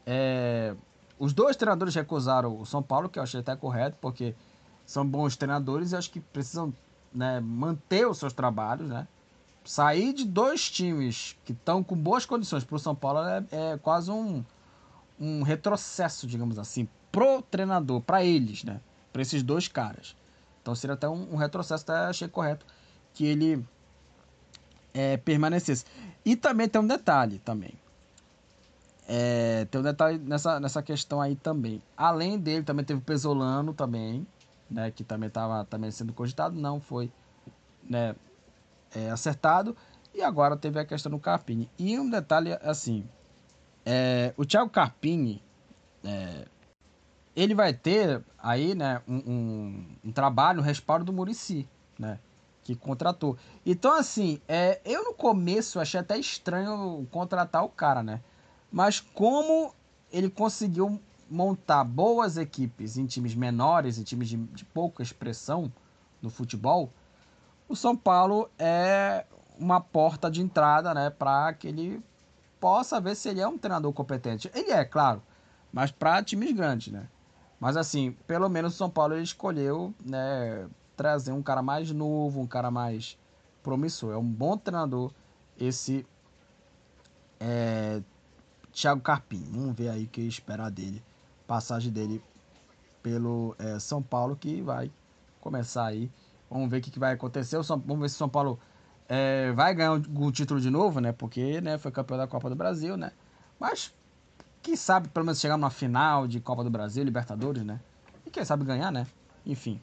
É, 0.07 0.75
os 1.19 1.33
dois 1.33 1.57
treinadores 1.57 1.95
recusaram 1.95 2.61
o 2.61 2.67
São 2.67 2.83
Paulo, 2.83 3.09
que 3.09 3.19
eu 3.19 3.23
achei 3.23 3.41
até 3.41 3.55
correto, 3.55 3.97
porque 4.01 4.35
são 4.85 5.07
bons 5.07 5.37
treinadores 5.37 5.93
e 5.93 5.97
acho 5.97 6.11
que 6.11 6.21
precisam 6.21 6.73
né, 7.13 7.41
manter 7.41 8.07
os 8.07 8.19
seus 8.19 8.33
trabalhos, 8.33 8.89
né? 8.89 9.07
Sair 9.65 10.13
de 10.13 10.25
dois 10.25 10.69
times 10.69 11.37
que 11.45 11.53
estão 11.53 11.85
com 11.85 11.95
boas 11.95 12.27
condições 12.27 12.65
para 12.65 12.75
o 12.75 12.79
São 12.79 12.97
Paulo 12.97 13.21
é, 13.21 13.45
é, 13.53 13.79
quase 13.79 14.11
um, 14.11 14.45
um 15.21 15.43
retrocesso, 15.43 16.27
digamos 16.27 16.59
assim, 16.59 16.89
pro 17.13 17.43
treinador, 17.43 18.01
para 18.01 18.25
eles, 18.25 18.65
né? 18.65 18.81
Para 19.13 19.23
esses 19.23 19.43
dois 19.43 19.69
caras. 19.69 20.17
Então 20.61 20.75
seria 20.75 20.95
até 20.95 21.09
um, 21.09 21.35
um 21.35 21.37
retrocesso, 21.37 21.85
até 21.85 22.09
achei 22.09 22.27
correto 22.27 22.65
que 23.13 23.27
ele 23.27 23.65
é, 24.95 25.17
permanecesse. 25.19 25.85
E 26.25 26.35
também 26.35 26.69
tem 26.69 26.81
um 26.81 26.87
detalhe 26.87 27.39
também. 27.39 27.75
É, 29.07 29.67
tem 29.67 29.81
um 29.81 29.85
detalhe 29.85 30.19
nessa, 30.19 30.59
nessa 30.59 30.83
questão 30.83 31.21
aí 31.21 31.37
também. 31.37 31.83
Além 31.97 32.39
dele, 32.39 32.63
também 32.63 32.85
teve 32.85 33.01
o 33.01 33.03
Pesolano 33.03 33.75
também, 33.75 34.27
né, 34.71 34.91
que 34.91 35.05
também 35.05 35.27
estava 35.27 35.65
também 35.65 35.91
sendo 35.91 36.13
cogitado, 36.13 36.59
não 36.59 36.81
foi 36.81 37.11
né, 37.83 38.15
é, 38.95 39.11
acertado. 39.11 39.77
E 40.15 40.23
agora 40.23 40.57
teve 40.57 40.79
a 40.79 40.85
questão 40.85 41.11
do 41.11 41.19
Carpini. 41.19 41.69
E 41.79 41.99
um 41.99 42.09
detalhe 42.09 42.53
assim, 42.63 43.05
é, 43.85 44.33
o 44.37 44.45
Thiago 44.45 44.71
Carpini, 44.71 45.43
é, 46.05 46.47
ele 47.35 47.55
vai 47.55 47.73
ter 47.73 48.23
aí 48.39 48.75
né, 48.75 49.03
um, 49.09 49.17
um, 49.17 49.87
um 50.05 50.13
trabalho, 50.13 50.61
um 50.61 50.65
respaldo 50.65 51.05
do 51.05 51.13
Murici, 51.13 51.69
né? 51.99 52.19
que 52.65 52.77
contratou. 52.77 53.37
Então, 53.67 53.97
assim, 53.97 54.41
é, 54.47 54.81
eu 54.85 55.05
no 55.05 55.15
começo 55.15 55.81
achei 55.81 56.01
até 56.01 56.17
estranho 56.17 57.07
contratar 57.11 57.65
o 57.65 57.69
cara, 57.69 58.03
né? 58.03 58.21
Mas 58.71 59.01
como 59.01 59.75
ele 60.13 60.31
conseguiu 60.31 61.01
montar 61.29 61.83
boas 61.85 62.37
equipes 62.37 62.97
em 62.97 63.07
times 63.07 63.35
menores, 63.35 63.99
em 63.99 64.03
times 64.03 64.29
de, 64.29 64.37
de 64.37 64.65
pouca 64.65 65.03
expressão 65.03 65.73
no 66.21 66.31
futebol, 66.31 66.93
o 67.69 67.75
São 67.75 67.97
Paulo 67.97 68.51
é 68.59 69.25
uma 69.59 69.81
porta 69.81 70.31
de 70.31 70.43
entrada, 70.43 70.93
né, 70.95 71.11
para 71.11 71.53
que 71.55 71.69
ele 71.69 72.03
possa 72.61 73.01
ver 73.01 73.15
se 73.15 73.29
ele 73.29 73.41
é 73.41 73.49
um 73.49 73.59
treinador 73.59 73.93
competente. 73.93 74.51
Ele 74.55 74.71
é, 74.71 74.85
claro, 74.85 75.23
mas 75.73 75.91
para 75.91 76.23
times 76.23 76.53
grandes, 76.53 76.93
né? 76.93 77.09
Mas 77.63 77.77
assim, 77.77 78.11
pelo 78.27 78.49
menos 78.49 78.75
o 78.75 78.77
São 78.77 78.91
Paulo 78.91 79.15
ele 79.15 79.23
escolheu 79.23 79.95
né, 80.05 80.69
trazer 80.97 81.31
um 81.31 81.41
cara 81.41 81.63
mais 81.63 81.93
novo, 81.93 82.41
um 82.41 82.47
cara 82.47 82.73
mais 82.73 83.17
promissor. 83.63 84.13
É 84.13 84.17
um 84.17 84.29
bom 84.29 84.59
treinador 84.59 85.13
esse 85.57 86.05
é, 87.39 88.03
Thiago 88.73 89.01
Carpim. 89.01 89.45
Vamos 89.53 89.77
ver 89.77 89.91
aí 89.91 90.07
o 90.07 90.09
que 90.09 90.23
esperar 90.23 90.73
dele. 90.73 91.01
Passagem 91.47 91.93
dele 91.93 92.21
pelo 93.01 93.55
é, 93.61 93.79
São 93.79 94.03
Paulo 94.03 94.35
que 94.35 94.61
vai 94.61 94.91
começar 95.41 95.87
aí. 95.87 96.11
Vamos 96.51 96.69
ver 96.69 96.79
o 96.79 96.81
que, 96.81 96.99
vai 96.99 97.13
acontecer. 97.13 97.63
São, 97.63 97.79
vamos 97.79 98.01
ver 98.01 98.09
se 98.09 98.17
o 98.17 98.19
São 98.19 98.29
Paulo 98.29 98.59
é, 99.09 99.53
vai 99.53 99.73
ganhar 99.73 99.93
o, 99.93 100.25
o, 100.25 100.33
título 100.33 100.61
de 100.61 100.69
novo, 100.69 100.99
né? 101.01 101.13
Porque 101.13 101.61
né, 101.61 101.79
foi 101.79 101.93
campeão 101.93 102.19
da 102.19 102.27
Copa 102.27 102.51
do 102.51 102.57
Brasil, 102.57 102.97
né? 102.97 103.13
Mas 103.61 103.95
quem 104.63 104.77
sabe 104.77 105.09
pelo 105.09 105.27
menos 105.27 105.41
chegar 105.41 105.57
numa 105.57 105.71
final 105.71 106.27
de 106.27 106.41
Copa 106.41 106.63
do 106.63 106.71
Brasil, 106.71 107.03
Libertadores, 107.03 107.65
né? 107.65 107.81
E 108.25 108.31
quem 108.31 108.45
sabe 108.45 108.65
ganhar, 108.65 108.93
né? 108.93 109.07
Enfim. 109.45 109.81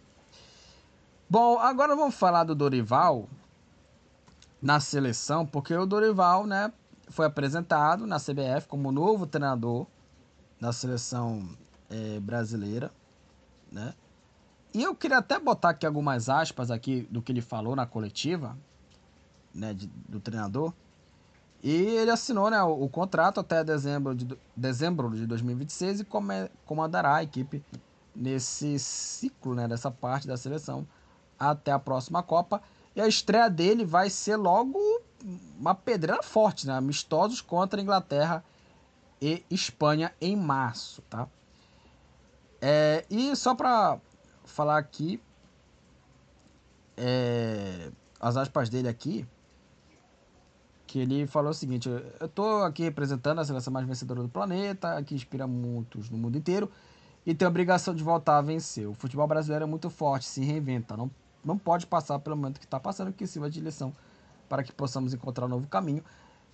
Bom, 1.29 1.59
agora 1.59 1.95
vamos 1.95 2.15
falar 2.15 2.43
do 2.45 2.55
Dorival 2.55 3.27
na 4.61 4.79
seleção, 4.79 5.45
porque 5.45 5.75
o 5.75 5.85
Dorival, 5.85 6.47
né, 6.47 6.71
foi 7.09 7.25
apresentado 7.25 8.07
na 8.07 8.17
CBF 8.17 8.67
como 8.67 8.91
novo 8.91 9.25
treinador 9.25 9.85
da 10.59 10.73
seleção 10.73 11.47
é, 11.89 12.19
brasileira, 12.19 12.91
né? 13.71 13.93
E 14.73 14.83
eu 14.83 14.93
queria 14.95 15.17
até 15.17 15.39
botar 15.39 15.69
aqui 15.69 15.85
algumas 15.85 16.29
aspas 16.29 16.69
aqui 16.69 17.07
do 17.09 17.21
que 17.21 17.31
ele 17.31 17.41
falou 17.41 17.75
na 17.75 17.85
coletiva, 17.85 18.55
né, 19.53 19.73
de, 19.73 19.87
do 19.87 20.19
treinador. 20.19 20.73
E 21.61 21.71
ele 21.71 22.11
assinou 22.11 22.49
né, 22.49 22.61
o, 22.63 22.87
contrato 22.87 23.39
até 23.39 23.63
dezembro 23.63 24.15
de, 24.15 24.37
dezembro 24.55 25.09
de 25.11 25.27
2026 25.27 26.01
e 26.01 26.05
come, 26.05 26.49
comandará 26.65 27.15
a 27.15 27.23
equipe 27.23 27.63
nesse 28.15 28.79
ciclo, 28.79 29.53
né, 29.53 29.67
dessa 29.67 29.91
parte 29.91 30.27
da 30.27 30.37
seleção 30.37 30.87
até 31.37 31.71
a 31.71 31.79
próxima 31.79 32.23
Copa. 32.23 32.61
E 32.95 33.01
a 33.01 33.07
estreia 33.07 33.49
dele 33.49 33.85
vai 33.85 34.09
ser 34.09 34.35
logo 34.37 34.79
uma 35.59 35.75
pedreira 35.75 36.23
forte, 36.23 36.65
né? 36.65 36.73
Amistosos 36.75 37.41
contra 37.41 37.81
Inglaterra 37.81 38.43
e 39.21 39.43
Espanha 39.49 40.13
em 40.19 40.35
março, 40.35 41.01
tá? 41.03 41.27
É, 42.61 43.05
e 43.09 43.35
só 43.35 43.55
para 43.55 43.99
falar 44.45 44.77
aqui, 44.77 45.21
é, 46.97 47.91
as 48.19 48.37
aspas 48.37 48.69
dele 48.69 48.87
aqui, 48.87 49.25
que 50.89 50.97
ele 50.97 51.27
falou 51.27 51.51
o 51.51 51.53
seguinte: 51.53 51.87
eu 51.87 52.25
estou 52.25 52.63
aqui 52.63 52.83
representando 52.83 53.39
a 53.39 53.45
seleção 53.45 53.71
mais 53.71 53.85
vencedora 53.85 54.23
do 54.23 54.27
planeta, 54.27 55.01
que 55.03 55.13
inspira 55.13 55.45
muitos 55.45 56.09
no 56.09 56.17
mundo 56.17 56.35
inteiro 56.35 56.69
e 57.25 57.33
tem 57.35 57.45
a 57.45 57.49
obrigação 57.49 57.93
de 57.93 58.03
voltar 58.03 58.39
a 58.39 58.41
vencer. 58.41 58.87
O 58.87 58.95
futebol 58.95 59.27
brasileiro 59.27 59.65
é 59.65 59.67
muito 59.67 59.87
forte, 59.89 60.25
se 60.25 60.41
reinventa, 60.43 60.97
não, 60.97 61.11
não 61.45 61.59
pode 61.59 61.85
passar 61.85 62.17
pelo 62.17 62.35
momento 62.35 62.59
que 62.59 62.65
está 62.65 62.79
passando, 62.79 63.13
que 63.13 63.27
sirva 63.27 63.51
de 63.51 63.61
lição 63.61 63.93
para 64.49 64.63
que 64.63 64.71
possamos 64.71 65.13
encontrar 65.13 65.45
um 65.45 65.49
novo 65.49 65.67
caminho. 65.67 66.03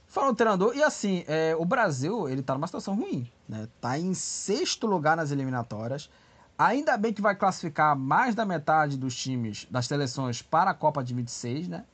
Falou 0.05 0.31
o 0.31 0.35
treinador, 0.35 0.75
e 0.75 0.83
assim, 0.83 1.23
é, 1.27 1.55
o 1.57 1.63
Brasil, 1.63 2.27
ele 2.27 2.43
tá 2.43 2.53
numa 2.53 2.67
situação 2.67 2.93
ruim, 2.93 3.31
né? 3.47 3.69
Tá 3.79 3.97
em 3.97 4.13
sexto 4.13 4.85
lugar 4.85 5.15
nas 5.15 5.31
eliminatórias. 5.31 6.09
Ainda 6.57 6.97
bem 6.97 7.13
que 7.13 7.21
vai 7.21 7.35
classificar 7.35 7.95
mais 7.95 8.35
da 8.35 8.45
metade 8.45 8.97
dos 8.97 9.15
times, 9.15 9.65
das 9.71 9.87
seleções, 9.87 10.41
para 10.41 10.71
a 10.71 10.73
Copa 10.73 11.01
de 11.01 11.13
26, 11.13 11.69
né? 11.69 11.85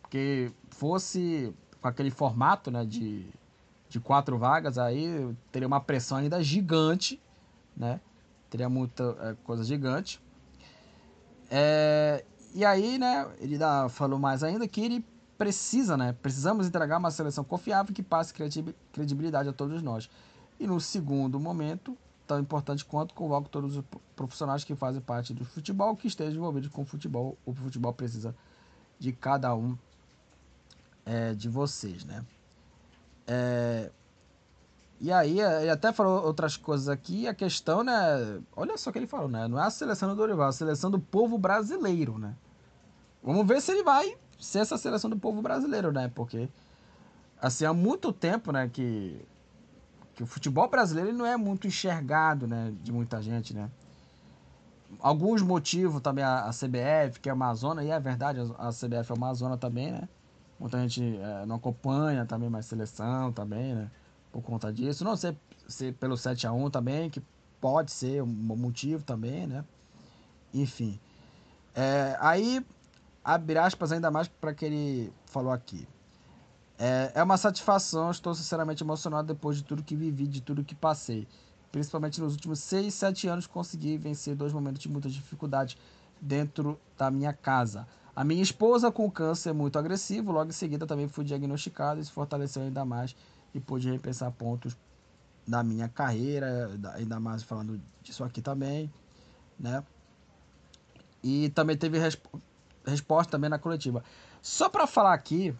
Porque 0.00 0.50
fosse 0.70 1.54
com 1.80 1.88
aquele 1.88 2.10
formato, 2.10 2.70
né, 2.70 2.84
de, 2.84 3.26
de 3.88 4.00
quatro 4.00 4.38
vagas, 4.38 4.78
aí 4.78 5.34
teria 5.50 5.66
uma 5.66 5.80
pressão 5.80 6.18
ainda 6.18 6.42
gigante, 6.42 7.20
né? 7.76 8.00
Teria 8.48 8.68
muita 8.68 9.16
é, 9.20 9.36
coisa 9.44 9.64
gigante. 9.64 10.20
É, 11.50 12.24
e 12.54 12.64
aí, 12.64 12.98
né, 12.98 13.26
ele 13.38 13.56
dá, 13.56 13.88
falou 13.88 14.18
mais 14.18 14.42
ainda 14.42 14.66
que 14.68 14.80
ele 14.80 15.04
precisa, 15.38 15.96
né? 15.96 16.14
Precisamos 16.20 16.66
entregar 16.66 16.98
uma 16.98 17.10
seleção 17.10 17.42
confiável 17.42 17.94
que 17.94 18.02
passe 18.02 18.34
credibilidade 18.92 19.48
a 19.48 19.52
todos 19.52 19.82
nós. 19.82 20.10
E 20.58 20.66
no 20.66 20.78
segundo 20.80 21.40
momento, 21.40 21.96
tão 22.26 22.38
importante 22.38 22.84
quanto, 22.84 23.14
convoco 23.14 23.48
todos 23.48 23.76
os 23.76 23.84
profissionais 24.14 24.62
que 24.62 24.74
fazem 24.74 25.00
parte 25.00 25.32
do 25.32 25.44
futebol, 25.44 25.96
que 25.96 26.06
estejam 26.06 26.34
envolvidos 26.34 26.68
com 26.68 26.82
o 26.82 26.84
futebol. 26.84 27.38
O 27.46 27.54
futebol 27.54 27.92
precisa 27.92 28.36
de 28.98 29.12
cada 29.12 29.54
um 29.54 29.76
é, 31.10 31.34
de 31.34 31.48
vocês, 31.48 32.04
né? 32.04 32.24
É, 33.26 33.90
e 35.00 35.10
aí, 35.10 35.40
ele 35.40 35.70
até 35.70 35.92
falou 35.92 36.24
outras 36.24 36.56
coisas 36.56 36.88
aqui. 36.88 37.26
A 37.26 37.34
questão, 37.34 37.82
né? 37.82 37.92
Olha 38.54 38.78
só 38.78 38.90
o 38.90 38.92
que 38.92 38.98
ele 38.98 39.08
falou, 39.08 39.28
né? 39.28 39.48
Não 39.48 39.58
é 39.58 39.66
a 39.66 39.70
seleção 39.70 40.08
do 40.10 40.14
Dorival, 40.14 40.46
é 40.46 40.48
a 40.50 40.52
seleção 40.52 40.90
do 40.90 41.00
povo 41.00 41.36
brasileiro, 41.36 42.16
né? 42.16 42.36
Vamos 43.22 43.46
ver 43.46 43.60
se 43.60 43.72
ele 43.72 43.82
vai 43.82 44.16
ser 44.38 44.60
essa 44.60 44.78
seleção 44.78 45.10
do 45.10 45.18
povo 45.18 45.42
brasileiro, 45.42 45.90
né? 45.90 46.10
Porque, 46.14 46.48
assim, 47.42 47.64
há 47.64 47.72
muito 47.72 48.12
tempo, 48.12 48.52
né, 48.52 48.70
que, 48.72 49.20
que 50.14 50.22
o 50.22 50.26
futebol 50.26 50.68
brasileiro 50.68 51.12
não 51.12 51.26
é 51.26 51.36
muito 51.36 51.66
enxergado, 51.66 52.46
né, 52.46 52.72
de 52.82 52.92
muita 52.92 53.20
gente, 53.20 53.52
né? 53.52 53.68
Alguns 55.00 55.42
motivos 55.42 56.00
também 56.00 56.24
a, 56.24 56.44
a 56.44 56.50
CBF, 56.50 57.20
que 57.20 57.28
é 57.28 57.32
a 57.32 57.34
Amazônia, 57.34 57.82
e 57.82 57.90
é 57.90 58.00
verdade, 58.00 58.40
a, 58.40 58.68
a 58.68 58.70
CBF 58.70 59.10
é 59.10 59.14
a 59.14 59.16
Amazônia 59.16 59.56
também, 59.56 59.92
né? 59.92 60.08
Muita 60.60 60.78
gente 60.78 61.02
é, 61.16 61.46
não 61.46 61.56
acompanha 61.56 62.26
também 62.26 62.50
mais 62.50 62.66
seleção 62.66 63.32
também, 63.32 63.74
né? 63.74 63.90
Por 64.30 64.42
conta 64.42 64.70
disso. 64.70 65.02
Não 65.02 65.16
sei 65.16 65.34
se 65.66 65.90
pelo 65.90 66.18
7 66.18 66.46
a 66.46 66.52
1 66.52 66.68
também, 66.68 67.08
que 67.08 67.22
pode 67.58 67.90
ser 67.90 68.22
um 68.22 68.26
motivo 68.26 69.02
também, 69.02 69.46
né? 69.46 69.64
Enfim. 70.52 71.00
É, 71.74 72.14
aí 72.20 72.64
abre 73.24 73.56
aspas 73.56 73.90
ainda 73.90 74.10
mais 74.10 74.28
para 74.28 74.52
que 74.52 74.66
ele 74.66 75.12
falou 75.24 75.50
aqui. 75.50 75.88
É, 76.78 77.12
é 77.14 77.22
uma 77.22 77.38
satisfação, 77.38 78.10
estou 78.10 78.34
sinceramente 78.34 78.82
emocionado 78.82 79.28
depois 79.28 79.56
de 79.56 79.64
tudo 79.64 79.82
que 79.82 79.96
vivi, 79.96 80.26
de 80.26 80.42
tudo 80.42 80.62
que 80.62 80.74
passei. 80.74 81.26
Principalmente 81.72 82.20
nos 82.20 82.34
últimos 82.34 82.58
6, 82.60 82.92
7 82.92 83.28
anos 83.28 83.46
consegui 83.46 83.96
vencer 83.96 84.34
dois 84.34 84.52
momentos 84.52 84.82
de 84.82 84.88
muita 84.90 85.08
dificuldade 85.08 85.78
dentro 86.20 86.78
da 86.98 87.10
minha 87.10 87.32
casa. 87.32 87.86
A 88.20 88.24
minha 88.24 88.42
esposa 88.42 88.92
com 88.92 89.10
câncer 89.10 89.54
muito 89.54 89.78
agressivo, 89.78 90.30
logo 90.30 90.50
em 90.50 90.52
seguida 90.52 90.86
também 90.86 91.08
fui 91.08 91.24
diagnosticado 91.24 91.98
e 91.98 92.04
se 92.04 92.12
fortaleceu 92.12 92.60
ainda 92.60 92.84
mais 92.84 93.16
e 93.54 93.58
pude 93.58 93.90
repensar 93.90 94.30
pontos 94.30 94.76
da 95.48 95.62
minha 95.62 95.88
carreira, 95.88 96.70
ainda 96.92 97.18
mais 97.18 97.42
falando 97.42 97.80
disso 98.02 98.22
aqui 98.22 98.42
também, 98.42 98.92
né? 99.58 99.82
E 101.22 101.48
também 101.48 101.78
teve 101.78 101.98
resposta 102.84 103.30
também 103.30 103.48
na 103.48 103.58
coletiva. 103.58 104.04
Só 104.42 104.68
para 104.68 104.86
falar 104.86 105.14
aqui, 105.14 105.56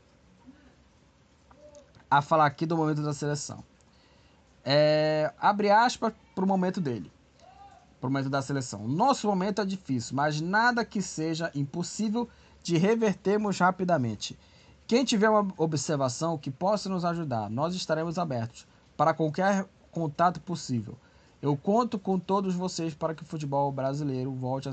a 2.10 2.20
falar 2.20 2.44
aqui 2.44 2.66
do 2.66 2.76
momento 2.76 3.02
da 3.02 3.14
seleção. 3.14 3.64
É, 4.62 5.32
abre 5.38 5.70
aspas 5.70 6.12
para 6.34 6.44
o 6.44 6.46
momento 6.46 6.78
dele, 6.78 7.10
para 7.98 8.08
o 8.08 8.12
momento 8.12 8.28
da 8.28 8.42
seleção. 8.42 8.86
Nosso 8.86 9.26
momento 9.26 9.62
é 9.62 9.64
difícil, 9.64 10.14
mas 10.14 10.42
nada 10.42 10.84
que 10.84 11.00
seja 11.00 11.50
impossível 11.54 12.28
de 12.62 12.76
revertermos 12.76 13.58
rapidamente. 13.58 14.38
Quem 14.86 15.04
tiver 15.04 15.30
uma 15.30 15.52
observação 15.56 16.36
que 16.36 16.50
possa 16.50 16.88
nos 16.88 17.04
ajudar, 17.04 17.48
nós 17.48 17.74
estaremos 17.74 18.18
abertos 18.18 18.66
para 18.96 19.14
qualquer 19.14 19.66
contato 19.90 20.40
possível. 20.40 20.96
Eu 21.40 21.56
conto 21.56 21.98
com 21.98 22.18
todos 22.18 22.54
vocês 22.54 22.94
para 22.94 23.14
que 23.14 23.22
o 23.22 23.26
futebol 23.26 23.72
brasileiro 23.72 24.32
volte 24.32 24.68
a 24.68 24.72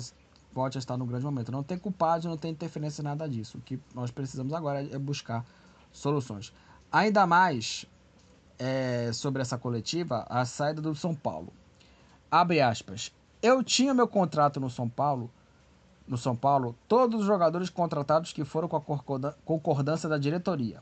volte 0.57 0.77
a 0.77 0.79
estar 0.79 0.97
no 0.97 1.05
grande 1.05 1.23
momento. 1.23 1.51
Não 1.51 1.61
tem 1.61 1.77
culpado, 1.77 2.27
não 2.27 2.35
tem 2.35 2.51
interferência, 2.51 3.03
nada 3.03 3.29
disso. 3.29 3.59
O 3.59 3.61
que 3.61 3.79
nós 3.93 4.09
precisamos 4.09 4.53
agora 4.53 4.81
é 4.83 4.97
buscar 4.97 5.45
soluções. 5.91 6.51
Ainda 6.91 7.27
mais 7.27 7.85
é, 8.57 9.11
sobre 9.13 9.41
essa 9.41 9.57
coletiva, 9.57 10.25
a 10.27 10.45
saída 10.45 10.81
do 10.81 10.95
São 10.95 11.13
Paulo. 11.13 11.53
Abre 12.31 12.59
aspas. 12.59 13.11
Eu 13.41 13.63
tinha 13.63 13.93
meu 13.93 14.07
contrato 14.07 14.59
no 14.59 14.69
São 14.69 14.89
Paulo, 14.89 15.29
no 16.07 16.17
São 16.17 16.35
Paulo, 16.35 16.75
todos 16.87 17.21
os 17.21 17.25
jogadores 17.25 17.69
contratados 17.69 18.31
que 18.31 18.45
foram 18.45 18.67
com 18.67 18.77
a 18.77 19.33
concordância 19.43 20.07
da 20.07 20.17
diretoria. 20.17 20.81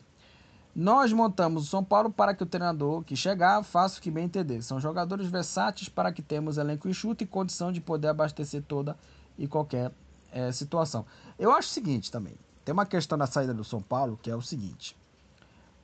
Nós 0.75 1.13
montamos 1.13 1.63
o 1.63 1.67
São 1.67 1.83
Paulo 1.83 2.11
para 2.11 2.35
que 2.35 2.43
o 2.43 2.45
treinador 2.45 3.01
que 3.01 3.15
chegar 3.15 3.63
faça 3.63 3.97
o 3.97 4.01
que 4.01 4.11
bem 4.11 4.25
entender. 4.25 4.61
São 4.61 4.77
jogadores 4.79 5.27
versáteis 5.27 5.87
para 5.87 6.11
que 6.11 6.21
temos 6.21 6.57
elenco 6.57 6.89
enxuto 6.89 7.23
e 7.23 7.27
condição 7.27 7.71
de 7.71 7.79
poder 7.79 8.09
abastecer 8.09 8.61
toda 8.61 8.97
e 9.37 9.47
qualquer 9.47 9.91
é, 10.33 10.51
situação. 10.51 11.05
Eu 11.39 11.51
acho 11.51 11.69
o 11.69 11.71
seguinte 11.71 12.11
também. 12.11 12.35
Tem 12.65 12.73
uma 12.73 12.85
questão 12.85 13.17
na 13.17 13.25
saída 13.25 13.53
do 13.53 13.63
São 13.63 13.81
Paulo 13.81 14.19
que 14.21 14.29
é 14.29 14.35
o 14.35 14.41
seguinte. 14.41 14.97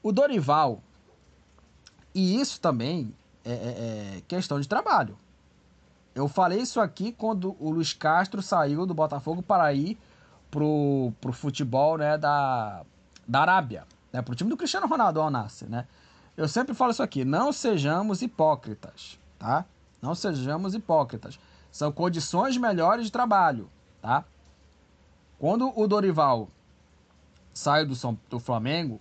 O 0.03 0.11
Dorival, 0.11 0.83
e 2.13 2.39
isso 2.39 2.59
também 2.59 3.15
é, 3.45 3.51
é, 3.51 4.17
é 4.17 4.21
questão 4.27 4.59
de 4.59 4.67
trabalho. 4.67 5.17
Eu 6.13 6.27
falei 6.27 6.59
isso 6.59 6.79
aqui 6.81 7.11
quando 7.11 7.55
o 7.59 7.69
Luiz 7.69 7.93
Castro 7.93 8.41
saiu 8.41 8.85
do 8.85 8.93
Botafogo 8.93 9.41
para 9.41 9.73
ir 9.73 9.97
pro, 10.49 11.13
pro 11.21 11.31
futebol 11.31 11.97
né, 11.97 12.17
da, 12.17 12.83
da 13.27 13.41
Arábia, 13.41 13.85
né, 14.11 14.21
pro 14.21 14.35
time 14.35 14.49
do 14.49 14.57
Cristiano 14.57 14.87
Ronaldo 14.87 15.21
ao 15.21 15.29
Nasser, 15.29 15.69
né? 15.69 15.87
Eu 16.35 16.47
sempre 16.47 16.73
falo 16.73 16.91
isso 16.91 17.03
aqui, 17.03 17.23
não 17.23 17.51
sejamos 17.51 18.21
hipócritas, 18.21 19.19
tá? 19.37 19.65
Não 20.01 20.15
sejamos 20.15 20.73
hipócritas. 20.73 21.39
São 21.71 21.91
condições 21.91 22.57
melhores 22.57 23.05
de 23.05 23.11
trabalho, 23.11 23.69
tá? 24.01 24.23
Quando 25.37 25.71
o 25.77 25.87
Dorival 25.87 26.49
saiu 27.53 27.87
do, 27.87 27.95
São, 27.95 28.17
do 28.29 28.39
Flamengo, 28.39 28.99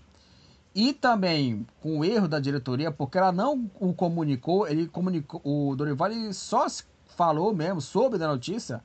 e 0.75 0.93
também 0.93 1.67
com 1.81 1.99
o 1.99 2.05
erro 2.05 2.29
da 2.29 2.39
diretoria, 2.39 2.93
porque 2.93 3.19
ela 3.19 3.33
não 3.33 3.69
o 3.81 3.93
comunicou, 3.93 4.69
ele 4.69 4.87
comunicou, 4.87 5.41
o 5.45 5.75
Dorival 5.75 6.11
só 6.33 6.67
falou 7.21 7.53
mesmo, 7.53 7.83
soube 7.83 8.17
da 8.17 8.27
notícia, 8.27 8.83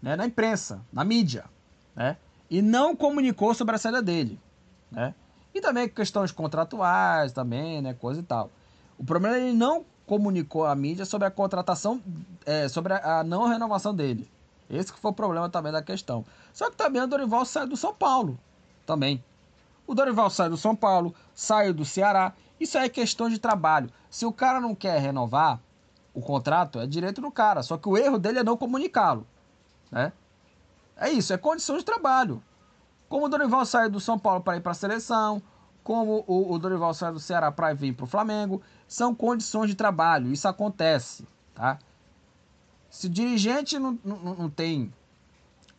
né, 0.00 0.16
na 0.16 0.24
imprensa, 0.24 0.80
na 0.90 1.04
mídia, 1.04 1.44
né, 1.94 2.16
e 2.48 2.62
não 2.62 2.96
comunicou 2.96 3.52
sobre 3.52 3.74
a 3.74 3.78
saída 3.78 4.00
dele, 4.00 4.40
né, 4.90 5.14
e 5.54 5.60
também 5.60 5.86
questões 5.86 6.32
contratuais 6.32 7.30
também, 7.34 7.82
né, 7.82 7.92
coisa 7.92 8.20
e 8.20 8.22
tal. 8.22 8.50
O 8.98 9.04
problema 9.04 9.36
é 9.36 9.40
ele 9.40 9.52
não 9.52 9.84
comunicou 10.06 10.64
à 10.64 10.74
mídia 10.74 11.04
sobre 11.04 11.28
a 11.28 11.30
contratação, 11.30 12.00
é, 12.46 12.66
sobre 12.68 12.94
a, 12.94 13.20
a 13.20 13.22
não 13.22 13.46
renovação 13.48 13.94
dele. 13.94 14.30
Esse 14.70 14.90
que 14.90 14.98
foi 14.98 15.10
o 15.10 15.14
problema 15.14 15.50
também 15.50 15.70
da 15.70 15.82
questão. 15.82 16.24
Só 16.54 16.70
que 16.70 16.76
também 16.76 17.02
o 17.02 17.06
Dorival 17.06 17.44
saiu 17.44 17.66
do 17.66 17.76
São 17.76 17.92
Paulo, 17.92 18.38
também. 18.86 19.22
O 19.86 19.94
Dorival 19.94 20.30
sai 20.30 20.48
do 20.48 20.56
São 20.56 20.74
Paulo, 20.74 21.14
saiu 21.34 21.74
do 21.74 21.84
Ceará. 21.84 22.32
Isso 22.58 22.78
aí 22.78 22.86
é 22.86 22.88
questão 22.88 23.28
de 23.28 23.38
trabalho. 23.38 23.90
Se 24.08 24.24
o 24.24 24.32
cara 24.32 24.58
não 24.58 24.74
quer 24.74 24.98
renovar 24.98 25.60
o 26.14 26.20
contrato, 26.20 26.78
é 26.78 26.86
direito 26.86 27.20
do 27.20 27.30
cara. 27.30 27.62
Só 27.62 27.76
que 27.76 27.88
o 27.88 27.98
erro 27.98 28.18
dele 28.18 28.38
é 28.38 28.44
não 28.44 28.56
comunicá-lo. 28.56 29.26
Né? 29.90 30.12
É 30.96 31.10
isso, 31.10 31.32
é 31.32 31.36
condição 31.36 31.76
de 31.76 31.84
trabalho. 31.84 32.42
Como 33.08 33.26
o 33.26 33.28
Dorival 33.28 33.66
saiu 33.66 33.90
do 33.90 34.00
São 34.00 34.18
Paulo 34.18 34.40
para 34.40 34.56
ir 34.56 34.60
para 34.60 34.72
a 34.72 34.74
seleção, 34.74 35.42
como 35.82 36.24
o, 36.26 36.52
o 36.52 36.58
Dorival 36.58 36.94
saiu 36.94 37.12
do 37.12 37.20
Ceará 37.20 37.50
para 37.52 37.74
vir 37.74 37.92
para 37.94 38.04
o 38.04 38.08
Flamengo, 38.08 38.62
são 38.86 39.14
condições 39.14 39.68
de 39.68 39.74
trabalho. 39.74 40.32
Isso 40.32 40.48
acontece. 40.48 41.26
Tá? 41.54 41.78
Se 42.88 43.08
o 43.08 43.10
dirigente 43.10 43.78
não, 43.78 43.98
não, 44.04 44.16
não 44.16 44.50
tem 44.50 44.92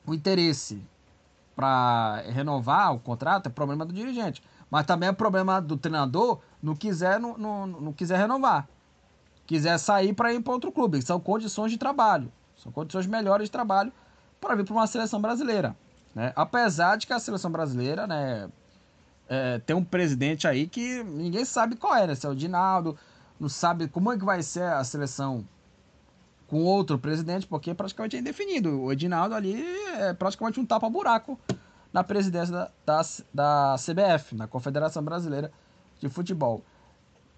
o 0.06 0.14
interesse 0.14 0.84
para 1.56 2.22
renovar 2.28 2.94
o 2.94 3.00
contrato, 3.00 3.48
é 3.48 3.50
problema 3.50 3.86
do 3.86 3.94
dirigente. 3.94 4.44
Mas 4.70 4.86
também 4.86 5.10
é 5.10 5.14
problema 5.14 5.62
do 5.62 5.78
treinador 5.78 6.40
não 6.62 6.76
quiser, 6.76 7.20
não, 7.20 7.38
não, 7.38 7.68
não 7.68 7.94
quiser 7.94 8.18
renovar. 8.18 8.68
Quiser 9.46 9.78
sair 9.78 10.14
para 10.14 10.34
ir 10.34 10.42
para 10.42 10.54
outro 10.54 10.72
clube. 10.72 11.02
São 11.02 11.20
condições 11.20 11.72
de 11.72 11.78
trabalho. 11.78 12.32
São 12.58 12.72
condições 12.72 13.06
melhores 13.06 13.48
de 13.48 13.52
trabalho 13.52 13.92
para 14.40 14.56
vir 14.56 14.66
para 14.66 14.74
uma 14.74 14.88
seleção 14.88 15.22
brasileira. 15.22 15.76
Né? 16.14 16.32
Apesar 16.36 16.96
de 16.98 17.06
que 17.06 17.14
a 17.14 17.20
seleção 17.20 17.52
brasileira 17.52 18.08
né, 18.08 18.50
é, 19.28 19.60
tem 19.60 19.76
um 19.76 19.84
presidente 19.84 20.48
aí 20.48 20.68
que 20.68 21.04
ninguém 21.04 21.46
sabe 21.46 21.76
qual 21.76 21.96
é, 21.96 22.08
né? 22.08 22.16
Se 22.16 22.26
é 22.26 22.30
o 22.30 22.36
Dinaldo, 22.36 22.98
não 23.40 23.50
sabe 23.50 23.88
como 23.88 24.12
é 24.12 24.18
que 24.18 24.24
vai 24.24 24.42
ser 24.42 24.64
a 24.64 24.84
seleção 24.84 25.46
com 26.48 26.64
outro 26.64 26.98
presidente, 26.98 27.48
porque 27.48 27.74
praticamente 27.74 28.16
é 28.16 28.20
indefinido. 28.20 28.82
O 28.82 28.92
Edinaldo 28.92 29.36
ali 29.36 29.62
é 29.98 30.14
praticamente 30.14 30.60
um 30.60 30.66
tapa-buraco 30.66 31.40
na 31.92 32.04
presidência 32.04 32.54
da, 32.54 32.72
da, 32.86 33.02
da, 33.34 33.76
CBF, 33.78 34.36
na 34.36 34.48
Confederação 34.48 35.04
Brasileira 35.04 35.52
de 36.00 36.08
Futebol. 36.10 36.64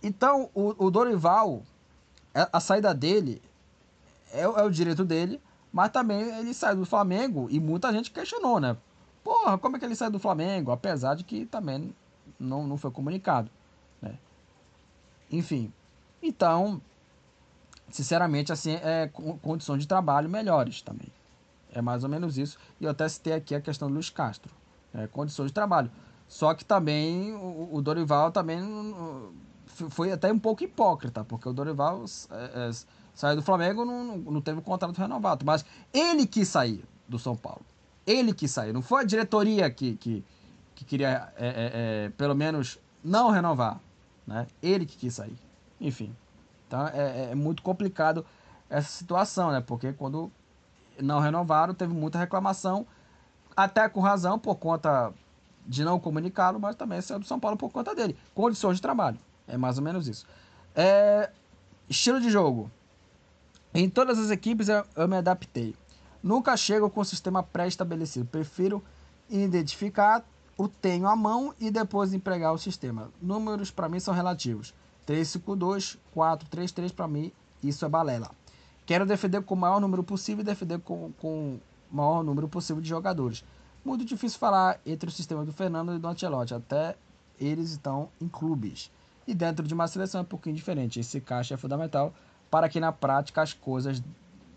Então, 0.03 0.49
o, 0.53 0.86
o 0.86 0.91
Dorival, 0.91 1.64
a 2.52 2.60
saída 2.60 2.94
dele 2.94 3.42
é, 4.32 4.42
é, 4.42 4.64
o 4.64 4.70
direito 4.70 5.06
dele, 5.06 5.42
mas 5.72 5.92
também 5.92 6.22
ele 6.38 6.54
saiu 6.54 6.78
do 6.78 6.86
Flamengo 6.86 7.48
e 7.50 7.60
muita 7.60 7.92
gente 7.92 8.12
questionou, 8.12 8.60
né? 8.60 8.76
Porra, 9.24 9.58
como 9.58 9.76
é 9.76 9.80
que 9.80 9.86
ele 9.86 9.96
saiu 9.96 10.12
do 10.12 10.20
Flamengo? 10.20 10.72
Apesar 10.72 11.16
de 11.16 11.24
que 11.24 11.46
também 11.46 11.94
não, 12.40 12.68
não 12.68 12.78
foi 12.78 12.92
comunicado, 12.92 13.50
né? 14.02 14.18
Enfim, 15.32 15.72
então 16.22 16.82
sinceramente, 17.90 18.52
assim, 18.52 18.74
é 18.76 19.10
condições 19.42 19.80
de 19.80 19.88
trabalho 19.88 20.30
melhores 20.30 20.82
também. 20.82 21.12
É 21.74 21.82
mais 21.82 22.04
ou 22.04 22.10
menos 22.10 22.38
isso. 22.38 22.58
E 22.80 22.86
eu 22.86 22.92
até 22.92 23.08
citei 23.08 23.34
aqui 23.34 23.56
a 23.56 23.62
questão 23.62 23.88
do 23.88 23.94
Luiz 23.94 24.10
Castro. 24.10 24.52
É, 24.94 25.08
condições 25.08 25.48
de 25.48 25.54
trabalho. 25.54 25.92
Só 26.28 26.54
que 26.54 26.66
também 26.66 27.34
o, 27.34 27.70
o 27.72 27.82
Dorival 27.82 28.32
também 28.32 28.60
foi 29.89 30.11
até 30.11 30.32
um 30.32 30.39
pouco 30.39 30.63
hipócrita, 30.63 31.23
porque 31.23 31.47
o 31.47 31.53
Dorival 31.53 32.03
é, 32.32 32.69
é, 32.69 32.71
saiu 33.13 33.36
do 33.36 33.41
Flamengo 33.41 33.86
não, 33.86 34.17
não 34.17 34.41
teve 34.41 34.59
o 34.59 34.61
contrato 34.61 34.97
renovado. 34.97 35.45
Mas 35.45 35.65
ele 35.93 36.25
quis 36.25 36.47
sair 36.47 36.84
do 37.07 37.19
São 37.19 37.36
Paulo. 37.36 37.61
Ele 38.05 38.34
quis 38.34 38.51
sair. 38.51 38.73
Não 38.73 38.82
foi 38.82 39.01
a 39.01 39.05
diretoria 39.05 39.69
que, 39.69 39.95
que, 39.95 40.23
que 40.75 40.86
queria, 40.86 41.32
é, 41.36 41.47
é, 41.47 42.05
é 42.05 42.09
pelo 42.17 42.34
menos, 42.36 42.80
não 43.03 43.30
renovar. 43.30 43.80
Né? 44.25 44.47
Ele 44.61 44.86
que 44.86 44.97
quis 44.97 45.13
sair. 45.13 45.38
Enfim. 45.80 46.15
Então 46.67 46.88
é, 46.88 47.32
é 47.32 47.36
muito 47.36 47.61
complicado 47.63 48.25
essa 48.69 48.89
situação, 48.89 49.51
né? 49.51 49.61
Porque 49.61 49.93
quando 49.93 50.32
não 51.01 51.19
renovaram, 51.19 51.73
teve 51.73 51.93
muita 51.93 52.19
reclamação, 52.19 52.86
até 53.55 53.88
com 53.88 54.01
razão, 54.01 54.38
por 54.38 54.55
conta 54.55 55.13
de 55.65 55.84
não 55.84 55.99
comunicá-lo, 55.99 56.59
mas 56.59 56.75
também 56.75 57.01
saiu 57.01 57.19
do 57.19 57.25
São 57.25 57.39
Paulo 57.39 57.57
por 57.57 57.71
conta 57.71 57.93
dele. 57.93 58.17
Condições 58.34 58.78
de 58.78 58.82
trabalho. 58.82 59.19
É 59.48 59.58
mais 59.58 59.78
ou 59.78 59.84
menos 59.84 60.08
isso. 60.08 60.26
É, 60.76 61.32
estilo 61.89 62.20
de 62.20 62.30
jogo. 62.30 62.70
Em 63.74 63.89
todas 63.89 64.20
as 64.20 64.30
equipes 64.30 64.68
eu, 64.70 64.84
eu 64.95 65.08
me 65.08 65.18
adaptei. 65.18 65.76
Nunca 66.22 66.58
chego 66.58 66.89
com 66.89 67.02
o 67.02 67.06
sistema 67.06 67.41
pré-estabelecido. 67.43 68.26
Prefiro 68.26 68.84
identificar 69.30 70.26
o 70.58 70.68
tenho 70.68 71.08
à 71.08 71.16
mão 71.16 71.54
e 71.60 71.70
depois 71.70 72.14
empregar 72.14 72.54
o 72.54 72.58
sistema. 72.58 73.12
Números 73.22 73.70
para 73.70 73.88
mim 73.88 74.00
são 74.00 74.14
relativos. 74.14 74.74
352, 75.06 75.98
433 76.14 76.91
para 76.91 77.08
mim, 77.08 77.32
isso 77.64 77.86
é 77.86 77.89
balela. 77.89 78.32
Quero 78.86 79.06
defender 79.06 79.41
com 79.43 79.54
o 79.54 79.58
maior 79.58 79.80
número 79.80 80.04
possível 80.04 80.41
e 80.41 80.45
defender 80.45 80.80
com, 80.80 81.12
com 81.14 81.60
o 81.91 81.95
maior 81.95 82.24
número 82.24 82.48
possível 82.48 82.82
de 82.82 82.89
jogadores. 82.89 83.43
Muito 83.86 84.04
difícil 84.04 84.39
falar 84.39 84.82
entre 84.86 85.10
o 85.10 85.12
sistema 85.12 85.45
do 85.45 85.54
Fernando 85.54 85.95
e 85.95 86.00
do 86.00 86.08
Ancelotti, 86.08 86.54
até 86.54 86.95
eles 87.39 87.72
estão 87.72 88.10
em 88.20 88.28
clubes. 88.28 88.91
E 89.28 89.34
dentro 89.34 89.67
de 89.67 89.73
uma 89.73 89.88
seleção 89.88 90.19
é 90.19 90.21
um 90.21 90.25
pouquinho 90.25 90.55
diferente. 90.55 90.99
Esse 90.99 91.19
caixa 91.19 91.53
é 91.53 91.57
fundamental 91.57 92.13
para 92.49 92.69
que 92.69 92.80
na 92.80 92.91
prática 92.91 93.41
as 93.41 93.53
coisas 93.53 94.01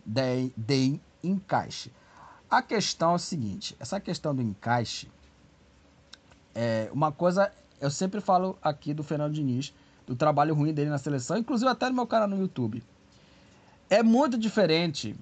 deem, 0.06 0.52
deem 0.56 1.00
encaixe. 1.22 1.92
A 2.48 2.62
questão 2.62 3.12
é 3.12 3.14
o 3.14 3.18
seguinte: 3.18 3.76
essa 3.80 4.00
questão 4.00 4.34
do 4.34 4.40
encaixe 4.40 5.10
é 6.54 6.88
uma 6.92 7.10
coisa. 7.10 7.52
Eu 7.80 7.90
sempre 7.90 8.20
falo 8.20 8.58
aqui 8.62 8.94
do 8.94 9.02
Fernando 9.02 9.32
Diniz 9.32 9.74
do 10.06 10.16
trabalho 10.16 10.54
ruim 10.54 10.72
dele 10.74 10.90
na 10.90 10.98
seleção, 10.98 11.38
inclusive 11.38 11.70
até 11.70 11.88
no 11.88 11.94
meu 11.94 12.06
canal 12.06 12.28
no 12.28 12.36
YouTube. 12.36 12.82
É 13.88 14.02
muito 14.02 14.36
diferente 14.36 15.14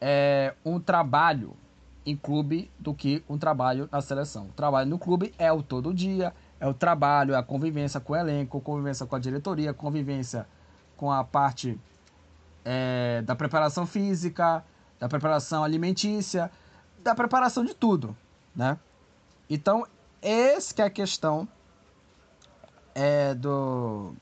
é, 0.00 0.54
um 0.64 0.80
trabalho 0.80 1.56
em 2.04 2.16
clube 2.16 2.70
do 2.78 2.92
que 2.92 3.22
um 3.28 3.38
trabalho 3.38 3.88
na 3.90 4.00
seleção. 4.00 4.46
O 4.46 4.52
trabalho 4.52 4.88
no 4.88 4.98
clube 4.98 5.32
é 5.38 5.52
o 5.52 5.62
todo 5.62 5.94
dia, 5.94 6.34
é 6.58 6.66
o 6.66 6.74
trabalho, 6.74 7.34
é 7.34 7.36
a 7.36 7.42
convivência 7.42 8.00
com 8.00 8.12
o 8.12 8.16
elenco, 8.16 8.60
convivência 8.60 9.06
com 9.06 9.16
a 9.16 9.18
diretoria, 9.18 9.74
convivência 9.74 10.46
com 10.96 11.12
a 11.12 11.22
parte 11.22 11.78
é, 12.64 13.22
da 13.22 13.36
preparação 13.36 13.86
física, 13.86 14.64
da 14.98 15.08
preparação 15.08 15.62
alimentícia, 15.62 16.50
da 17.02 17.14
preparação 17.14 17.64
de 17.64 17.74
tudo, 17.74 18.16
né? 18.54 18.78
Então, 19.48 19.86
essa 20.20 20.74
que 20.74 20.82
é 20.82 20.86
a 20.86 20.90
questão 20.90 21.46
é, 22.94 23.34
do, 23.34 24.14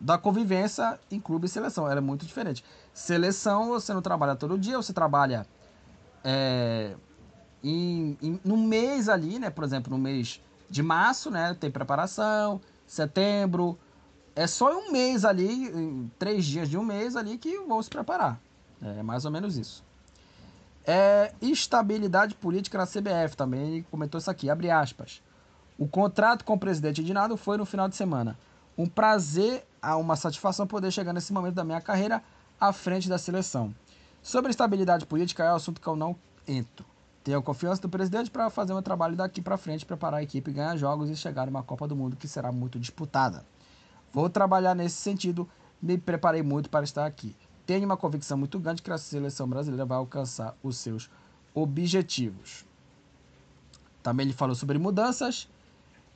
da 0.00 0.16
convivência 0.16 0.98
em 1.10 1.20
clube 1.20 1.46
e 1.46 1.48
seleção. 1.48 1.86
Ela 1.86 1.98
é 1.98 2.00
muito 2.00 2.24
diferente. 2.24 2.64
Seleção, 2.92 3.68
você 3.68 3.92
não 3.92 4.00
trabalha 4.02 4.34
todo 4.34 4.58
dia, 4.58 4.76
você 4.76 4.92
trabalha 4.92 5.46
é, 6.24 6.94
em, 7.62 8.16
em, 8.22 8.40
no 8.42 8.56
mês 8.56 9.08
ali, 9.08 9.38
né? 9.38 9.50
Por 9.50 9.62
exemplo, 9.62 9.90
no 9.90 9.98
mês 9.98 10.42
de 10.68 10.82
março, 10.82 11.30
né? 11.30 11.56
Tem 11.58 11.70
preparação, 11.70 12.60
setembro. 12.86 13.78
É 14.36 14.46
só 14.46 14.76
um 14.76 14.90
mês 14.90 15.24
ali, 15.24 16.10
três 16.18 16.44
dias 16.44 16.68
de 16.68 16.76
um 16.76 16.84
mês 16.84 17.16
ali 17.16 17.38
que 17.38 17.58
vão 17.60 17.82
se 17.82 17.88
preparar. 17.88 18.40
É 18.82 19.02
mais 19.02 19.24
ou 19.24 19.30
menos 19.30 19.56
isso. 19.56 19.84
É, 20.86 21.32
estabilidade 21.40 22.34
política 22.34 22.76
na 22.76 22.86
CBF 22.86 23.36
também, 23.36 23.82
comentou 23.90 24.18
isso 24.18 24.30
aqui, 24.30 24.50
abre 24.50 24.70
aspas. 24.70 25.22
O 25.78 25.88
contrato 25.88 26.44
com 26.44 26.54
o 26.54 26.58
presidente 26.58 27.00
Edinaldo 27.00 27.36
foi 27.36 27.56
no 27.56 27.64
final 27.64 27.88
de 27.88 27.96
semana. 27.96 28.38
Um 28.76 28.86
prazer, 28.86 29.64
uma 29.82 30.16
satisfação 30.16 30.66
poder 30.66 30.90
chegar 30.90 31.12
nesse 31.12 31.32
momento 31.32 31.54
da 31.54 31.64
minha 31.64 31.80
carreira 31.80 32.22
à 32.60 32.72
frente 32.72 33.08
da 33.08 33.18
seleção. 33.18 33.74
Sobre 34.22 34.50
estabilidade 34.50 35.06
política 35.06 35.44
é 35.44 35.52
um 35.52 35.56
assunto 35.56 35.80
que 35.80 35.86
eu 35.86 35.96
não 35.96 36.16
entro. 36.46 36.84
Tenho 37.24 37.42
confiança 37.42 37.80
do 37.80 37.88
presidente 37.88 38.30
para 38.30 38.50
fazer 38.50 38.74
meu 38.74 38.82
trabalho 38.82 39.16
daqui 39.16 39.40
para 39.40 39.56
frente, 39.56 39.86
preparar 39.86 40.20
a 40.20 40.22
equipe, 40.22 40.52
ganhar 40.52 40.76
jogos 40.76 41.08
e 41.08 41.16
chegar 41.16 41.46
numa 41.46 41.62
Copa 41.62 41.88
do 41.88 41.96
Mundo 41.96 42.16
que 42.16 42.28
será 42.28 42.52
muito 42.52 42.78
disputada. 42.78 43.46
Vou 44.12 44.28
trabalhar 44.28 44.74
nesse 44.74 44.96
sentido, 44.96 45.48
me 45.80 45.96
preparei 45.96 46.42
muito 46.42 46.68
para 46.68 46.84
estar 46.84 47.06
aqui. 47.06 47.34
Tenho 47.64 47.86
uma 47.86 47.96
convicção 47.96 48.36
muito 48.36 48.58
grande 48.58 48.82
que 48.82 48.92
a 48.92 48.98
seleção 48.98 49.48
brasileira 49.48 49.86
vai 49.86 49.96
alcançar 49.96 50.54
os 50.62 50.76
seus 50.76 51.10
objetivos. 51.54 52.66
Também 54.02 54.26
ele 54.26 54.34
falou 54.34 54.54
sobre 54.54 54.76
mudanças 54.78 55.48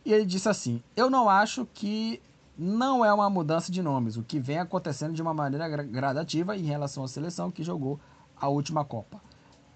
e 0.04 0.12
ele 0.12 0.26
disse 0.26 0.50
assim: 0.50 0.82
Eu 0.94 1.08
não 1.08 1.30
acho 1.30 1.66
que 1.72 2.20
não 2.58 3.02
é 3.02 3.10
uma 3.14 3.30
mudança 3.30 3.72
de 3.72 3.80
nomes, 3.80 4.18
o 4.18 4.22
que 4.22 4.38
vem 4.38 4.58
acontecendo 4.58 5.14
de 5.14 5.22
uma 5.22 5.32
maneira 5.32 5.66
gradativa 5.68 6.54
em 6.54 6.64
relação 6.64 7.02
à 7.02 7.08
seleção 7.08 7.50
que 7.50 7.64
jogou 7.64 7.98
a 8.38 8.46
última 8.48 8.84
Copa. 8.84 9.18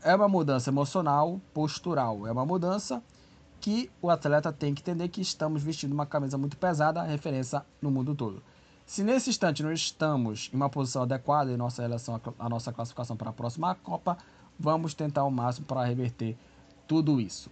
É 0.04 0.14
uma 0.14 0.28
mudança 0.28 0.70
emocional, 0.70 1.40
postural. 1.54 2.26
É 2.26 2.32
uma 2.32 2.44
mudança 2.44 3.02
que 3.60 3.88
o 4.02 4.10
atleta 4.10 4.52
tem 4.52 4.74
que 4.74 4.82
entender 4.82 5.08
que 5.08 5.20
estamos 5.20 5.62
vestindo 5.62 5.92
uma 5.92 6.04
camisa 6.04 6.36
muito 6.36 6.56
pesada, 6.56 7.02
referência 7.02 7.64
no 7.80 7.90
mundo 7.90 8.14
todo. 8.14 8.42
Se 8.84 9.04
nesse 9.04 9.30
instante 9.30 9.62
não 9.62 9.72
estamos 9.72 10.50
em 10.52 10.56
uma 10.56 10.68
posição 10.68 11.02
adequada 11.02 11.52
em 11.52 11.56
nossa 11.56 11.82
relação 11.82 12.20
à 12.38 12.48
nossa 12.48 12.72
classificação 12.72 13.16
para 13.16 13.30
a 13.30 13.32
próxima 13.32 13.74
Copa, 13.76 14.18
vamos 14.58 14.92
tentar 14.94 15.22
o 15.24 15.30
máximo 15.30 15.66
para 15.66 15.84
reverter 15.84 16.36
tudo 16.88 17.20
isso. 17.20 17.48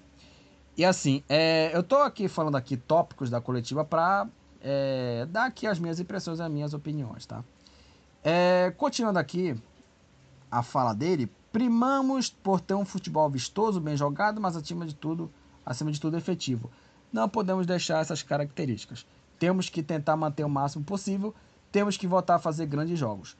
E 0.76 0.84
assim, 0.84 1.22
é, 1.28 1.70
eu 1.72 1.80
estou 1.80 2.02
aqui 2.02 2.26
falando 2.26 2.56
aqui 2.56 2.76
tópicos 2.76 3.30
da 3.30 3.40
coletiva 3.40 3.84
para 3.84 4.26
é, 4.60 5.26
dar 5.30 5.46
aqui 5.46 5.66
as 5.66 5.78
minhas 5.78 6.00
impressões 6.00 6.40
as 6.40 6.50
minhas 6.50 6.74
opiniões, 6.74 7.24
tá? 7.24 7.44
É, 8.24 8.72
continuando 8.76 9.18
aqui 9.18 9.54
a 10.50 10.62
fala 10.62 10.92
dele, 10.92 11.30
primamos 11.52 12.30
por 12.30 12.60
ter 12.60 12.74
um 12.74 12.84
futebol 12.84 13.28
vistoso, 13.28 13.80
bem 13.80 13.96
jogado, 13.96 14.40
mas 14.40 14.56
acima 14.56 14.86
de 14.86 14.94
tudo, 14.94 15.30
acima 15.64 15.90
de 15.90 16.00
tudo 16.00 16.16
efetivo. 16.16 16.70
Não 17.12 17.28
podemos 17.28 17.66
deixar 17.66 18.00
essas 18.00 18.22
características. 18.22 19.06
Temos 19.38 19.68
que 19.68 19.82
tentar 19.82 20.16
manter 20.16 20.44
o 20.44 20.48
máximo 20.48 20.84
possível, 20.84 21.34
temos 21.72 21.96
que 21.96 22.06
voltar 22.06 22.36
a 22.36 22.38
fazer 22.38 22.66
grandes 22.66 22.98
jogos. 22.98 23.36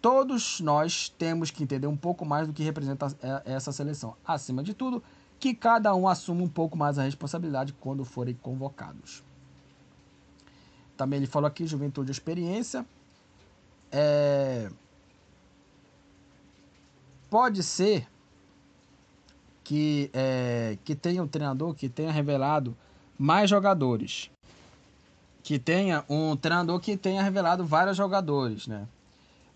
Todos 0.00 0.60
nós 0.60 1.08
temos 1.08 1.50
que 1.50 1.62
entender 1.62 1.86
um 1.86 1.96
pouco 1.96 2.26
mais 2.26 2.46
do 2.46 2.52
que 2.52 2.62
representa 2.62 3.06
essa 3.44 3.72
seleção. 3.72 4.14
Acima 4.26 4.62
de 4.62 4.74
tudo, 4.74 5.02
que 5.40 5.54
cada 5.54 5.94
um 5.94 6.06
assuma 6.06 6.42
um 6.42 6.48
pouco 6.48 6.76
mais 6.76 6.98
a 6.98 7.02
responsabilidade 7.02 7.72
quando 7.72 8.04
forem 8.04 8.34
convocados. 8.34 9.24
Também 10.96 11.18
ele 11.18 11.26
falou 11.26 11.46
aqui 11.46 11.66
juventude 11.66 12.10
e 12.10 12.12
experiência. 12.12 12.84
É... 13.90 14.70
Pode 17.34 17.64
ser 17.64 18.06
que, 19.64 20.08
é, 20.14 20.78
que 20.84 20.94
tenha 20.94 21.20
um 21.20 21.26
treinador 21.26 21.74
que 21.74 21.88
tenha 21.88 22.12
revelado 22.12 22.76
mais 23.18 23.50
jogadores. 23.50 24.30
Que 25.42 25.58
tenha 25.58 26.04
um 26.08 26.36
treinador 26.36 26.78
que 26.78 26.96
tenha 26.96 27.20
revelado 27.24 27.66
vários 27.66 27.96
jogadores, 27.96 28.68
né? 28.68 28.86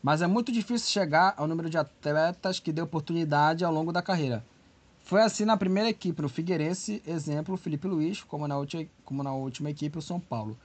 Mas 0.02 0.22
é 0.22 0.26
muito 0.26 0.50
difícil 0.50 0.88
chegar 0.88 1.34
ao 1.36 1.46
número 1.46 1.70
de 1.70 1.78
atletas 1.78 2.58
que 2.58 2.72
dê 2.72 2.82
oportunidade 2.82 3.64
ao 3.64 3.72
longo 3.72 3.92
da 3.92 4.02
carreira. 4.02 4.44
Foi 5.04 5.22
assim 5.22 5.44
na 5.44 5.56
primeira 5.56 5.88
equipe, 5.88 6.20
no 6.20 6.28
Figueirense, 6.28 7.00
exemplo, 7.06 7.56
Felipe 7.56 7.86
Luiz, 7.86 8.24
como 8.24 8.48
na, 8.48 8.58
última, 8.58 8.86
como 9.04 9.22
na 9.22 9.32
última 9.32 9.70
equipe, 9.70 9.98
o 9.98 10.02
São 10.02 10.18
Paulo. 10.18 10.58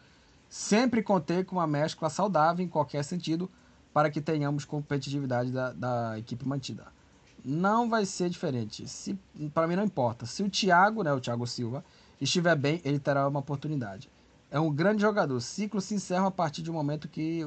Sempre 0.49 1.03
contei 1.03 1.43
com 1.43 1.57
uma 1.57 1.67
mescla 1.67 2.09
saudável 2.09 2.65
em 2.65 2.67
qualquer 2.67 3.03
sentido 3.03 3.51
para 3.93 4.09
que 4.09 4.19
tenhamos 4.19 4.65
competitividade 4.65 5.51
da, 5.51 5.73
da 5.73 6.17
equipe 6.17 6.47
mantida. 6.47 6.91
Não 7.43 7.89
vai 7.89 8.05
ser 8.05 8.29
diferente. 8.29 8.87
Se 8.87 9.17
Para 9.53 9.67
mim 9.67 9.75
não 9.75 9.83
importa. 9.83 10.25
Se 10.25 10.43
o 10.43 10.49
Thiago, 10.49 11.03
né, 11.03 11.11
o 11.13 11.19
Thiago 11.19 11.45
Silva, 11.45 11.83
estiver 12.19 12.55
bem, 12.55 12.81
ele 12.85 12.99
terá 12.99 13.27
uma 13.27 13.39
oportunidade. 13.39 14.09
É 14.49 14.59
um 14.59 14.71
grande 14.71 15.01
jogador. 15.01 15.35
O 15.35 15.41
ciclo 15.41 15.81
se 15.81 15.95
encerra 15.95 16.27
a 16.27 16.31
partir 16.31 16.61
de 16.61 16.69
um 16.69 16.73
momento 16.73 17.07
que 17.07 17.45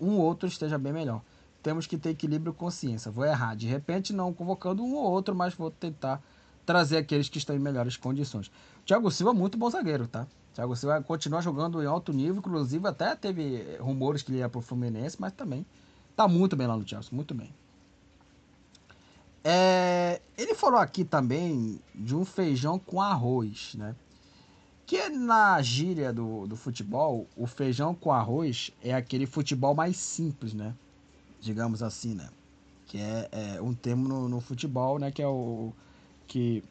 um 0.00 0.16
ou 0.18 0.22
outro 0.22 0.48
esteja 0.48 0.78
bem 0.78 0.92
melhor 0.92 1.22
temos 1.66 1.84
que 1.84 1.98
ter 1.98 2.10
equilíbrio 2.10 2.52
e 2.52 2.54
consciência. 2.54 3.10
Vou 3.10 3.24
errar, 3.24 3.56
de 3.56 3.66
repente 3.66 4.12
não 4.12 4.32
convocando 4.32 4.84
um 4.84 4.94
ou 4.94 5.02
outro, 5.02 5.34
mas 5.34 5.52
vou 5.52 5.68
tentar 5.68 6.22
trazer 6.64 6.96
aqueles 6.96 7.28
que 7.28 7.38
estão 7.38 7.56
em 7.56 7.58
melhores 7.58 7.96
condições. 7.96 8.52
Thiago 8.84 9.10
Silva 9.10 9.32
é 9.32 9.34
muito 9.34 9.58
bom 9.58 9.68
zagueiro, 9.68 10.06
tá? 10.06 10.28
Thiago 10.54 10.76
Silva 10.76 11.02
continua 11.02 11.42
jogando 11.42 11.82
em 11.82 11.86
alto 11.86 12.12
nível, 12.12 12.36
inclusive 12.36 12.86
até 12.86 13.16
teve 13.16 13.78
rumores 13.80 14.22
que 14.22 14.30
ele 14.30 14.38
ia 14.38 14.48
pro 14.48 14.60
Fluminense, 14.60 15.16
mas 15.18 15.32
também 15.32 15.66
tá 16.14 16.28
muito 16.28 16.54
bem 16.54 16.68
lá 16.68 16.76
no 16.76 16.86
Chelsea, 16.86 17.10
muito 17.12 17.34
bem. 17.34 17.52
É, 19.48 20.20
ele 20.36 20.54
falou 20.54 20.80
aqui 20.80 21.04
também 21.04 21.80
de 21.94 22.16
um 22.16 22.24
feijão 22.24 22.78
com 22.78 23.00
arroz, 23.00 23.74
né? 23.74 23.94
Que 24.84 25.08
na 25.08 25.60
gíria 25.62 26.12
do, 26.12 26.46
do 26.46 26.56
futebol, 26.56 27.28
o 27.36 27.46
feijão 27.46 27.94
com 27.94 28.12
arroz 28.12 28.72
é 28.82 28.94
aquele 28.94 29.26
futebol 29.26 29.74
mais 29.74 29.96
simples, 29.96 30.52
né? 30.54 30.74
digamos 31.46 31.82
assim, 31.82 32.14
né? 32.14 32.28
Que 32.86 32.98
é, 32.98 33.28
é 33.32 33.62
um 33.62 33.74
termo 33.74 34.08
no, 34.08 34.28
no, 34.28 34.40
futebol, 34.40 34.98
né? 34.98 35.10
Que 35.10 35.22
é 35.22 35.28
o 35.28 35.72
que 36.26 36.62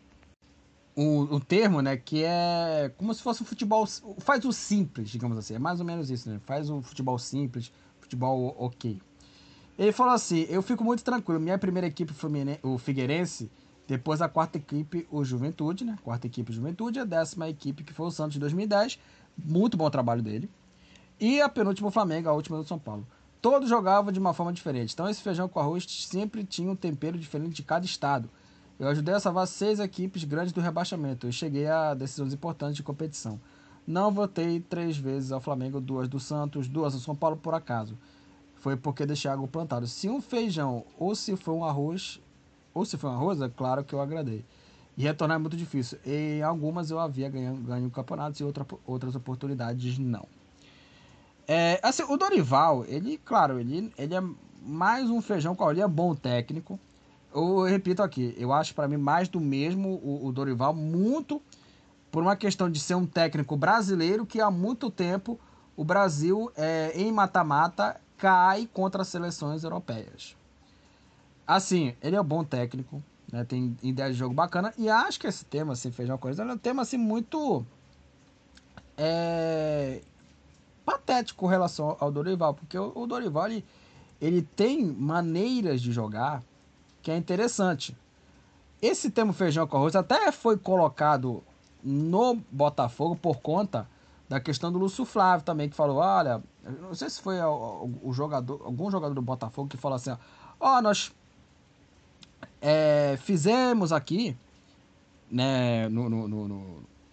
um, 0.95 1.35
um 1.35 1.39
termo, 1.39 1.81
né? 1.81 1.97
Que 1.97 2.23
é 2.23 2.91
como 2.97 3.13
se 3.13 3.21
fosse 3.21 3.41
o 3.41 3.45
futebol 3.45 3.85
faz 4.19 4.45
o 4.45 4.51
simples, 4.51 5.09
digamos 5.09 5.37
assim. 5.37 5.55
É 5.55 5.59
mais 5.59 5.79
ou 5.79 5.85
menos 5.85 6.09
isso, 6.09 6.29
né? 6.29 6.39
Faz 6.45 6.69
o 6.69 6.81
futebol 6.81 7.17
simples, 7.17 7.71
futebol 7.99 8.55
ok. 8.57 9.01
Ele 9.77 9.91
falou 9.91 10.13
assim: 10.13 10.45
eu 10.49 10.61
fico 10.61 10.83
muito 10.83 11.03
tranquilo. 11.03 11.39
Minha 11.39 11.57
primeira 11.57 11.87
equipe 11.87 12.13
o 12.63 12.77
Figueirense, 12.77 13.51
depois 13.87 14.21
a 14.21 14.29
quarta 14.29 14.57
equipe, 14.57 15.07
o 15.11 15.23
Juventude, 15.23 15.85
né? 15.85 15.97
Quarta 16.03 16.27
equipe, 16.27 16.51
o 16.51 16.53
Juventude, 16.53 16.99
a 16.99 17.05
décima 17.05 17.49
equipe 17.49 17.83
que 17.83 17.93
foi 17.93 18.07
o 18.07 18.11
Santos 18.11 18.33
de 18.33 18.39
2010. 18.39 18.99
Muito 19.37 19.75
bom 19.77 19.89
trabalho 19.89 20.21
dele. 20.21 20.49
E 21.19 21.41
a 21.41 21.49
penúltima, 21.49 21.89
o 21.89 21.91
Flamengo, 21.91 22.29
a 22.29 22.33
última 22.33 22.57
do 22.57 22.65
São 22.65 22.79
Paulo 22.79 23.05
todos 23.45 23.69
jogavam 23.69 24.11
de 24.11 24.17
uma 24.17 24.33
forma 24.33 24.51
diferente. 24.51 24.95
Então 24.95 25.07
esse 25.07 25.21
feijão 25.21 25.47
com 25.47 25.59
arroz 25.59 25.85
sempre 25.87 26.43
tinha 26.43 26.71
um 26.71 26.75
tempero 26.75 27.15
diferente 27.15 27.53
de 27.53 27.61
cada 27.61 27.85
estado. 27.85 28.27
Eu 28.79 28.87
ajudei 28.87 29.13
a 29.13 29.19
salvar 29.19 29.45
seis 29.45 29.79
equipes 29.79 30.23
grandes 30.23 30.51
do 30.51 30.59
rebaixamento. 30.59 31.27
Eu 31.27 31.31
cheguei 31.31 31.67
a 31.67 31.93
decisões 31.93 32.33
importantes 32.33 32.75
de 32.75 32.81
competição. 32.81 33.39
Não 33.85 34.11
votei 34.11 34.59
três 34.59 34.97
vezes 34.97 35.31
ao 35.31 35.39
Flamengo, 35.39 35.79
duas 35.79 36.09
do 36.09 36.19
Santos, 36.19 36.67
duas 36.67 36.95
ao 36.95 36.99
São 36.99 37.15
Paulo 37.15 37.37
por 37.37 37.53
acaso. 37.53 37.95
Foi 38.65 38.75
porque 38.75 39.05
deixei 39.05 39.29
algo 39.29 39.47
plantado. 39.47 39.85
Se 39.85 40.09
um 40.09 40.19
feijão 40.19 40.83
ou 40.97 41.13
se 41.13 41.35
foi 41.35 41.53
um 41.53 41.63
arroz, 41.63 42.19
ou 42.73 42.83
se 42.83 42.97
foi 42.97 43.11
um 43.11 43.13
arroz, 43.13 43.39
é 43.39 43.47
claro 43.47 43.83
que 43.83 43.93
eu 43.93 44.01
agradei. 44.01 44.43
E 44.97 45.03
retornar 45.03 45.35
é 45.35 45.39
muito 45.39 45.55
difícil. 45.55 45.99
Em 46.03 46.41
algumas 46.41 46.89
eu 46.89 46.99
havia 46.99 47.29
ganho, 47.29 47.55
ganho 47.57 47.91
campeonatos 47.91 48.39
e 48.39 48.43
outra, 48.43 48.65
outras 48.87 49.15
oportunidades 49.15 49.99
não. 49.99 50.25
É, 51.47 51.79
assim, 51.83 52.01
o 52.09 52.17
Dorival, 52.17 52.83
ele, 52.87 53.19
claro, 53.19 53.59
ele, 53.59 53.93
ele 53.99 54.15
é 54.15 54.23
mais 54.63 55.11
um 55.11 55.21
feijão 55.21 55.55
com 55.55 55.69
ele 55.69 55.81
é 55.81 55.87
bom 55.87 56.15
técnico. 56.15 56.79
Eu 57.31 57.65
repito 57.65 58.01
aqui, 58.01 58.33
eu 58.35 58.51
acho 58.51 58.73
para 58.73 58.87
mim 58.87 58.97
mais 58.97 59.29
do 59.29 59.39
mesmo 59.39 59.89
o, 60.03 60.25
o, 60.25 60.31
Dorival, 60.31 60.73
muito 60.73 61.39
por 62.11 62.23
uma 62.23 62.35
questão 62.35 62.67
de 62.67 62.79
ser 62.79 62.95
um 62.95 63.05
técnico 63.05 63.55
brasileiro 63.55 64.25
que 64.25 64.41
há 64.41 64.49
muito 64.49 64.89
tempo 64.89 65.39
o 65.77 65.83
Brasil, 65.83 66.51
é, 66.55 66.93
em 66.95 67.11
mata-mata, 67.11 68.01
cai 68.17 68.69
contra 68.73 69.01
as 69.01 69.07
seleções 69.07 69.63
europeias. 69.63 70.35
Assim, 71.45 71.95
ele 72.01 72.15
é 72.15 72.21
um 72.21 72.25
bom 72.25 72.43
técnico, 72.43 73.03
né, 73.31 73.43
tem 73.43 73.77
ideia 73.83 74.11
de 74.11 74.17
jogo 74.17 74.33
bacana, 74.33 74.73
e 74.77 74.89
acho 74.89 75.19
que 75.19 75.27
esse 75.27 75.45
tema, 75.45 75.73
assim, 75.73 75.91
feijão 75.91 76.17
com 76.17 76.29
é 76.29 76.43
um 76.43 76.57
tema 76.57 76.81
assim, 76.81 76.97
muito. 76.97 77.65
É, 78.97 80.01
patético 80.85 81.41
com 81.41 81.47
relação 81.47 81.97
ao 81.99 82.11
Dorival, 82.11 82.53
porque 82.53 82.77
o, 82.77 83.05
Dorival 83.05 83.47
ele, 83.47 83.65
ele 84.21 84.41
tem 84.41 84.85
maneiras 84.85 85.81
de 85.81 85.91
jogar 85.91 86.43
que 87.01 87.11
é 87.11 87.17
interessante. 87.17 87.97
Esse 88.81 89.09
termo 89.09 89.33
feijão 89.33 89.67
com 89.67 89.77
arroz 89.77 89.95
até 89.95 90.31
foi 90.31 90.57
colocado 90.57 91.43
no 91.83 92.35
Botafogo 92.51 93.15
por 93.15 93.37
conta 93.37 93.87
da 94.29 94.39
questão 94.39 94.71
do 94.71 94.79
Lúcio 94.79 95.05
Flávio 95.05 95.45
também, 95.45 95.69
que 95.69 95.75
falou, 95.75 95.97
olha, 95.97 96.41
não 96.65 96.95
sei 96.95 97.09
se 97.09 97.21
foi 97.21 97.39
o, 97.41 98.11
jogador, 98.11 98.61
algum 98.63 98.89
jogador 98.89 99.13
do 99.13 99.21
Botafogo 99.21 99.69
que 99.69 99.77
falou 99.77 99.95
assim, 99.95 100.15
ó, 100.59 100.81
nós 100.81 101.11
é, 102.61 103.17
fizemos 103.21 103.91
aqui, 103.91 104.35
né, 105.29 105.87
no, 105.89 106.09
no, 106.09 106.27
no, 106.27 106.47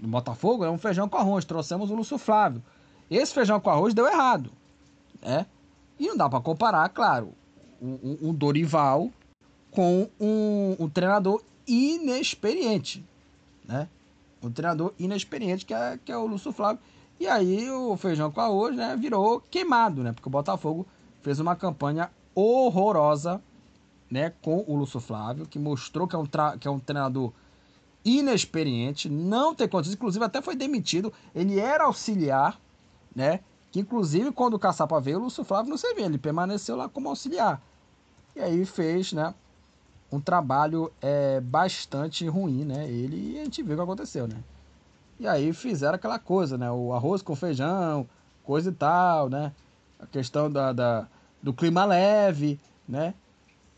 no 0.00 0.09
Botafogo, 0.09 0.64
é 0.64 0.70
um 0.70 0.78
feijão 0.78 1.09
com 1.09 1.18
arroz, 1.18 1.44
trouxemos 1.44 1.90
o 1.90 1.94
Lúcio 1.94 2.18
Flávio. 2.18 2.62
Esse 3.11 3.34
feijão 3.34 3.61
com 3.61 3.68
arroz 3.68 3.92
deu 3.92 4.07
errado, 4.07 4.50
né? 5.20 5.46
E 5.98 6.09
não 6.09 6.16
dá 6.16 6.28
para 6.28 6.40
comparar, 6.40 6.88
claro, 6.88 7.32
um, 7.80 8.16
um, 8.22 8.34
Dorival 8.34 9.11
com 9.70 10.09
um, 10.18 10.76
um, 10.80 10.88
treinador 10.88 11.42
inexperiente, 11.66 13.05
né? 13.66 13.88
Um 14.42 14.50
treinador 14.50 14.94
inexperiente 14.98 15.66
que 15.66 15.74
é, 15.74 15.98
que 16.03 16.11
é 16.11 16.16
o 16.16 16.26
Lúcio 16.26 16.53
Flávio. 16.53 16.80
E 17.21 17.27
aí 17.29 17.71
o 17.71 17.97
feijão 17.97 18.31
com 18.31 18.41
arroz, 18.41 18.77
né, 18.77 18.97
virou 18.97 19.41
queimado, 19.41 20.03
né? 20.03 20.13
Porque 20.13 20.29
o 20.29 20.33
Botafogo 20.33 20.87
fez 21.21 21.39
uma 21.39 21.55
campanha 21.55 22.11
horrorosa, 22.35 23.41
né, 24.11 24.33
com 24.43 24.65
o 24.67 24.77
Lúcio 24.77 25.01
Flávio, 25.01 25.47
que 25.47 25.59
mostrou 25.59 26.07
que 26.07 26.17
é 26.17 26.19
um, 26.19 26.27
que 26.59 26.67
é 26.67 26.71
um 26.71 26.79
treinador 26.79 27.33
inexperiente, 28.05 29.09
não 29.09 29.55
tem 29.55 29.69
condições, 29.69 29.95
inclusive 29.95 30.25
até 30.25 30.43
foi 30.43 30.57
demitido. 30.57 31.13
Ele 31.35 31.61
era 31.61 31.85
auxiliar 31.85 32.61
né? 33.15 33.41
Que 33.71 33.81
inclusive 33.81 34.33
quando 34.33 34.55
o 34.55 34.59
Caçapa 34.59 35.01
veio, 35.01 35.19
o 35.19 35.23
Lúcio 35.23 35.45
Flávio 35.45 35.71
não 35.71 35.77
servia, 35.77 36.07
ele 36.07 36.19
permaneceu 36.19 36.77
lá 36.77 36.89
como 36.89 37.09
auxiliar. 37.09 37.63
E 38.35 38.41
aí 38.41 38.65
fez, 38.65 39.13
né? 39.13 39.35
Um 40.11 40.21
trabalho 40.21 40.93
é, 41.01 41.41
bastante 41.41 42.27
ruim, 42.27 42.65
né? 42.65 42.89
Ele 42.89 43.35
e 43.35 43.41
a 43.41 43.45
gente 43.45 43.63
viu 43.63 43.75
o 43.75 43.77
que 43.77 43.83
aconteceu, 43.83 44.27
né? 44.27 44.37
E 45.19 45.27
aí 45.27 45.53
fizeram 45.53 45.95
aquela 45.95 46.19
coisa, 46.19 46.59
né? 46.59 46.71
O 46.71 46.93
arroz 46.93 47.23
com 47.23 47.37
feijão, 47.37 48.09
coisa 48.45 48.71
e 48.71 48.73
tal, 48.73 49.29
né? 49.29 49.53
A 49.99 50.07
questão 50.07 50.51
da, 50.51 50.73
da 50.73 51.07
do 51.43 51.53
clima 51.53 51.85
leve, 51.85 52.59
né? 52.89 53.15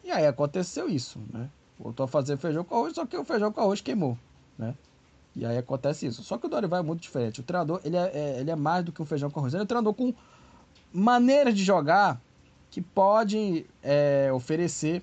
E 0.03 0.11
aí 0.11 0.27
aconteceu 0.27 0.89
isso, 0.89 1.19
né? 1.33 1.49
Voltou 1.79 2.05
a 2.05 2.09
fazer 2.09 2.37
feijão 2.37 2.65
com 2.65 2.75
arroz, 2.75 2.95
só 2.95 3.07
que 3.07 3.17
o 3.17 3.25
feijão 3.25 3.51
com 3.51 3.61
arroz 3.61 3.81
queimou, 3.81 4.19
né? 4.59 4.75
E 5.35 5.45
aí 5.45 5.59
acontece 5.59 6.07
isso. 6.07 6.23
Só 6.23 6.39
que 6.39 6.47
o 6.47 6.49
Dorival 6.49 6.81
é 6.81 6.83
muito 6.83 7.01
diferente. 7.01 7.41
O 7.41 7.43
treinador, 7.43 7.81
ele 7.85 7.97
é, 7.97 8.11
é 8.15 8.41
ele 8.41 8.51
é 8.51 8.57
mais 8.57 8.85
do 8.85 8.93
que 8.93 9.03
um 9.03 9.07
feijão 9.07 9.31
com 9.31 9.41
arroz. 9.41 9.53
Ele 9.53 9.63
é 9.63 9.65
um 9.65 9.67
treinador 9.67 9.95
com 9.95 10.15
maneiras 10.93 11.55
de 11.55 11.65
jogar 11.65 12.21
que 12.71 12.81
pode 12.81 13.67
é, 13.83 14.31
oferecer 14.33 15.03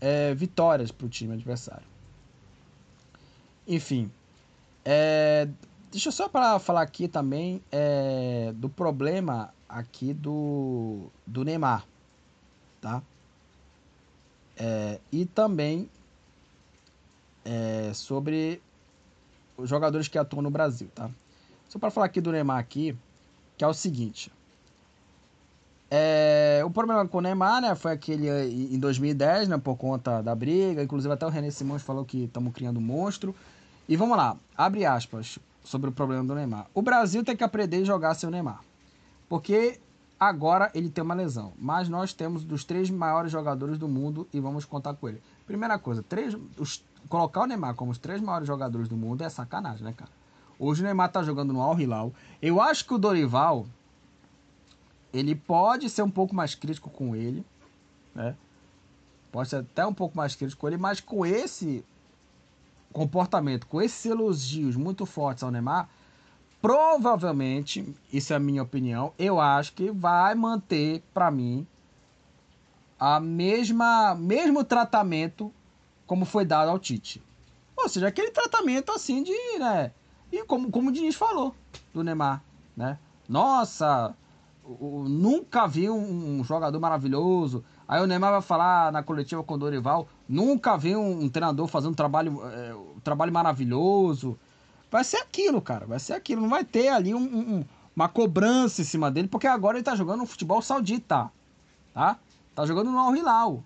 é, 0.00 0.34
vitórias 0.34 0.90
para 0.90 1.06
o 1.06 1.08
time 1.08 1.32
adversário. 1.32 1.86
Enfim, 3.66 4.10
é, 4.88 5.48
deixa 5.90 6.10
eu 6.10 6.12
só 6.12 6.28
para 6.28 6.60
falar 6.60 6.82
aqui 6.82 7.08
também 7.08 7.60
é, 7.72 8.52
do 8.54 8.68
problema 8.68 9.52
aqui 9.68 10.14
do, 10.14 11.08
do 11.26 11.44
Neymar, 11.44 11.84
tá? 12.80 13.02
É, 14.56 15.00
e 15.10 15.26
também 15.26 15.90
é, 17.44 17.90
sobre 17.92 18.62
os 19.56 19.68
jogadores 19.68 20.06
que 20.06 20.16
atuam 20.16 20.40
no 20.40 20.50
Brasil, 20.50 20.88
tá? 20.94 21.10
Só 21.68 21.80
para 21.80 21.90
falar 21.90 22.06
aqui 22.06 22.20
do 22.20 22.30
Neymar 22.30 22.58
aqui, 22.58 22.96
que 23.58 23.64
é 23.64 23.66
o 23.66 23.74
seguinte. 23.74 24.30
É, 25.90 26.62
o 26.64 26.70
problema 26.70 27.06
com 27.08 27.18
o 27.18 27.20
Neymar, 27.20 27.60
né, 27.60 27.74
foi 27.74 27.90
aquele 27.90 28.28
em 28.72 28.78
2010, 28.78 29.48
né, 29.48 29.58
por 29.58 29.76
conta 29.76 30.22
da 30.22 30.34
briga. 30.34 30.80
Inclusive 30.80 31.12
até 31.12 31.26
o 31.26 31.28
René 31.28 31.50
Simões 31.50 31.82
falou 31.82 32.04
que 32.04 32.24
estamos 32.24 32.52
criando 32.52 32.78
um 32.78 32.82
monstro. 32.82 33.34
E 33.88 33.96
vamos 33.96 34.16
lá, 34.16 34.36
abre 34.56 34.84
aspas 34.84 35.38
sobre 35.62 35.90
o 35.90 35.92
problema 35.92 36.24
do 36.24 36.34
Neymar. 36.34 36.66
O 36.74 36.82
Brasil 36.82 37.24
tem 37.24 37.36
que 37.36 37.44
aprender 37.44 37.82
a 37.82 37.84
jogar 37.84 38.14
sem 38.14 38.28
o 38.28 38.32
Neymar. 38.32 38.60
Porque 39.28 39.80
agora 40.18 40.70
ele 40.74 40.88
tem 40.88 41.02
uma 41.04 41.14
lesão. 41.14 41.52
Mas 41.58 41.88
nós 41.88 42.12
temos 42.12 42.44
dos 42.44 42.64
três 42.64 42.90
maiores 42.90 43.30
jogadores 43.30 43.78
do 43.78 43.88
mundo 43.88 44.26
e 44.32 44.40
vamos 44.40 44.64
contar 44.64 44.94
com 44.94 45.08
ele. 45.08 45.22
Primeira 45.46 45.78
coisa, 45.78 46.02
três, 46.02 46.36
os, 46.58 46.84
colocar 47.08 47.42
o 47.42 47.46
Neymar 47.46 47.74
como 47.74 47.92
os 47.92 47.98
três 47.98 48.20
maiores 48.20 48.46
jogadores 48.46 48.88
do 48.88 48.96
mundo 48.96 49.22
é 49.22 49.28
sacanagem, 49.28 49.84
né, 49.84 49.92
cara? 49.92 50.10
Hoje 50.58 50.82
o 50.82 50.84
Neymar 50.84 51.12
tá 51.12 51.22
jogando 51.22 51.52
no 51.52 51.60
Al 51.60 51.78
Hilal. 51.78 52.12
Eu 52.40 52.60
acho 52.60 52.84
que 52.84 52.94
o 52.94 52.98
Dorival 52.98 53.66
ele 55.12 55.34
pode 55.34 55.88
ser 55.90 56.02
um 56.02 56.10
pouco 56.10 56.34
mais 56.34 56.54
crítico 56.54 56.90
com 56.90 57.14
ele, 57.14 57.44
né? 58.14 58.34
Pode 59.30 59.48
ser 59.48 59.56
até 59.56 59.86
um 59.86 59.92
pouco 59.94 60.16
mais 60.16 60.34
crítico 60.34 60.60
com 60.60 60.68
ele, 60.68 60.76
mas 60.76 61.00
com 61.00 61.26
esse 61.26 61.84
comportamento, 62.96 63.66
com 63.66 63.82
esses 63.82 64.06
elogios 64.06 64.74
muito 64.74 65.04
fortes 65.04 65.44
ao 65.44 65.50
Neymar, 65.50 65.86
provavelmente, 66.62 67.94
isso 68.10 68.32
é 68.32 68.36
a 68.36 68.40
minha 68.40 68.62
opinião, 68.62 69.12
eu 69.18 69.38
acho 69.38 69.74
que 69.74 69.90
vai 69.90 70.34
manter 70.34 71.02
para 71.12 71.30
mim 71.30 71.66
a 72.98 73.20
mesma 73.20 74.14
mesmo 74.14 74.64
tratamento 74.64 75.52
como 76.06 76.24
foi 76.24 76.46
dado 76.46 76.70
ao 76.70 76.78
Tite. 76.78 77.22
Ou 77.76 77.86
seja, 77.86 78.08
aquele 78.08 78.30
tratamento 78.30 78.90
assim 78.90 79.22
de, 79.22 79.58
né, 79.58 79.92
e 80.32 80.42
como 80.44 80.70
como 80.70 80.88
o 80.88 80.92
Diniz 80.92 81.14
falou 81.14 81.54
do 81.92 82.02
Neymar, 82.02 82.42
né? 82.74 82.98
Nossa, 83.28 84.16
nunca 84.66 85.66
vi 85.66 85.90
um, 85.90 86.38
um, 86.38 86.44
jogador 86.44 86.80
maravilhoso. 86.80 87.62
Aí 87.88 88.02
o 88.02 88.06
Neymar 88.06 88.32
vai 88.32 88.42
falar 88.42 88.90
na 88.90 89.02
coletiva 89.02 89.42
com 89.44 89.54
o 89.54 89.58
Dorival, 89.58 90.08
nunca 90.28 90.76
vi 90.76 90.96
um, 90.96 91.24
um 91.24 91.28
treinador 91.28 91.68
fazendo 91.68 91.92
um 91.92 91.94
trabalho, 91.94 92.40
é, 92.44 92.74
um 92.74 93.00
trabalho 93.00 93.32
maravilhoso. 93.32 94.36
Vai 94.90 95.04
ser 95.04 95.18
aquilo, 95.18 95.60
cara, 95.60 95.86
vai 95.86 95.98
ser 95.98 96.14
aquilo. 96.14 96.42
Não 96.42 96.48
vai 96.48 96.64
ter 96.64 96.88
ali 96.88 97.14
um, 97.14 97.64
uma 97.94 98.08
cobrança 98.08 98.82
em 98.82 98.84
cima 98.84 99.10
dele, 99.10 99.28
porque 99.28 99.46
agora 99.46 99.76
ele 99.76 99.84
tá 99.84 99.94
jogando 99.94 100.20
no 100.20 100.26
futebol 100.26 100.60
saudita, 100.60 101.30
tá? 101.94 102.18
Tá 102.54 102.66
jogando 102.66 102.90
no 102.90 102.98
Al 102.98 103.14
Hilal. 103.14 103.62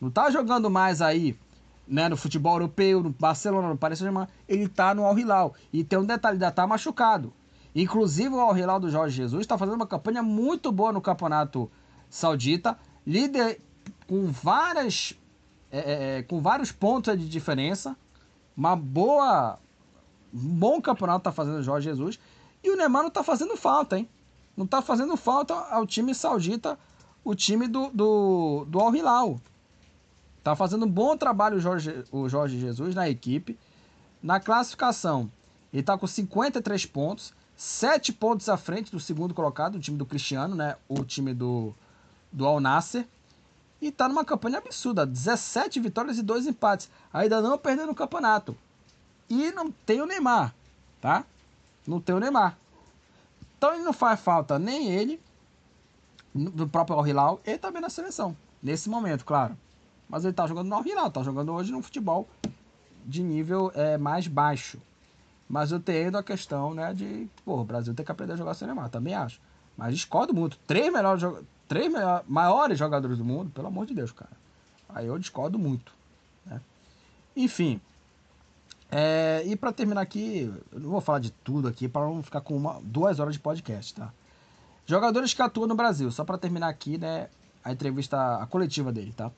Não 0.00 0.10
tá 0.10 0.30
jogando 0.30 0.70
mais 0.70 1.00
aí, 1.00 1.38
né, 1.86 2.08
no 2.08 2.16
futebol 2.16 2.54
europeu, 2.54 3.02
no 3.02 3.10
Barcelona, 3.10 3.68
no 3.68 3.76
Paris 3.76 3.98
Saint-Germain. 3.98 4.26
Ele 4.48 4.68
tá 4.68 4.94
no 4.94 5.04
Al 5.04 5.18
Hilal. 5.18 5.54
E 5.72 5.84
tem 5.84 5.98
um 5.98 6.04
detalhe, 6.04 6.34
ainda 6.34 6.50
tá 6.50 6.66
machucado. 6.66 7.32
Inclusive 7.74 8.34
o 8.34 8.40
Al 8.40 8.56
Hilal 8.56 8.80
do 8.80 8.90
Jorge 8.90 9.16
Jesus 9.16 9.42
está 9.42 9.56
fazendo 9.56 9.76
uma 9.76 9.86
campanha 9.86 10.22
muito 10.22 10.72
boa 10.72 10.92
no 10.92 11.00
campeonato 11.00 11.70
saudita, 12.10 12.76
líder 13.06 13.60
com 14.06 14.26
várias 14.26 15.14
é, 15.70 15.78
é, 15.78 16.18
é, 16.18 16.22
com 16.22 16.40
vários 16.40 16.70
pontos 16.70 17.18
de 17.18 17.28
diferença, 17.28 17.96
uma 18.56 18.76
boa 18.76 19.58
bom 20.32 20.80
campeonato 20.80 21.20
está 21.20 21.32
fazendo 21.32 21.58
o 21.58 21.62
Jorge 21.62 21.88
Jesus 21.88 22.18
e 22.62 22.70
o 22.70 22.76
Neymar 22.76 23.02
não 23.02 23.08
está 23.08 23.22
fazendo 23.22 23.56
falta, 23.56 23.98
hein? 23.98 24.08
Não 24.56 24.64
está 24.64 24.82
fazendo 24.82 25.16
falta 25.16 25.54
ao 25.54 25.86
time 25.86 26.14
saudita, 26.14 26.78
o 27.24 27.34
time 27.34 27.66
do, 27.66 27.88
do, 27.90 28.66
do 28.68 28.80
Al 28.80 28.94
Hilal. 28.94 29.40
Tá 30.44 30.54
fazendo 30.54 30.84
um 30.84 30.90
bom 30.90 31.16
trabalho 31.16 31.56
o 31.56 31.60
Jorge, 31.60 32.04
o 32.10 32.28
Jorge 32.28 32.58
Jesus 32.58 32.94
na 32.94 33.08
equipe. 33.08 33.58
Na 34.22 34.38
classificação, 34.38 35.30
ele 35.72 35.80
está 35.80 35.96
com 35.96 36.06
53 36.06 36.86
pontos 36.86 37.34
sete 37.56 38.12
pontos 38.12 38.48
à 38.48 38.56
frente 38.56 38.90
do 38.90 38.98
segundo 38.98 39.32
colocado, 39.32 39.76
o 39.76 39.80
time 39.80 39.96
do 39.96 40.04
Cristiano, 40.04 40.56
né? 40.56 40.76
O 40.88 41.04
time 41.04 41.32
do, 41.32 41.72
do 42.32 42.46
Al 42.46 42.60
Nasser. 42.60 43.06
E 43.80 43.90
tá 43.90 44.08
numa 44.08 44.24
campanha 44.24 44.58
absurda. 44.58 45.04
17 45.04 45.80
vitórias 45.80 46.16
e 46.16 46.22
2 46.22 46.46
empates. 46.46 46.88
Ainda 47.12 47.40
não 47.40 47.58
perdendo 47.58 47.90
o 47.90 47.94
campeonato. 47.94 48.56
E 49.28 49.50
não 49.52 49.70
tem 49.70 50.00
o 50.00 50.06
Neymar, 50.06 50.54
tá? 51.00 51.24
Não 51.86 52.00
tem 52.00 52.14
o 52.14 52.20
Neymar. 52.20 52.56
Então 53.56 53.74
ele 53.74 53.82
não 53.82 53.92
faz 53.92 54.20
falta 54.20 54.58
nem 54.58 54.90
ele, 54.90 55.20
do 56.34 56.68
próprio 56.68 56.96
Al 56.96 57.06
Hilal, 57.06 57.40
e 57.44 57.56
também 57.56 57.80
na 57.80 57.88
seleção. 57.88 58.36
Nesse 58.62 58.88
momento, 58.88 59.24
claro. 59.24 59.56
Mas 60.08 60.24
ele 60.24 60.34
tá 60.34 60.46
jogando 60.46 60.68
no 60.68 60.74
Al 60.74 60.86
Hilal, 60.86 61.10
tá 61.10 61.22
jogando 61.22 61.52
hoje 61.52 61.72
no 61.72 61.82
futebol 61.82 62.28
de 63.04 63.22
nível 63.22 63.72
é, 63.74 63.96
mais 63.96 64.26
baixo. 64.26 64.78
Mas 65.48 65.72
eu 65.72 65.80
tenho 65.80 66.16
a 66.16 66.22
questão, 66.22 66.74
né, 66.74 66.92
de, 66.94 67.28
pô, 67.44 67.60
o 67.60 67.64
Brasil 67.64 67.94
tem 67.94 68.04
que 68.04 68.12
aprender 68.12 68.34
a 68.34 68.36
jogar 68.36 68.54
sem 68.54 68.66
Neymar, 68.66 68.88
também 68.88 69.14
acho. 69.14 69.40
Mas 69.76 69.94
discordo 69.94 70.34
muito. 70.34 70.58
Três 70.66 70.92
melhores 70.92 71.22
três 71.72 71.90
maiores 72.26 72.78
jogadores 72.78 73.16
do 73.16 73.24
mundo, 73.24 73.50
pelo 73.50 73.68
amor 73.68 73.86
de 73.86 73.94
Deus, 73.94 74.12
cara. 74.12 74.30
Aí 74.90 75.06
eu 75.06 75.18
discordo 75.18 75.58
muito, 75.58 75.94
né? 76.44 76.60
Enfim. 77.34 77.80
É, 78.90 79.42
e 79.46 79.56
para 79.56 79.72
terminar 79.72 80.02
aqui, 80.02 80.52
eu 80.70 80.78
não 80.78 80.90
vou 80.90 81.00
falar 81.00 81.18
de 81.18 81.30
tudo 81.30 81.66
aqui 81.66 81.88
para 81.88 82.02
não 82.02 82.22
ficar 82.22 82.42
com 82.42 82.54
uma, 82.54 82.78
duas 82.82 83.18
horas 83.18 83.32
de 83.32 83.40
podcast, 83.40 83.94
tá? 83.94 84.12
Jogadores 84.84 85.32
que 85.32 85.40
atuam 85.40 85.66
no 85.66 85.74
Brasil, 85.74 86.10
só 86.10 86.24
para 86.24 86.36
terminar 86.36 86.68
aqui, 86.68 86.98
né, 86.98 87.28
a 87.64 87.72
entrevista, 87.72 88.36
a 88.36 88.46
coletiva 88.46 88.92
dele, 88.92 89.14
tá? 89.16 89.32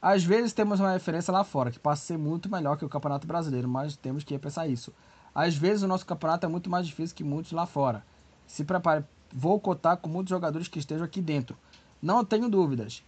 Às 0.00 0.22
vezes 0.22 0.52
temos 0.52 0.78
uma 0.78 0.92
referência 0.92 1.32
lá 1.32 1.42
fora 1.42 1.72
que 1.72 1.80
passa 1.80 2.04
a 2.04 2.06
ser 2.06 2.16
muito 2.16 2.48
melhor 2.48 2.76
que 2.76 2.84
o 2.84 2.88
Campeonato 2.88 3.26
Brasileiro, 3.26 3.68
mas 3.68 3.96
temos 3.96 4.22
que 4.22 4.38
pensar 4.38 4.68
isso. 4.68 4.94
Às 5.34 5.56
vezes 5.56 5.82
o 5.82 5.88
nosso 5.88 6.06
campeonato 6.06 6.46
é 6.46 6.48
muito 6.48 6.70
mais 6.70 6.86
difícil 6.86 7.16
que 7.16 7.24
muitos 7.24 7.50
lá 7.50 7.66
fora. 7.66 8.04
Se 8.46 8.64
prepare, 8.64 9.04
vou 9.32 9.58
cotar 9.58 9.96
com 9.96 10.08
muitos 10.08 10.30
jogadores 10.30 10.68
que 10.68 10.78
estejam 10.78 11.04
aqui 11.04 11.20
dentro. 11.20 11.56
Não 12.02 12.24
tenho 12.24 12.48
dúvidas. 12.48 13.02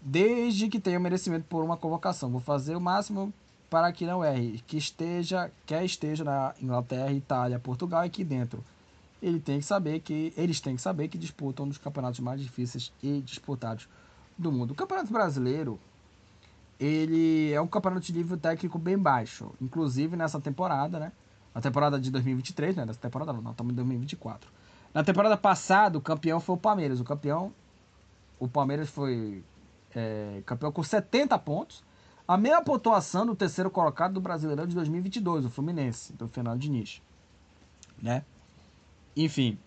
Desde 0.00 0.68
que 0.68 0.80
tenha 0.80 0.98
merecimento 0.98 1.44
por 1.48 1.62
uma 1.62 1.76
convocação, 1.76 2.30
vou 2.30 2.40
fazer 2.40 2.74
o 2.74 2.80
máximo 2.80 3.32
para 3.68 3.92
que 3.92 4.06
não 4.06 4.24
erre, 4.24 4.62
que 4.66 4.78
esteja, 4.78 5.50
quer 5.66 5.84
esteja 5.84 6.24
na 6.24 6.54
Inglaterra, 6.62 7.12
Itália, 7.12 7.58
Portugal 7.58 8.02
aqui 8.02 8.24
dentro. 8.24 8.64
Ele 9.20 9.38
tem 9.38 9.58
que 9.58 9.64
saber 9.64 10.00
que 10.00 10.32
eles 10.36 10.60
têm 10.60 10.76
que 10.76 10.80
saber 10.80 11.08
que 11.08 11.18
disputam 11.18 11.66
um 11.66 11.68
dos 11.68 11.76
campeonatos 11.76 12.20
mais 12.20 12.40
difíceis 12.40 12.92
e 13.02 13.20
disputados 13.20 13.88
do 14.38 14.50
mundo. 14.50 14.70
O 14.70 14.74
Campeonato 14.74 15.12
Brasileiro 15.12 15.78
ele 16.78 17.52
é 17.52 17.60
um 17.60 17.66
campeonato 17.66 18.06
de 18.06 18.12
nível 18.12 18.38
técnico 18.38 18.78
bem 18.78 18.96
baixo, 18.96 19.50
inclusive 19.60 20.16
nessa 20.16 20.40
temporada, 20.40 21.00
né? 21.00 21.12
Na 21.52 21.60
temporada 21.60 21.98
de 21.98 22.10
2023, 22.10 22.76
né? 22.76 22.84
Nessa 22.86 23.00
temporada 23.00 23.32
não, 23.32 23.50
estamos 23.50 23.72
em 23.72 23.76
2024. 23.76 24.48
Na 24.94 25.02
temporada 25.02 25.36
passada, 25.36 25.98
o 25.98 26.00
campeão 26.00 26.38
foi 26.38 26.54
o 26.54 26.58
Palmeiras. 26.58 27.00
O 27.00 27.04
campeão. 27.04 27.52
O 28.38 28.48
Palmeiras 28.48 28.88
foi 28.88 29.42
é, 29.94 30.42
campeão 30.46 30.72
com 30.72 30.82
70 30.82 31.38
pontos. 31.38 31.84
A 32.26 32.36
mesma 32.36 32.62
pontuação 32.62 33.24
do 33.24 33.34
terceiro 33.34 33.70
colocado 33.70 34.14
do 34.14 34.20
Brasileirão 34.20 34.66
de 34.66 34.74
2022, 34.74 35.46
o 35.46 35.50
Fluminense, 35.50 36.12
do 36.12 36.28
Fernando 36.28 36.60
Diniz. 36.60 37.00
Né? 38.00 38.24
Enfim. 39.16 39.58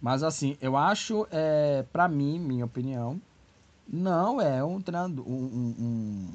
Mas 0.00 0.22
assim, 0.22 0.56
eu 0.60 0.76
acho, 0.76 1.26
é, 1.30 1.84
para 1.92 2.08
mim, 2.08 2.38
minha 2.38 2.64
opinião, 2.64 3.20
não 3.86 4.40
é 4.40 4.64
um, 4.64 4.78
um, 4.78 5.74
um, 5.78 6.28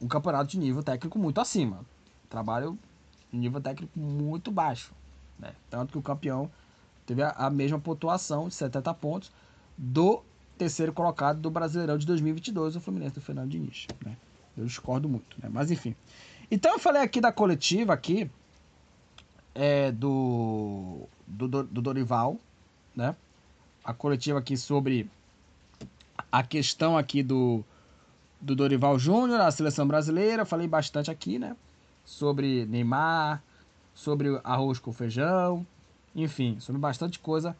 um 0.00 0.08
campeonato 0.08 0.50
de 0.50 0.58
nível 0.58 0.82
técnico 0.82 1.18
muito 1.18 1.40
acima. 1.40 1.84
Trabalho 2.28 2.78
nível 3.32 3.60
técnico 3.60 3.98
muito 3.98 4.50
baixo. 4.50 4.92
Né? 5.38 5.52
Tanto 5.70 5.92
que 5.92 5.98
o 5.98 6.02
campeão 6.02 6.50
teve 7.06 7.22
a, 7.22 7.30
a, 7.30 7.50
mesma 7.50 7.78
pontuação 7.78 8.48
de 8.48 8.54
70 8.54 8.94
pontos 8.94 9.32
do 9.76 10.22
terceiro 10.62 10.92
colocado 10.92 11.40
do 11.40 11.50
Brasileirão 11.50 11.98
de 11.98 12.06
2022, 12.06 12.76
o 12.76 12.80
Fluminense 12.80 13.14
do 13.16 13.20
Fernando 13.20 13.50
Diniz. 13.50 13.88
Né? 14.04 14.16
Eu 14.56 14.64
discordo 14.64 15.08
muito, 15.08 15.36
né? 15.42 15.48
mas 15.52 15.72
enfim. 15.72 15.96
Então 16.48 16.72
eu 16.72 16.78
falei 16.78 17.02
aqui 17.02 17.20
da 17.20 17.32
coletiva 17.32 17.92
aqui 17.92 18.30
é, 19.56 19.90
do, 19.90 21.08
do, 21.26 21.48
do 21.48 21.82
Dorival, 21.82 22.38
né? 22.94 23.16
A 23.84 23.92
coletiva 23.92 24.38
aqui 24.38 24.56
sobre 24.56 25.10
a 26.30 26.44
questão 26.44 26.96
aqui 26.96 27.22
do, 27.24 27.64
do 28.40 28.54
Dorival 28.54 28.96
Júnior, 29.00 29.40
a 29.40 29.50
seleção 29.50 29.86
brasileira. 29.86 30.44
Falei 30.44 30.68
bastante 30.68 31.10
aqui, 31.10 31.40
né? 31.40 31.56
Sobre 32.04 32.66
Neymar, 32.66 33.42
sobre 33.92 34.40
arroz 34.44 34.78
com 34.78 34.92
feijão, 34.92 35.66
enfim, 36.14 36.60
sobre 36.60 36.80
bastante 36.80 37.18
coisa 37.18 37.56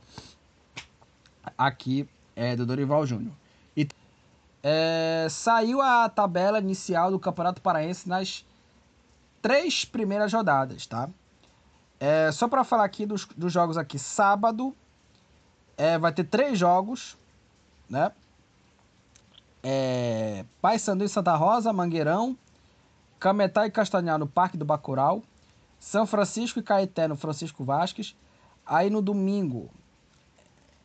aqui 1.59 2.09
é, 2.35 2.57
do 2.57 2.67
Dorival 2.67 3.07
Júnior. 3.07 3.33
E 3.77 3.87
é, 4.63 5.27
saiu 5.31 5.81
a 5.81 6.09
tabela 6.09 6.59
inicial 6.59 7.11
do 7.11 7.19
Campeonato 7.19 7.61
Paraense 7.61 8.09
nas 8.09 8.45
três 9.41 9.85
primeiras 9.85 10.33
rodadas, 10.33 10.87
tá? 10.87 11.09
É, 11.99 12.33
só 12.33 12.49
para 12.49 12.65
falar 12.65 12.85
aqui 12.85 13.07
dos, 13.07 13.27
dos 13.27 13.53
jogos 13.53 13.77
aqui, 13.77 13.99
sábado 13.99 14.75
é, 15.77 15.99
vai 15.99 16.13
ter 16.13 16.25
três 16.25 16.59
jogos, 16.59 17.17
né? 17.89 18.13
É, 19.63 20.45
em 20.75 21.09
Santa 21.09 21.37
Rosa, 21.37 21.73
Mangueirão, 21.73 22.37
Cametá 23.21 23.67
e 23.67 23.71
Castanhal 23.71 24.19
no 24.19 24.27
Parque 24.27 24.57
do 24.57 24.65
Bacurau, 24.65 25.23
São 25.79 26.05
Francisco 26.05 26.59
e 26.59 26.63
Caeté 26.63 27.07
no 27.07 27.17
Francisco 27.17 27.65
Vasques. 27.65 28.17
Aí 28.67 28.91
no 28.91 29.01
domingo, 29.01 29.71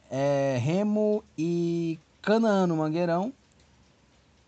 é, 0.10 0.58
Remo 0.62 1.24
e 1.38 1.99
Canaã 2.22 2.68
no 2.68 2.78
Mangueirão, 2.78 3.34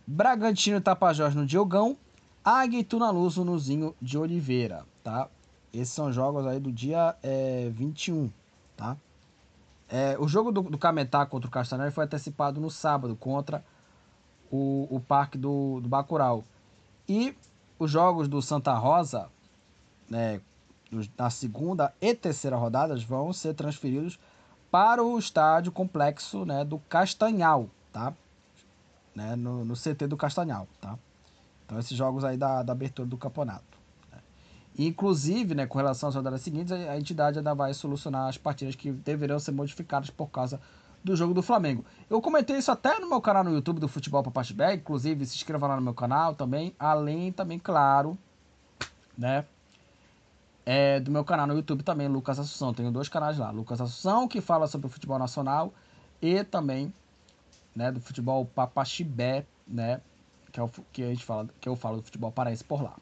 Bragantino 0.06 0.78
e 0.78 0.82
Tapajós 0.82 1.36
no 1.36 1.46
Diogão, 1.46 1.98
Águia 2.44 2.80
e 2.80 2.84
Tunaluso 2.84 3.44
no 3.46 3.58
Zinho 3.60 3.96
de 4.02 4.18
Oliveira, 4.18 4.86
tá? 5.04 5.28
Esses 5.72 5.94
são 5.94 6.12
jogos 6.12 6.48
aí 6.48 6.60
do 6.60 6.72
dia 6.72 7.16
é, 7.22 7.70
21, 7.72 8.32
tá? 8.76 8.98
É, 9.88 10.16
o 10.20 10.28
jogo 10.28 10.52
do, 10.52 10.62
do 10.62 10.78
Cametá 10.78 11.26
contra 11.26 11.48
o 11.48 11.52
Castanhal 11.52 11.92
foi 11.92 12.06
antecipado 12.06 12.60
no 12.62 12.70
sábado 12.70 13.16
contra 13.16 13.64
o, 14.52 14.88
o 14.90 15.00
Parque 15.00 15.38
do, 15.38 15.80
do 15.82 15.90
Bacurau. 15.90 16.44
E 17.08 17.36
os 17.78 17.90
jogos 17.90 18.28
do 18.28 18.42
Santa 18.42 18.74
Rosa, 18.74 19.30
né, 20.10 20.42
na 21.18 21.30
segunda 21.30 21.94
e 22.02 22.14
terceira 22.14 22.56
rodadas, 22.56 23.04
vão 23.04 23.32
ser 23.34 23.54
transferidos 23.54 24.20
para 24.72 25.04
o 25.04 25.18
estádio 25.18 25.72
complexo 25.72 26.46
né, 26.46 26.64
do 26.64 26.80
Castanhal, 26.80 27.70
tá? 27.92 28.14
Né, 29.16 29.36
no, 29.36 29.66
no 29.66 29.74
CT 29.74 30.08
do 30.08 30.16
Castanhal, 30.16 30.68
tá? 30.80 30.98
Então 31.66 31.78
esses 31.80 31.96
jogos 31.98 32.24
aí 32.24 32.38
da, 32.38 32.64
da 32.64 32.74
abertura 32.74 33.08
do 33.08 33.18
campeonato. 33.18 33.78
Né? 34.12 34.20
Inclusive, 34.78 35.54
né, 35.56 35.66
com 35.66 35.78
relação 35.78 36.10
às 36.10 36.16
rodadas 36.16 36.42
seguintes, 36.42 36.72
a 36.72 36.98
entidade 36.98 37.38
ainda 37.38 37.54
vai 37.54 37.74
solucionar 37.74 38.28
as 38.28 38.38
partidas 38.38 38.76
que 38.76 38.92
deverão 38.92 39.40
ser 39.40 39.52
modificadas 39.52 40.10
por 40.10 40.28
causa 40.28 40.60
do 41.04 41.16
jogo 41.16 41.34
do 41.34 41.42
Flamengo. 41.42 41.86
Eu 42.10 42.22
comentei 42.22 42.58
isso 42.58 42.72
até 42.72 43.00
no 43.00 43.08
meu 43.08 43.22
canal 43.22 43.44
no 43.44 43.54
YouTube 43.54 43.80
do 43.80 43.88
Futebol 43.88 44.22
para 44.22 44.32
Patchback, 44.32 44.82
inclusive 44.82 45.26
se 45.26 45.36
inscreva 45.36 45.68
lá 45.68 45.76
no 45.76 45.82
meu 45.82 45.94
canal 45.94 46.34
também, 46.34 46.76
além 46.78 47.32
também, 47.32 47.58
claro, 47.58 48.18
né, 49.18 49.46
é, 50.66 51.00
do 51.00 51.12
meu 51.12 51.24
canal 51.24 51.48
no 51.48 51.54
YouTube 51.54 51.84
também, 51.84 52.08
Lucas 52.08 52.40
Assunção. 52.40 52.74
Tenho 52.74 52.92
dois 52.92 53.10
canais 53.10 53.38
lá, 53.38 53.50
Lucas 53.52 53.82
Assunção, 53.82 54.28
que 54.28 54.42
fala 54.42 54.68
sobre 54.68 54.88
o 54.88 54.90
futebol 54.90 55.18
nacional, 55.18 55.74
e 56.22 56.44
também, 56.44 56.94
né, 57.76 57.92
do 57.92 58.00
futebol 58.00 58.46
Papaxibé, 58.46 59.46
né, 59.68 60.02
que 60.52 60.60
é 60.60 60.64
o 60.64 60.70
que 60.92 61.04
a 61.04 61.08
gente 61.08 61.26
fala, 61.26 61.48
que 61.60 61.70
eu 61.70 61.76
falo 61.76 61.98
do 61.98 62.04
futebol 62.04 62.32
paraense 62.32 62.64
por 62.64 62.82
lá. 62.82 62.96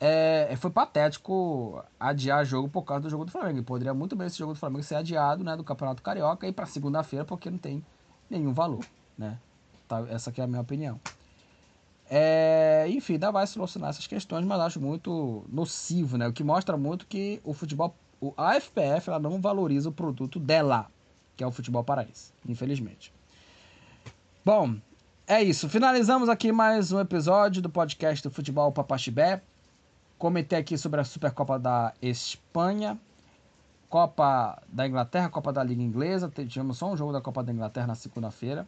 É, 0.00 0.54
foi 0.56 0.70
patético 0.70 1.82
adiar 1.98 2.44
jogo 2.44 2.68
por 2.68 2.82
causa 2.82 3.02
do 3.02 3.10
jogo 3.10 3.24
do 3.24 3.32
Flamengo. 3.32 3.64
Poderia 3.64 3.92
muito 3.92 4.14
bem 4.14 4.28
esse 4.28 4.38
jogo 4.38 4.52
do 4.52 4.58
Flamengo 4.58 4.82
ser 4.84 4.94
adiado, 4.94 5.42
né, 5.42 5.56
do 5.56 5.64
Campeonato 5.64 6.02
Carioca 6.02 6.46
e 6.46 6.52
para 6.52 6.66
segunda-feira, 6.66 7.24
porque 7.24 7.50
não 7.50 7.58
tem 7.58 7.84
nenhum 8.30 8.52
valor, 8.52 8.84
né? 9.16 9.38
Tá, 9.88 10.04
essa 10.08 10.32
é 10.36 10.42
a 10.42 10.46
minha 10.46 10.60
opinião. 10.60 11.00
É, 12.10 12.86
enfim, 12.88 13.14
ainda 13.14 13.30
vai 13.30 13.46
solucionar 13.46 13.90
essas 13.90 14.06
questões, 14.06 14.44
mas 14.44 14.60
acho 14.60 14.80
muito 14.80 15.44
nocivo, 15.48 16.16
né? 16.16 16.26
O 16.26 16.32
que 16.32 16.42
mostra 16.42 16.76
muito 16.76 17.06
que 17.06 17.40
o 17.44 17.52
futebol, 17.52 17.94
o, 18.20 18.32
a 18.36 18.54
FPF, 18.54 19.10
ela 19.10 19.18
não 19.18 19.40
valoriza 19.40 19.90
o 19.90 19.92
produto 19.92 20.40
dela, 20.40 20.86
que 21.36 21.44
é 21.44 21.46
o 21.46 21.52
futebol 21.52 21.84
paraense, 21.84 22.32
infelizmente. 22.48 23.12
Bom, 24.42 24.76
é 25.26 25.42
isso. 25.42 25.68
Finalizamos 25.68 26.30
aqui 26.30 26.50
mais 26.50 26.90
um 26.90 26.98
episódio 26.98 27.60
do 27.60 27.68
podcast 27.68 28.26
do 28.26 28.32
Futebol 28.32 28.72
Papaxibé. 28.72 29.42
Comentei 30.16 30.58
aqui 30.58 30.78
sobre 30.78 31.00
a 31.02 31.04
Supercopa 31.04 31.58
da 31.58 31.92
Espanha, 32.00 32.98
Copa 33.90 34.62
da 34.66 34.86
Inglaterra, 34.86 35.28
Copa 35.28 35.52
da 35.52 35.62
Liga 35.62 35.82
Inglesa. 35.82 36.30
Tivemos 36.30 36.78
só 36.78 36.90
um 36.90 36.96
jogo 36.96 37.12
da 37.12 37.20
Copa 37.20 37.42
da 37.42 37.52
Inglaterra 37.52 37.86
na 37.86 37.94
segunda-feira. 37.94 38.66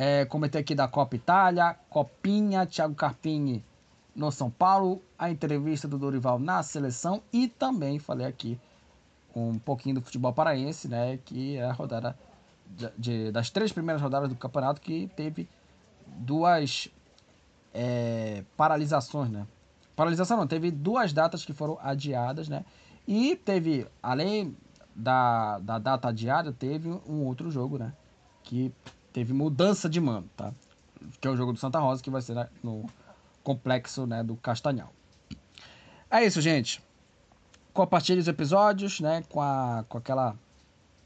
É, 0.00 0.24
comentei 0.26 0.60
aqui 0.60 0.76
da 0.76 0.86
Copa 0.86 1.16
Itália, 1.16 1.74
Copinha, 1.90 2.64
Thiago 2.64 2.94
Carpini 2.94 3.64
no 4.14 4.30
São 4.30 4.48
Paulo, 4.48 5.02
a 5.18 5.28
entrevista 5.28 5.88
do 5.88 5.98
Dorival 5.98 6.38
na 6.38 6.62
seleção 6.62 7.20
e 7.32 7.48
também 7.48 7.98
falei 7.98 8.24
aqui 8.24 8.56
um 9.34 9.58
pouquinho 9.58 9.96
do 9.96 10.00
futebol 10.00 10.32
paraense, 10.32 10.86
né, 10.86 11.18
que 11.24 11.56
é 11.56 11.64
a 11.64 11.72
rodada 11.72 12.16
de, 12.64 12.92
de 12.96 13.32
das 13.32 13.50
três 13.50 13.72
primeiras 13.72 14.00
rodadas 14.00 14.28
do 14.28 14.36
campeonato 14.36 14.80
que 14.80 15.10
teve 15.16 15.48
duas 16.06 16.88
é, 17.74 18.44
paralisações, 18.56 19.30
né? 19.30 19.48
Paralisação 19.96 20.36
não, 20.36 20.46
teve 20.46 20.70
duas 20.70 21.12
datas 21.12 21.44
que 21.44 21.52
foram 21.52 21.76
adiadas, 21.82 22.48
né? 22.48 22.64
E 23.06 23.34
teve, 23.34 23.84
além 24.00 24.56
da, 24.94 25.58
da 25.58 25.76
data 25.80 26.08
adiada, 26.08 26.52
teve 26.52 26.88
um 26.88 27.24
outro 27.24 27.50
jogo, 27.50 27.78
né? 27.78 27.92
Que 28.44 28.72
teve 29.18 29.32
mudança 29.32 29.88
de 29.88 30.00
mando, 30.00 30.28
tá? 30.36 30.52
Que 31.20 31.26
é 31.26 31.30
o 31.30 31.36
jogo 31.36 31.52
do 31.52 31.58
Santa 31.58 31.80
Rosa, 31.80 32.00
que 32.00 32.08
vai 32.08 32.22
ser 32.22 32.48
no 32.62 32.88
complexo 33.42 34.06
né, 34.06 34.22
do 34.22 34.36
Castanhal. 34.36 34.92
É 36.08 36.24
isso, 36.24 36.40
gente. 36.40 36.80
Compartilhe 37.72 38.20
os 38.20 38.28
episódios, 38.28 39.00
né? 39.00 39.24
Com, 39.28 39.42
a, 39.42 39.84
com 39.88 39.98
aquela 39.98 40.36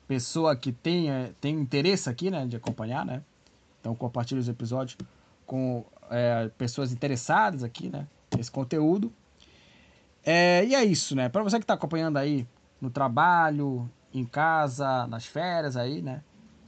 pessoa 0.06 0.54
que 0.54 0.72
tem, 0.72 1.08
tem 1.40 1.58
interesse 1.58 2.10
aqui, 2.10 2.30
né? 2.30 2.46
De 2.46 2.54
acompanhar, 2.54 3.06
né? 3.06 3.22
Então 3.80 3.94
compartilhe 3.94 4.40
os 4.40 4.48
episódios 4.48 4.98
com 5.46 5.82
é, 6.10 6.48
pessoas 6.58 6.92
interessadas 6.92 7.64
aqui, 7.64 7.88
né? 7.88 8.06
Esse 8.38 8.50
conteúdo. 8.50 9.10
É, 10.22 10.66
e 10.66 10.74
é 10.74 10.84
isso, 10.84 11.16
né? 11.16 11.30
Para 11.30 11.42
você 11.42 11.56
que 11.56 11.64
está 11.64 11.74
acompanhando 11.74 12.18
aí 12.18 12.46
no 12.78 12.90
trabalho, 12.90 13.90
em 14.12 14.24
casa, 14.26 15.06
nas 15.06 15.24
férias 15.24 15.78
aí, 15.78 16.02
né? 16.02 16.22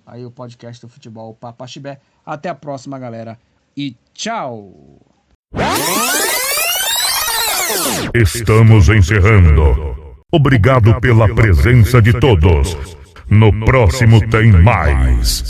Aí 0.06 0.24
o 0.24 0.30
podcast 0.30 0.80
do 0.84 0.88
futebol 0.88 1.34
Papaxibé. 1.34 1.98
Até 2.24 2.48
a 2.48 2.54
próxima, 2.54 2.98
galera, 2.98 3.38
e 3.76 3.96
tchau! 4.12 4.72
Estamos 8.14 8.88
encerrando. 8.88 10.22
Obrigado 10.32 11.00
pela 11.00 11.32
presença 11.34 12.00
de 12.02 12.12
todos. 12.18 12.76
No 13.28 13.52
próximo 13.64 14.20
tem 14.28 14.52
mais. 14.52 15.42